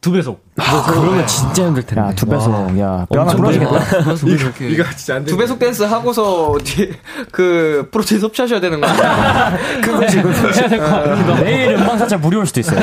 두 0.02 0.12
배속. 0.12 0.44
그러면 0.88 1.26
진짜 1.28 1.66
힘들 1.66 1.84
텐데. 1.86 2.02
야, 2.02 2.14
두 2.14 2.26
배속. 2.26 2.52
야, 2.80 3.06
뼈 3.10 3.22
하나 3.22 3.32
엄청 3.32 3.38
부러지겠다. 3.38 4.68
이거 4.70 4.84
진짜 4.96 5.16
안 5.16 5.24
돼. 5.26 5.32
두 5.32 5.38
배속 5.38 5.58
댄스 5.60 5.84
하고서 5.84 6.58
뒤, 6.64 6.92
그 7.32 7.88
프로틴 7.92 8.20
섭취하셔야 8.20 8.60
되는 8.60 8.80
거? 8.82 8.88
그거지, 9.82 10.22
그거지. 10.22 10.60
해야 10.60 10.70
될것 10.70 10.90
같기도 10.90 11.36
내일 11.44 11.76
음방 11.76 11.98
살짝 11.98 12.20
무리 12.20 12.36
올 12.36 12.46
수도 12.46 12.60
있어요. 12.60 12.80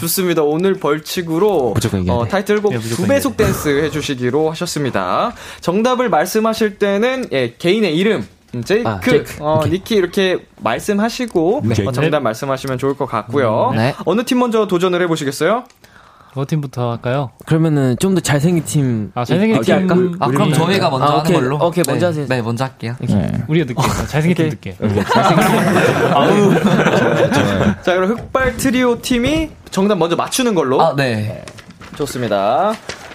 좋습니다. 0.00 0.42
오늘 0.42 0.74
벌칙으로 0.74 1.74
어, 2.08 2.24
돼. 2.24 2.28
타이틀곡 2.30 2.72
예, 2.72 2.76
무조건 2.76 2.96
두 3.04 3.08
배속 3.08 3.36
댄스 3.38 3.84
해주시기로 3.84 4.50
하셨습니다. 4.50 5.32
정답을 5.60 6.10
말씀하실 6.10 6.78
때는 6.78 7.26
예, 7.32 7.54
개인의 7.58 7.96
이름. 7.96 8.26
제이크, 8.62 8.88
아, 8.88 9.00
제이크. 9.00 9.36
어, 9.40 9.62
니키 9.66 9.94
이렇게 9.96 10.46
말씀하시고 10.60 11.62
어, 11.86 11.92
정답 11.92 12.20
말씀하시면 12.20 12.78
좋을 12.78 12.96
것 12.96 13.06
같고요. 13.06 13.72
네. 13.74 13.94
어느 14.04 14.24
팀 14.24 14.38
먼저 14.38 14.66
도전을 14.66 15.00
해보시겠어요? 15.02 15.64
어느 16.36 16.46
팀부터 16.46 16.90
할까요? 16.90 17.30
그러면은 17.46 17.96
좀 18.00 18.14
더 18.16 18.20
잘생긴 18.20 18.64
팀. 18.64 19.12
아, 19.14 19.24
잘생긴 19.24 19.60
팀. 19.62 19.74
할까? 19.74 19.94
아, 20.18 20.26
그럼 20.28 20.52
저희가 20.52 20.90
먼저 20.90 21.06
아, 21.06 21.08
하는 21.10 21.20
오케이. 21.20 21.34
걸로. 21.36 21.56
오케이, 21.64 21.84
먼저 21.86 22.06
네. 22.06 22.10
하세요. 22.10 22.26
네, 22.28 22.42
먼저 22.42 22.64
할게요. 22.64 22.96
네. 23.00 23.32
우리가 23.46 23.66
늦게. 23.66 23.82
잘생긴 24.08 24.34
팀 24.34 24.48
늦게. 24.48 24.76
자, 27.82 27.94
그럼 27.94 28.10
흑발 28.18 28.56
트리오 28.56 29.00
팀이 29.00 29.50
정답 29.70 29.96
먼저 29.98 30.16
맞추는 30.16 30.54
걸로. 30.54 30.80
아, 30.82 30.94
네. 30.96 31.44
좋습니다. 31.96 32.72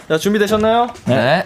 자, 0.08 0.18
준비되셨나요? 0.18 0.88
네. 1.06 1.44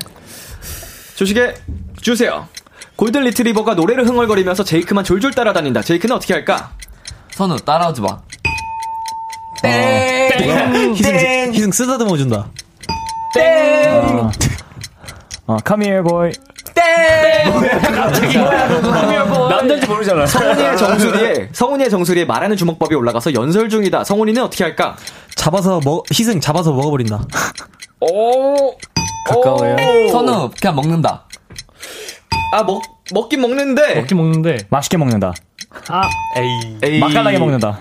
조식에 1.16 1.54
주세요. 2.02 2.48
골든 2.96 3.22
리트리버가 3.24 3.74
노래를 3.74 4.08
흥얼거리면서 4.08 4.64
제이크만 4.64 5.04
졸졸 5.04 5.32
따라다닌다. 5.34 5.82
제이크는 5.82 6.16
어떻게 6.16 6.34
할까? 6.34 6.72
선우, 7.32 7.58
따라오지 7.58 8.02
마. 8.02 8.20
희승, 10.94 11.54
희승 11.54 11.72
쓰다듬어 11.72 12.18
준다. 12.18 12.48
어, 13.40 14.30
어, 15.48 15.58
come 15.66 15.86
here, 15.86 16.04
boy. 16.04 16.32
남자인지 19.50 19.88
모르잖아. 19.88 20.26
성훈이의 20.26 20.78
정수리에 20.78 21.50
성훈이의 21.52 21.90
정수리에 21.90 22.26
말하는 22.26 22.56
주먹밥이 22.58 22.94
올라가서 22.96 23.34
연설 23.34 23.70
중이다. 23.70 24.04
성훈이는 24.04 24.44
어떻게 24.44 24.64
할까? 24.64 24.96
잡아서 25.36 25.80
먹, 25.84 26.06
희승 26.12 26.40
잡아서 26.40 26.72
먹어버린다. 26.74 27.22
오 28.02 28.76
가까워요. 29.28 29.78
선우, 30.12 30.52
그냥 30.60 30.76
먹는다. 30.76 31.26
아 32.54 32.64
먹 32.64 32.82
먹긴 33.12 33.42
먹는데 33.42 33.96
먹긴 33.96 34.18
먹는데. 34.18 34.58
맛있게 34.70 34.98
먹는다. 34.98 35.34
아, 35.90 36.04
에이. 36.84 37.00
맛깔나게 37.00 37.40
먹는다. 37.40 37.80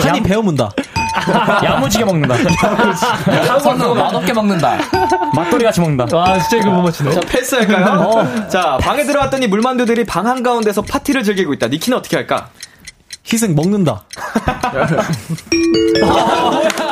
한입 0.00 0.22
베어 0.22 0.40
문다. 0.40 0.70
야무지게 1.64 2.04
먹는다. 2.04 2.36
선우, 3.58 3.92
맛없게 3.94 4.32
먹는다. 4.32 4.78
맛돌이 5.34 5.64
같이 5.64 5.80
먹는다. 5.80 6.16
와, 6.16 6.38
진짜 6.38 6.58
이거 6.58 6.70
못 6.70 6.82
맞추네. 6.82 7.10
자 7.12 7.20
패스할까요? 7.26 8.48
자 8.48 8.78
방에 8.80 9.02
들어왔더니 9.02 9.48
물만두들이 9.48 10.04
방 10.04 10.28
한가운데서 10.28 10.82
파티를 10.82 11.24
즐기고 11.24 11.52
있다. 11.54 11.66
니키는 11.66 11.98
어떻게 11.98 12.16
할까? 12.16 12.50
희승 13.24 13.56
먹는다. 13.56 14.04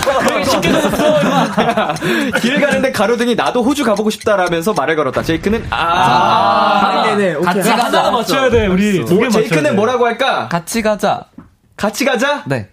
길 2.40 2.60
가는데 2.60 2.92
가로등이 2.92 3.34
나도 3.34 3.62
호주 3.62 3.84
가보고 3.84 4.10
싶다라면서 4.10 4.72
말을 4.72 4.96
걸었다. 4.96 5.22
제이크는 5.22 5.66
아, 5.70 5.76
아, 5.76 7.02
네네. 7.06 7.34
오케이. 7.34 7.44
같이 7.44 7.68
하나 7.70 7.84
가자. 7.84 8.10
맞춰야 8.10 8.50
돼, 8.50 8.66
우리. 8.66 9.04
두개 9.04 9.14
뭐, 9.14 9.24
맞춰야 9.24 9.42
돼. 9.42 9.48
제이크는 9.48 9.76
뭐라고 9.76 10.06
할까? 10.06 10.48
같이 10.48 10.82
가자. 10.82 11.24
같이 11.76 12.04
가자? 12.04 12.42
네. 12.46 12.68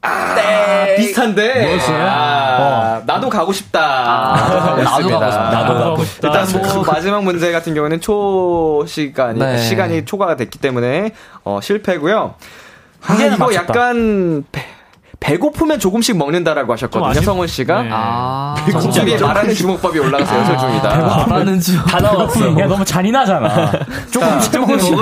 아, 0.00 0.86
비슷한데. 0.96 1.78
아, 1.90 3.02
나도 3.04 3.28
가고 3.28 3.52
싶다. 3.52 3.80
아, 3.80 4.76
나도 4.82 5.08
가고 5.18 5.30
싶다. 5.30 5.50
나도 5.50 5.74
가고 5.74 6.04
싶다. 6.04 6.28
일단 6.28 6.74
뭐 6.74 6.84
마지막 6.84 7.24
문제 7.24 7.52
같은 7.52 7.74
경우는 7.74 8.00
초 8.00 8.84
시간이 8.86 9.38
네. 9.38 9.58
시간이 9.58 10.04
초과가 10.04 10.36
됐기 10.36 10.58
때문에 10.58 11.12
어, 11.44 11.60
실패고요. 11.62 12.34
아, 13.06 13.16
개는 13.16 13.36
이거 13.36 13.46
맞췄다. 13.46 13.62
약간 13.68 14.44
배, 15.20 15.32
배고프면 15.38 15.78
조금씩 15.78 16.16
먹는다라고 16.16 16.72
하셨거든요, 16.72 17.10
아쉽- 17.10 17.24
성훈 17.24 17.46
씨가. 17.46 17.82
네. 17.82 17.88
아, 17.92 18.54
정수리에 18.70 19.18
말하는 19.18 19.54
주먹밥이 19.54 19.98
올라가서 19.98 20.36
연설 20.38 20.58
중이다. 20.58 20.96
말하는 21.28 21.60
주. 21.60 21.76
다 21.84 22.00
나왔어. 22.00 22.58
야, 22.60 22.66
너무 22.66 22.84
잔인하잖아. 22.84 23.72
조금씩 24.10 24.52
조금씩. 24.52 24.96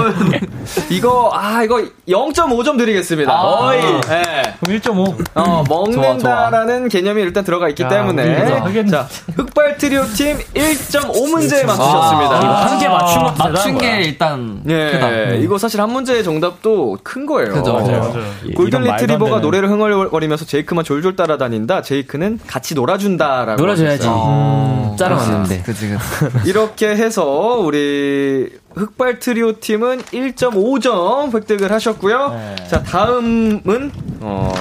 이거 0.91 1.31
아 1.33 1.63
이거 1.63 1.81
0.5점 2.09 2.77
드리겠습니다. 2.79 3.33
아. 3.33 3.43
어이. 3.71 3.81
네. 3.81 4.23
그럼 4.61 4.79
1.5. 4.81 5.25
어, 5.35 5.65
먹는다라는 5.69 6.89
개념이 6.89 7.23
일단 7.23 7.45
들어가 7.45 7.69
있기 7.69 7.85
야, 7.85 7.89
때문에. 7.89 8.87
자 8.91 9.07
흑발 9.37 9.77
트리오 9.79 10.05
팀 10.17 10.39
1.5문제 10.55 11.65
맞추셨습니다. 11.67 12.35
아, 12.35 12.67
한개 12.67 12.89
맞춘 12.89 13.23
거 13.23 13.35
맞춘 13.39 13.79
게 13.79 14.01
일단 14.03 14.63
예, 14.69 14.91
크다. 14.93 15.11
이거 15.37 15.57
사실 15.59 15.81
한 15.81 15.91
문제의 15.91 16.25
정답도 16.25 16.99
큰 17.03 17.27
거예요. 17.27 17.53
그죠. 17.53 17.75
맞아요, 17.75 17.99
맞아요. 18.01 18.25
골든 18.57 18.83
리트리버가. 18.83 19.39
노래를 19.41 19.69
흥얼 19.71 20.06
거리면서 20.11 20.45
제이크만 20.45 20.85
졸졸 20.85 21.17
따라다닌다. 21.17 21.83
제이크는 21.83 22.39
같이 22.47 22.75
놀아준다라고. 22.75 23.61
놀아줘야지. 23.61 24.07
음, 24.09 24.97
짜라왔는데. 24.99 25.63
그치, 25.63 25.89
그치. 25.89 25.99
이렇게 26.49 26.89
해서 26.89 27.25
우리 27.61 28.51
흑발 28.75 29.19
트리오 29.19 29.59
팀은 29.61 30.03
1.5점 30.03 31.35
획득을 31.35 31.73
하셨고요. 31.73 32.29
네. 32.31 32.57
자 32.69 32.83
다음은 32.83 33.93
어, 34.21 34.53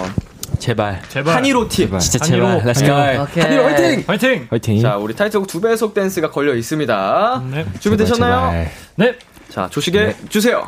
제발. 0.60 1.02
제발. 1.10 1.36
한일호 1.36 1.68
팀. 1.70 1.98
진짜 2.00 2.26
한일호. 2.26 2.48
제발. 2.60 2.66
Let's 2.68 3.03
go. 3.03 3.24
오케이. 3.24 3.44
한일호 3.44 3.64
화이팅! 3.66 4.04
화이팅! 4.08 4.48
화이팅. 4.50 4.82
자 4.82 4.98
우리 4.98 5.16
타이틀곡 5.16 5.48
두 5.48 5.62
배속 5.62 5.94
댄스가 5.94 6.32
걸려 6.32 6.56
있습니다. 6.56 7.44
네. 7.52 7.66
준비되셨나요? 7.80 8.66
네. 8.96 9.16
자 9.50 9.68
초시계 9.70 10.16
주세요. 10.30 10.66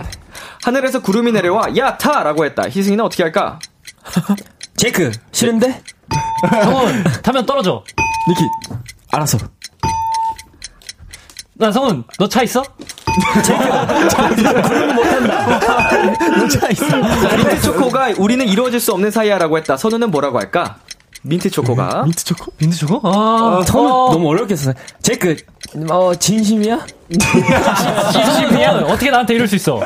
하늘에서 0.63 1.01
구름이 1.01 1.31
내려와 1.31 1.75
야 1.77 1.97
타 1.97 2.23
라고 2.23 2.45
했다. 2.45 2.63
희승이는 2.69 3.03
어떻게 3.03 3.23
할까? 3.23 3.59
제이크. 4.77 5.11
싫은데? 5.31 5.81
성훈, 6.63 7.03
타면 7.23 7.45
떨어져. 7.45 7.83
니키. 8.29 8.41
알았어. 9.11 9.37
나 11.55 11.71
성훈, 11.71 12.03
너 12.19 12.34
차 12.34 12.43
있어? 12.43 12.63
민트 17.35 17.61
초코가 17.61 18.13
우리는 18.17 18.47
이루어질 18.47 18.79
수 18.79 18.93
없는 18.93 19.09
사이야라고 19.09 19.57
했다. 19.57 19.75
선우는 19.77 20.11
뭐라고 20.11 20.37
할까? 20.39 20.77
민트 21.23 21.49
초코가 21.49 22.03
민트 22.03 22.23
초코? 22.23 22.51
민트 22.59 22.77
초코? 22.77 23.01
아, 23.03 23.63
처음 23.65 23.87
너무 24.11 24.29
어렵게 24.29 24.53
했어. 24.53 24.71
제이크. 25.01 25.35
어, 25.89 26.13
진심이야? 26.13 26.85
진심이야? 28.13 28.71
어떻게 28.85 29.09
나한테 29.09 29.33
이럴 29.33 29.47
수 29.47 29.55
있어? 29.55 29.81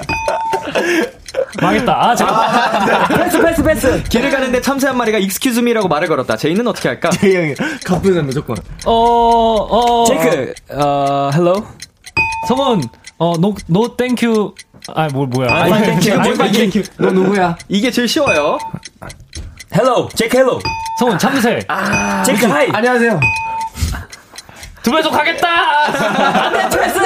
망했다. 1.59 1.91
아, 1.93 2.15
제가. 2.15 3.07
패스, 3.07 3.41
패스, 3.41 3.63
패스. 3.63 4.03
길을 4.03 4.29
가는데 4.31 4.61
참새 4.61 4.87
한 4.87 4.97
마리가 4.97 5.17
excuse 5.17 5.59
me라고 5.59 5.87
말을 5.87 6.07
걸었다. 6.07 6.37
제이는 6.37 6.65
어떻게 6.67 6.89
할까? 6.89 7.09
제이 7.09 7.35
형이 7.35 7.55
가쁘는 7.85 8.25
무조건. 8.25 8.55
어, 8.85 8.91
어. 8.93 10.05
제이크. 10.05 10.53
어, 10.71 11.29
헬로. 11.33 11.65
성훈, 12.47 12.81
어, 13.17 13.33
노, 13.37 13.55
노, 13.67 13.95
땡큐. 13.95 14.53
아, 14.95 15.07
뭐, 15.13 15.25
뭐야. 15.27 15.49
아, 15.51 15.61
아니, 15.63 15.99
지금 15.99 16.19
아니, 16.21 16.31
뭐, 16.31 16.45
아니, 16.45 16.57
이게- 16.65 16.83
너 16.97 17.11
누구야? 17.11 17.55
이게 17.69 17.91
제일 17.91 18.07
쉬워요. 18.07 18.57
헬로! 19.75 20.09
제크 20.15 20.37
헬로! 20.37 20.59
성훈 20.99 21.17
참새! 21.17 21.59
아, 21.67 22.23
제크 22.23 22.45
하이! 22.45 22.67
안녕하세요. 22.73 23.19
두 24.83 24.91
배속 24.91 25.13
하겠다! 25.13 25.47
안돼 26.45 26.69
트레스! 26.69 26.99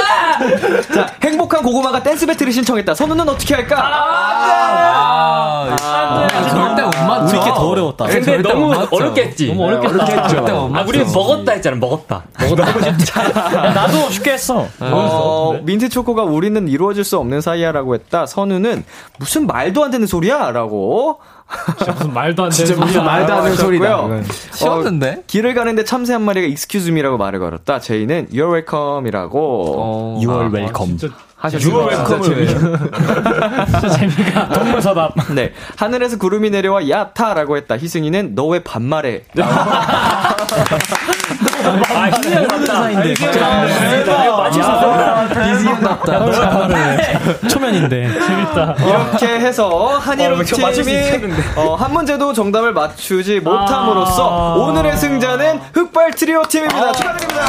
자 0.94 1.08
행복한 1.22 1.62
고구마가 1.62 2.02
댄스 2.04 2.26
배틀을 2.26 2.54
신청했다. 2.54 2.94
선우는 2.96 3.28
어떻게 3.28 3.56
할까? 3.56 3.76
아, 3.78 5.76
아, 5.82 6.28
절대 6.50 6.82
못 6.84 6.92
맞춰. 7.06 7.36
우리께 7.38 7.50
더 7.54 7.68
어려웠다. 7.70 8.06
근데 8.06 8.22
절대 8.22 8.54
너무. 8.54 8.88
어렵겠지. 8.92 9.48
너무 9.48 9.66
어렵겠다. 9.66 10.28
절대 10.28 10.52
못 10.54 10.66
아, 10.66 10.68
맞죠. 10.70 10.90
우리 10.90 11.04
먹었다 11.04 11.52
했잖아, 11.54 11.76
먹었다. 11.78 12.24
야, 12.42 13.74
나도 13.74 14.10
쉽게 14.10 14.34
했어. 14.34 14.68
어, 14.80 15.60
민트 15.64 15.90
초코가 15.90 16.24
우리는 16.24 16.68
이루어질 16.70 17.04
수 17.04 17.18
없는 17.18 17.42
사이야라고 17.42 17.96
했다. 17.96 18.26
선우는 18.26 18.86
무슨 19.20 19.48
말도 19.48 19.84
안 19.84 19.92
되는 19.92 20.08
소리야 20.08 20.52
라고. 20.52 21.20
무슨 21.48 22.14
말도 22.14 22.44
안 22.44 22.50
되는 22.50 22.66
진짜 22.66 22.74
무슨 22.80 22.94
소리야. 22.94 23.04
말도 23.04 23.34
안 23.34 23.44
되는 23.44 23.58
소리다. 23.58 23.86
하셨고요. 23.86 24.24
쉬웠는데? 24.54 25.24
길을 25.28 25.54
가는데 25.54 25.84
참새 25.84 26.14
한 26.14 26.22
마리가 26.24 26.48
excuse 26.48 26.92
me라고 26.92 27.18
말을 27.18 27.40
걸었다. 27.40 27.80
제이는 27.80 28.28
you're 28.32 28.52
welcome이라고. 28.52 30.20
You 30.24 30.32
are 30.32 30.52
welcome. 30.52 30.98
하셨습니다. 31.38 31.80
Are 31.80 31.96
welcome을 31.96 32.48
진짜 33.68 33.90
재미가. 33.90 34.50
동물서답. 34.50 35.14
네. 35.36 35.54
하늘에서 35.76 36.18
구름이 36.18 36.50
내려와 36.50 36.90
야타라고 36.90 37.58
했다. 37.58 37.78
희승이는 37.78 38.34
너 38.36 38.46
왜 38.48 38.60
반말해? 38.64 39.24
아, 41.94 42.06
희승이 42.08 42.48
같다. 45.82 46.26
초면인데. 47.48 48.10
재밌다. 48.20 48.76
이렇게 48.80 49.40
해서 49.40 50.00
맞출 50.06 50.74
수 50.74 50.82
팀이. 50.84 51.34
어, 51.56 51.76
한 51.76 51.94
문제도 51.94 52.34
정답을 52.34 52.74
맞추지 52.74 53.40
못함으로써 53.40 54.30
아. 54.30 54.56
오늘의 54.56 54.98
승자는 54.98 55.60
흑발 55.74 56.12
트리오 56.14 56.44
팀입니다. 56.44 56.92
축하드립니다. 56.92 57.46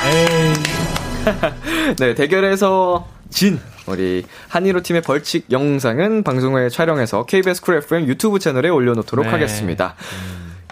네, 1.98 2.14
대결에서 2.14 3.06
진 3.30 3.60
우리 3.86 4.24
한일호 4.48 4.82
팀의 4.82 5.02
벌칙 5.02 5.50
영상은 5.50 6.22
방송 6.22 6.54
후에 6.54 6.68
촬영해서 6.68 7.24
KBS 7.24 7.60
쿨 7.62 7.76
FM 7.76 8.06
유튜브 8.06 8.38
채널에 8.38 8.68
올려놓도록 8.68 9.26
네. 9.26 9.30
하겠습니다. 9.32 9.94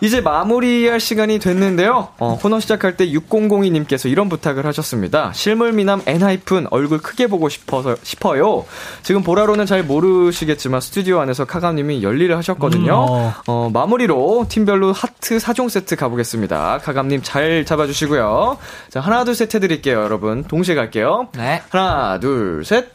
이제 0.00 0.20
마무리할 0.20 1.00
시간이 1.00 1.38
됐는데요. 1.38 2.08
어, 2.18 2.38
코너 2.40 2.60
시작할 2.60 2.96
때 2.96 3.08
6002님께서 3.10 4.10
이런 4.10 4.28
부탁을 4.28 4.66
하셨습니다. 4.66 5.32
실물 5.32 5.72
미남 5.72 6.02
엔하이픈 6.06 6.66
얼굴 6.70 6.98
크게 6.98 7.26
보고 7.26 7.48
싶어서 7.48 7.96
싶어요. 8.02 8.64
지금 9.02 9.22
보라로는 9.22 9.66
잘 9.66 9.82
모르시겠지만 9.82 10.80
스튜디오 10.80 11.20
안에서 11.20 11.44
카감님이 11.44 12.02
열일을 12.02 12.36
하셨거든요. 12.38 12.92
음, 12.92 13.08
어. 13.10 13.34
어, 13.46 13.70
마무리로 13.72 14.46
팀별로 14.48 14.92
하트 14.92 15.38
4종 15.38 15.68
세트 15.68 15.96
가보겠습니다. 15.96 16.78
카감님 16.78 17.22
잘 17.22 17.64
잡아주시고요. 17.64 18.58
자, 18.90 19.00
하나, 19.00 19.24
둘, 19.24 19.34
셋 19.34 19.54
해드릴게요, 19.54 20.02
여러분. 20.02 20.44
동시에 20.44 20.74
갈게요. 20.74 21.28
네. 21.36 21.62
하나, 21.70 22.18
둘, 22.20 22.64
셋. 22.64 22.88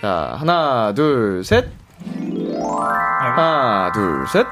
자, 0.00 0.36
하나, 0.38 0.92
둘, 0.94 1.42
셋. 1.44 1.66
하나, 3.20 3.92
둘, 3.92 4.26
셋. 4.28 4.46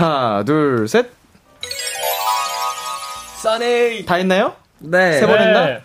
하나, 0.00 0.42
둘, 0.44 0.88
셋. 0.88 1.10
써니. 3.42 4.04
다 4.06 4.14
했나요? 4.16 4.52
네. 4.78 5.18
세 5.20 5.26
번 5.26 5.38
했나? 5.40 5.66
네. 5.66 5.80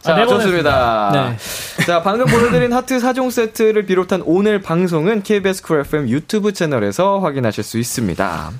자, 0.00 0.12
아, 0.14 0.16
네번 0.16 0.36
좋습니다. 0.40 1.30
했습니다. 1.30 1.84
자, 1.86 2.02
방금 2.02 2.26
보여드린 2.26 2.72
하트 2.72 2.98
4종 2.98 3.30
세트를 3.30 3.86
비롯한 3.86 4.22
오늘 4.26 4.60
방송은 4.60 5.22
KBS 5.22 5.62
쿨 5.62 5.80
FM 5.80 6.08
유튜브 6.08 6.52
채널에서 6.52 7.18
확인하실 7.20 7.62
수 7.64 7.78
있습니다. 7.78 8.50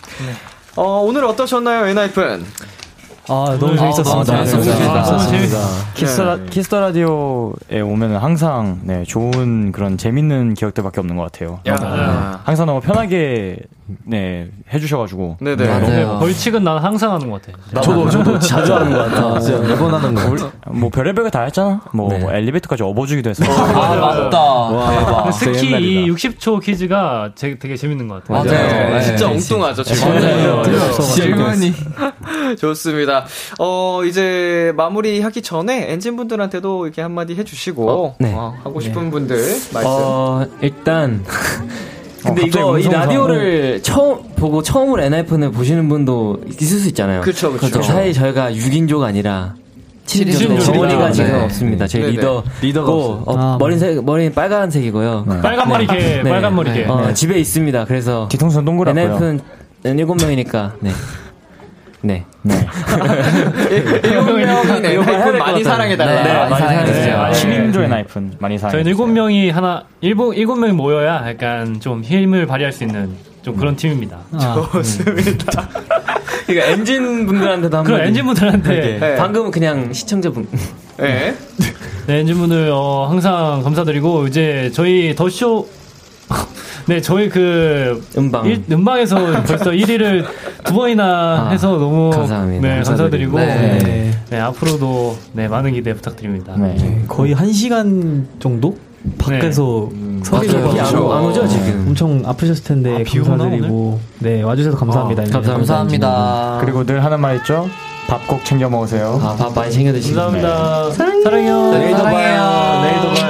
어, 0.76 0.82
오늘 1.04 1.24
어떠셨나요, 1.24 1.86
엔하이픈? 1.86 2.44
아, 3.30 3.56
너무 3.60 3.76
재밌었습니다. 3.76 4.32
아, 4.34 4.44
너무 4.44 4.46
재밌었습니다. 4.46 5.68
키스 5.94 6.17
더, 6.17 6.36
네. 6.36 6.46
키스 6.50 6.69
더 6.69 6.80
라디오에 6.80 7.80
오면 7.82 8.16
항상 8.16 8.80
네, 8.84 9.02
좋은 9.04 9.72
그런 9.72 9.98
재밌는 9.98 10.54
기억들밖에 10.54 11.00
없는 11.00 11.16
것 11.16 11.30
같아요. 11.30 11.60
야. 11.66 11.74
네. 11.74 12.38
항상 12.44 12.66
너무 12.66 12.80
편하게 12.80 13.58
네, 14.04 14.48
해주셔가지고. 14.72 15.38
네네. 15.40 15.66
너무 15.66 16.18
벌칙은 16.20 16.62
난 16.64 16.78
항상 16.78 17.12
하는 17.12 17.30
것 17.30 17.40
같아. 17.42 17.80
저도 17.82 18.08
저도 18.10 18.38
자주 18.40 18.74
하는 18.74 18.92
것 18.92 18.98
같아. 19.10 19.40
진짜 19.40 19.58
매번 19.66 19.92
하는 19.94 20.14
것 20.14 20.24
우리- 20.30 20.42
뭐 20.78 20.90
별의별 20.90 21.24
거 21.24 21.30
다 21.30 21.42
했잖아. 21.42 21.80
뭐 21.92 22.10
엘리베이터까지 22.32 22.82
업어주기도 22.82 23.30
했어. 23.30 23.44
아, 23.44 23.94
맞다. 23.96 24.90
대박. 24.90 25.30
특히 25.38 25.68
이 25.70 26.10
60초 26.10 26.62
퀴즈가 26.62 27.32
제- 27.34 27.58
되게 27.58 27.76
재밌는 27.76 28.08
것 28.08 28.22
같아요. 28.24 28.44
맞아요. 28.44 28.90
네. 28.94 29.02
진짜 29.02 29.28
네. 29.28 29.34
엉뚱하죠, 29.34 29.82
맞아요. 30.06 30.62
질문이. 31.14 31.72
좋습니다. 32.58 33.26
어, 33.58 34.02
이제 34.04 34.72
마무리 34.76 35.20
하기 35.20 35.42
전에 35.42 35.90
엔진 35.92 36.16
분들한테도 36.16 36.86
이렇게 36.86 37.02
한마디 37.02 37.34
해주시고, 37.34 37.90
어, 37.90 38.16
네. 38.18 38.32
어, 38.34 38.54
하고 38.64 38.80
싶은 38.80 39.10
분들 39.10 39.36
말씀. 39.72 39.82
어, 39.84 40.46
일단. 40.60 41.24
근데 42.34 42.60
어, 42.60 42.78
이거 42.78 42.78
이 42.78 42.92
라디오를 42.92 43.82
처음 43.82 44.18
보고 44.36 44.62
처음으로 44.62 45.02
엔하이픈을 45.02 45.50
보시는 45.52 45.88
분도 45.88 46.40
있을 46.60 46.78
수 46.78 46.88
있잖아요. 46.88 47.20
그쵸, 47.22 47.52
그쵸. 47.52 47.82
사실 47.82 48.12
저희가 48.12 48.52
6인조가 48.52 49.02
아니라 49.04 49.54
7인조. 50.06 50.08
칠인조입니다. 50.08 50.64
정원이가 50.64 51.12
지금 51.12 51.32
네. 51.32 51.44
없습니다. 51.44 51.86
저희 51.86 52.02
네네. 52.02 52.16
리더 52.16 52.42
리더가 52.62 52.90
고 52.90 52.98
없어요. 52.98 53.22
어, 53.26 53.38
아, 53.38 53.56
머리색 53.58 54.04
머리는 54.04 54.32
빨간색이고요. 54.32 55.26
빨간 55.42 55.68
머리 55.68 55.86
개, 55.86 55.94
네. 56.22 56.22
빨간 56.22 56.54
머리 56.54 56.72
개. 56.72 56.84
어, 56.84 57.12
집에 57.12 57.38
있습니다. 57.38 57.84
그래서 57.84 58.26
뒤통수는 58.30 58.64
동그랗고요. 58.64 59.04
엔하이픈 59.04 59.40
7명이니까 59.84 60.72
네. 60.80 60.90
네. 62.00 62.24
일곱 64.04 64.32
명이 64.32 64.80
네, 64.80 64.94
엔하이픈 64.94 65.38
많이 65.38 65.64
사랑해달라. 65.64 66.22
네, 66.22 66.32
많이 66.32 66.56
사랑해주세요. 66.56 67.22
네. 67.26 67.34
칠인조 67.34 67.88
엔하이픈 67.88 68.32
많이 68.38 68.56
사랑해. 68.58 68.72
저희는 68.72 68.90
일곱 68.90 69.06
명이 69.08 69.50
하나, 69.50 69.84
일곱, 70.00 70.34
일곱 70.34 70.56
명이 70.56 70.72
모여야 70.74 71.28
약간 71.28 71.80
좀 71.80 72.02
힘을 72.02 72.46
발휘할 72.46 72.72
수 72.72 72.84
있는 72.84 73.16
좀 73.42 73.56
그런 73.56 73.74
팀입니다. 73.76 74.18
좋습니다. 74.72 75.68
그러니까 76.46 76.66
엔진 76.72 77.26
분들한테도 77.26 77.76
한번 77.76 77.84
그럼 77.94 78.06
엔진 78.06 78.24
분들한테 78.24 78.98
네. 78.98 79.16
방금은 79.16 79.50
그냥 79.50 79.92
시청자분 79.92 80.48
네. 80.96 81.34
네, 82.06 82.20
엔진 82.20 82.36
분들 82.38 82.70
어, 82.72 83.06
항상 83.10 83.62
감사드리고 83.62 84.26
이제 84.28 84.70
저희 84.72 85.14
더쇼 85.14 85.68
네, 86.88 87.00
저희 87.02 87.28
그 87.28 88.02
음방 88.16 88.46
일, 88.46 88.64
음방에서 88.70 89.16
벌써 89.46 89.70
1위를 89.72 90.24
두 90.64 90.74
번이나 90.74 91.46
아, 91.46 91.50
해서 91.50 91.72
너무 91.76 92.08
감사합니다. 92.10 92.66
네, 92.66 92.74
감사드리고 92.82 93.36
감사드리고. 93.36 93.86
네. 93.86 94.10
네. 94.30 94.40
앞으로도 94.40 95.18
네, 95.32 95.48
많은 95.48 95.72
기대 95.74 95.92
부탁드립니다. 95.92 96.54
네. 96.56 97.04
거의 97.06 97.34
한 97.34 97.52
시간 97.52 98.26
정도 98.40 98.76
밖에서 99.18 99.88
소리가 100.24 100.58
맞아요. 100.60 101.12
안, 101.12 101.18
안 101.18 101.24
오죠, 101.26 101.42
어, 101.42 101.46
지금? 101.46 101.84
엄청 101.88 102.22
아프셨을 102.24 102.64
텐데 102.64 102.94
아, 102.96 103.02
비 103.04 103.18
감사드리고 103.20 104.00
네 104.20 104.42
와주셔서 104.42 104.76
감사합니다. 104.78 105.22
이제. 105.24 105.32
감사합니다. 105.32 106.58
그리고 106.62 106.84
늘 106.84 107.04
하는 107.04 107.20
말 107.20 107.36
있죠. 107.36 107.68
밥 108.08 108.26
꼭 108.26 108.42
챙겨 108.46 108.70
먹으세요. 108.70 109.20
아, 109.22 109.36
밥 109.38 109.54
많이 109.54 109.70
챙겨 109.70 109.92
드시고 109.92 110.16
감사합니다. 110.18 110.90
사랑해요. 110.92 111.70
내일도 111.72 111.96
사랑해요. 111.98 112.38
봐요. 112.38 112.82
내일도 112.82 113.08
봐요. 113.20 113.27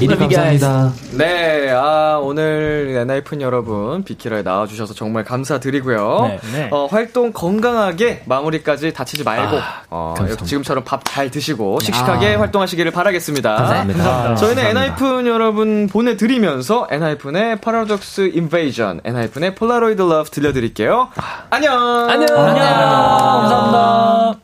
이리 0.00 0.16
감사합니다. 0.16 0.92
네, 1.12 1.70
아, 1.70 2.18
오늘 2.22 2.94
엔하이픈 2.98 3.40
여러분, 3.40 4.02
비키라에 4.04 4.42
나와주셔서 4.42 4.92
정말 4.94 5.24
감사드리고요. 5.24 6.24
네, 6.28 6.38
네. 6.52 6.68
어, 6.72 6.86
활동 6.86 7.32
건강하게 7.32 8.22
마무리까지 8.26 8.92
다치지 8.92 9.22
말고, 9.24 9.58
어, 9.90 10.14
지금처럼 10.44 10.84
밥 10.84 11.04
잘 11.04 11.30
드시고, 11.30 11.78
씩씩하게 11.80 12.34
활동하시기를 12.34 12.90
바라겠습니다. 12.90 13.54
감사합니다. 13.54 14.34
저희는 14.34 14.66
엔하이픈 14.66 15.26
여러분 15.28 15.88
보내드리면서 15.88 16.88
엔하이픈의 16.90 17.60
파라독스 17.60 18.32
인베이전, 18.34 19.02
엔하이픈의 19.04 19.54
Polaroid 19.54 20.02
Love 20.02 20.30
들려드릴게요. 20.30 21.08
안녕! 21.50 22.10
안녕. 22.10 22.26
감사합니다. 22.26 24.34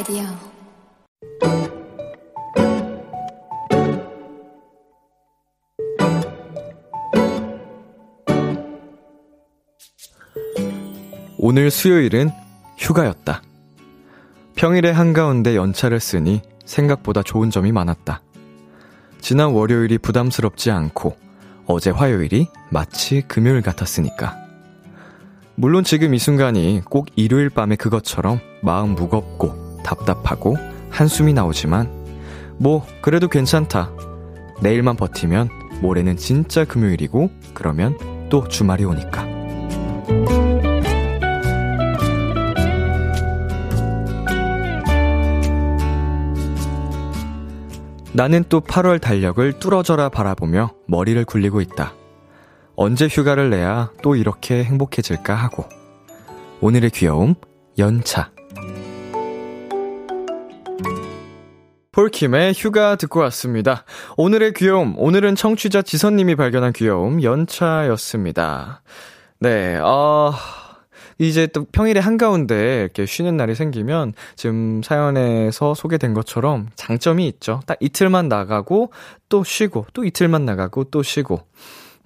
라디오. 0.00 0.22
오늘 11.36 11.70
수요일은 11.70 12.30
휴가였다. 12.78 13.42
평일에 14.54 14.90
한가운데 14.90 15.54
연차를 15.54 16.00
쓰니 16.00 16.40
생각보다 16.64 17.22
좋은 17.22 17.50
점이 17.50 17.70
많았다. 17.70 18.22
지난 19.20 19.50
월요일이 19.50 19.98
부담스럽지 19.98 20.70
않고 20.70 21.14
어제 21.66 21.90
화요일이 21.90 22.48
마치 22.70 23.20
금요일 23.20 23.60
같았으니까. 23.60 24.38
물론 25.56 25.84
지금 25.84 26.14
이 26.14 26.18
순간이 26.18 26.80
꼭 26.86 27.08
일요일 27.16 27.50
밤의 27.50 27.76
그것처럼 27.76 28.40
마음 28.62 28.94
무겁고 28.94 29.59
답답하고 29.82 30.56
한숨이 30.90 31.32
나오지만 31.32 31.88
뭐 32.58 32.86
그래도 33.00 33.28
괜찮다. 33.28 33.90
내일만 34.60 34.96
버티면 34.96 35.48
모레는 35.80 36.16
진짜 36.16 36.64
금요일이고 36.64 37.30
그러면 37.54 37.96
또 38.28 38.46
주말이 38.48 38.84
오니까. 38.84 39.26
나는 48.12 48.44
또 48.48 48.60
8월 48.60 49.00
달력을 49.00 49.52
뚫어져라 49.60 50.08
바라보며 50.08 50.72
머리를 50.86 51.24
굴리고 51.24 51.60
있다. 51.60 51.94
언제 52.74 53.06
휴가를 53.06 53.50
내야 53.50 53.90
또 54.02 54.16
이렇게 54.16 54.64
행복해질까 54.64 55.34
하고. 55.34 55.64
오늘의 56.60 56.90
귀여움, 56.90 57.34
연차. 57.78 58.30
폴킴의 61.92 62.54
휴가 62.56 62.94
듣고 62.94 63.18
왔습니다. 63.20 63.84
오늘의 64.16 64.52
귀여움, 64.54 64.94
오늘은 64.96 65.34
청취자 65.34 65.82
지선님이 65.82 66.36
발견한 66.36 66.72
귀여움, 66.72 67.20
연차였습니다. 67.20 68.82
네, 69.40 69.76
어, 69.78 70.32
이제 71.18 71.48
또 71.48 71.64
평일에 71.64 71.98
한가운데 71.98 72.82
이렇게 72.82 73.06
쉬는 73.06 73.36
날이 73.36 73.56
생기면 73.56 74.12
지금 74.36 74.82
사연에서 74.84 75.74
소개된 75.74 76.14
것처럼 76.14 76.68
장점이 76.76 77.26
있죠. 77.26 77.60
딱 77.66 77.76
이틀만 77.80 78.28
나가고 78.28 78.92
또 79.28 79.42
쉬고 79.42 79.86
또 79.92 80.04
이틀만 80.04 80.44
나가고 80.44 80.84
또 80.84 81.02
쉬고. 81.02 81.40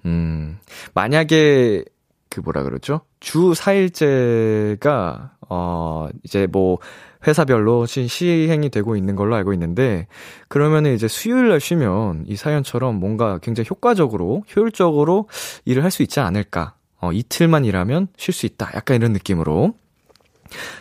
음, 0.05 0.57
만약에 0.95 1.83
그 2.29 2.39
뭐라 2.41 2.63
그러죠? 2.63 3.01
주 3.19 3.53
4일째가 3.53 5.29
어 5.47 6.07
이제 6.23 6.47
뭐 6.47 6.79
회사별로 7.27 7.85
시, 7.85 8.07
시행이 8.07 8.69
되고 8.69 8.95
있는 8.95 9.15
걸로 9.15 9.35
알고 9.35 9.53
있는데 9.53 10.07
그러면은 10.47 10.93
이제 10.93 11.07
수요일 11.07 11.49
날 11.49 11.59
쉬면 11.59 12.25
이 12.27 12.35
사연처럼 12.35 12.95
뭔가 12.99 13.39
굉장히 13.39 13.67
효과적으로 13.69 14.43
효율적으로 14.55 15.29
일을 15.65 15.83
할 15.83 15.91
수 15.91 16.03
있지 16.03 16.19
않을까 16.19 16.75
어, 16.99 17.11
이틀만 17.11 17.65
일하면 17.65 18.07
쉴 18.17 18.33
수 18.33 18.45
있다. 18.45 18.71
약간 18.75 18.97
이런 18.97 19.13
느낌으로. 19.13 19.73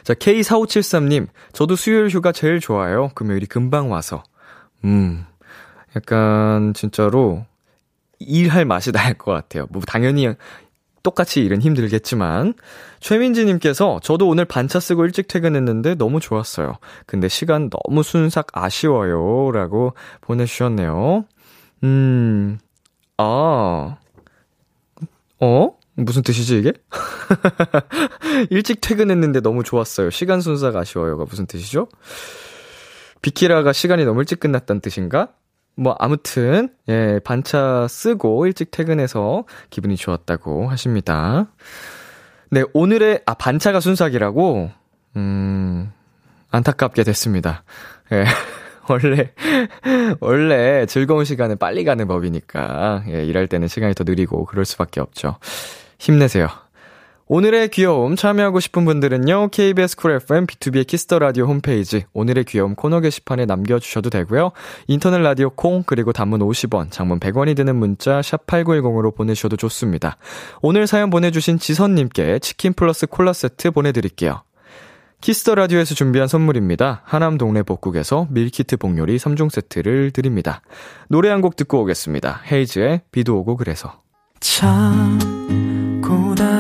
자, 0.05 0.15
K4573님, 0.15 1.27
저도 1.53 1.77
수요일 1.77 2.09
휴가 2.09 2.33
제일 2.33 2.61
좋아요. 2.61 3.09
금요일이 3.15 3.47
금방 3.47 3.91
와서. 3.91 4.23
음, 4.85 5.25
약간, 5.97 6.73
진짜로, 6.75 7.45
일할 8.19 8.65
맛이 8.65 8.91
날 8.93 9.15
것 9.15 9.33
같아요. 9.33 9.67
뭐, 9.71 9.83
당연히, 9.87 10.29
똑같이 11.05 11.45
일은 11.45 11.63
힘들겠지만. 11.63 12.55
최민지님께서, 12.99 14.01
저도 14.03 14.27
오늘 14.27 14.45
반차 14.45 14.81
쓰고 14.81 15.05
일찍 15.05 15.29
퇴근했는데 15.29 15.95
너무 15.95 16.19
좋았어요. 16.19 16.79
근데 17.07 17.29
시간 17.29 17.71
너무 17.71 18.03
순삭 18.03 18.49
아쉬워요. 18.53 19.53
라고 19.53 19.95
보내주셨네요. 20.23 21.27
음, 21.85 22.59
아, 23.19 23.97
어? 25.41 25.71
무슨 25.97 26.23
뜻이지 26.23 26.59
이게? 26.59 26.73
일찍 28.51 28.81
퇴근했는데 28.81 29.41
너무 29.41 29.63
좋았어요. 29.63 30.11
시간 30.11 30.41
순삭 30.41 30.75
아쉬워요가 30.75 31.25
무슨 31.29 31.47
뜻이죠? 31.47 31.87
비키라가 33.23 33.73
시간이 33.73 34.05
너무 34.05 34.21
일찍 34.21 34.41
끝났다는 34.41 34.81
뜻인가? 34.81 35.29
뭐 35.77 35.97
아무튼 35.99 36.69
예 36.89 37.21
반차 37.25 37.87
쓰고 37.89 38.47
일찍 38.47 38.71
퇴근해서 38.71 39.45
기분이 39.71 39.97
좋았다고 39.97 40.69
하십니다. 40.69 41.47
네 42.51 42.63
오늘의 42.73 43.23
아 43.27 43.35
반차가 43.35 43.81
순삭이라고 43.81 44.71
음 45.17 45.93
안타깝게 46.51 47.03
됐습니다. 47.05 47.65
예. 48.13 48.25
원래, 48.89 49.33
원래 50.21 50.85
즐거운 50.87 51.25
시간은 51.25 51.57
빨리 51.57 51.85
가는 51.85 52.07
법이니까, 52.07 53.05
예, 53.09 53.25
일할 53.25 53.47
때는 53.47 53.67
시간이 53.67 53.95
더 53.95 54.05
느리고 54.05 54.45
그럴 54.45 54.65
수밖에 54.67 55.01
없죠. 55.01 55.39
힘내세요. 55.99 56.49
오늘의 57.27 57.71
귀여움 57.71 58.17
참여하고 58.17 58.61
싶은 58.61 58.85
분들은요, 58.85 59.49
KBS 59.49 59.97
쿨 59.97 60.13
FM 60.13 60.47
비투비의 60.47 60.87
키스 60.87 61.07
더 61.07 61.19
라디오 61.19 61.47
홈페이지 61.47 62.05
오늘의 62.13 62.45
귀여움 62.45 62.75
코너 62.75 63.01
게시판에 63.01 63.47
남겨 63.47 63.79
주셔도 63.79 64.11
되고요. 64.11 64.53
인터넷 64.89 65.19
라디오 65.19 65.49
콩, 65.49 65.83
그리고 65.85 66.13
단문 66.13 66.41
50원, 66.41 66.91
장문 66.91 67.21
100원이 67.21 67.57
드는 67.57 67.77
문자 67.77 68.21
샵 68.21 68.47
8910으로 68.47 69.15
보내주셔도 69.17 69.57
좋습니다. 69.57 70.19
오늘 70.61 70.87
사연 70.87 71.09
보내 71.09 71.31
주신 71.31 71.59
지선 71.59 71.95
님께 71.95 72.41
치킨 72.41 72.75
플러스 72.75 73.07
콜라 73.07 73.33
세트 73.33 73.71
보내 73.71 73.93
드릴게요. 73.93 74.43
키스 75.23 75.43
더 75.43 75.55
라디오에서 75.55 75.95
준비한 75.95 76.29
선물입니다. 76.29 77.01
하남 77.05 77.39
동네 77.39 77.63
복국에서 77.63 78.27
밀키트 78.29 78.77
복요리 78.77 79.17
3종 79.17 79.49
세트를 79.49 80.11
드립니다. 80.11 80.61
노래 81.09 81.31
한 81.31 81.41
곡 81.41 81.57
듣고 81.57 81.81
오겠습니다. 81.81 82.43
헤이즈의 82.53 83.01
비도 83.11 83.39
오고 83.39 83.57
그래서. 83.57 84.03
참 84.41 85.19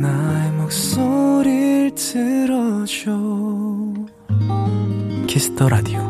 나의 0.00 0.52
목소리를 0.52 1.94
들어줘 1.94 3.12
키스터 5.26 5.68
라디오 5.68 6.00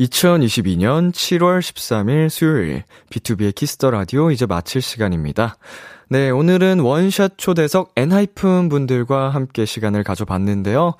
2022년 0.00 1.12
7월 1.12 1.60
13일 1.60 2.28
수요일 2.30 2.84
비투비의 3.10 3.54
키스 3.54 3.76
더 3.76 3.90
라디오 3.90 4.30
이제 4.30 4.46
마칠 4.46 4.80
시간입니다. 4.80 5.56
네, 6.08 6.30
오늘은 6.30 6.80
원샷 6.80 7.34
초대석 7.36 7.92
엔하이픈 7.96 8.68
분들과 8.68 9.28
함께 9.30 9.64
시간을 9.64 10.02
가져봤는데요. 10.02 10.94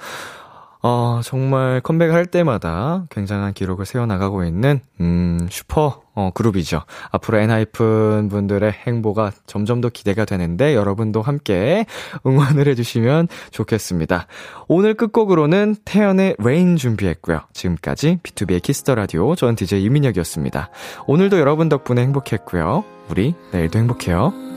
어, 0.82 1.20
정말 1.22 1.80
컴백할 1.80 2.26
때마다 2.26 3.04
굉장한 3.10 3.52
기록을 3.52 3.84
세워나가고 3.84 4.44
있는, 4.44 4.80
음, 5.00 5.46
슈퍼, 5.50 6.02
어, 6.14 6.30
그룹이죠. 6.32 6.82
앞으로 7.10 7.38
엔하이픈 7.38 8.28
분들의 8.28 8.72
행보가 8.72 9.32
점점 9.46 9.80
더 9.80 9.90
기대가 9.90 10.24
되는데, 10.24 10.74
여러분도 10.74 11.20
함께 11.20 11.84
응원을 12.26 12.66
해주시면 12.68 13.28
좋겠습니다. 13.50 14.26
오늘 14.68 14.94
끝곡으로는 14.94 15.76
태연의 15.84 16.36
Rain 16.38 16.76
준비했고요. 16.76 17.40
지금까지 17.52 18.18
비투비의 18.22 18.62
키스 18.62 18.82
더 18.82 18.94
라디오, 18.94 19.34
전 19.34 19.56
DJ 19.56 19.84
이민혁이었습니다. 19.84 20.70
오늘도 21.06 21.38
여러분 21.38 21.68
덕분에 21.68 22.00
행복했고요. 22.02 22.84
우리 23.10 23.34
내일도 23.52 23.78
행복해요. 23.78 24.49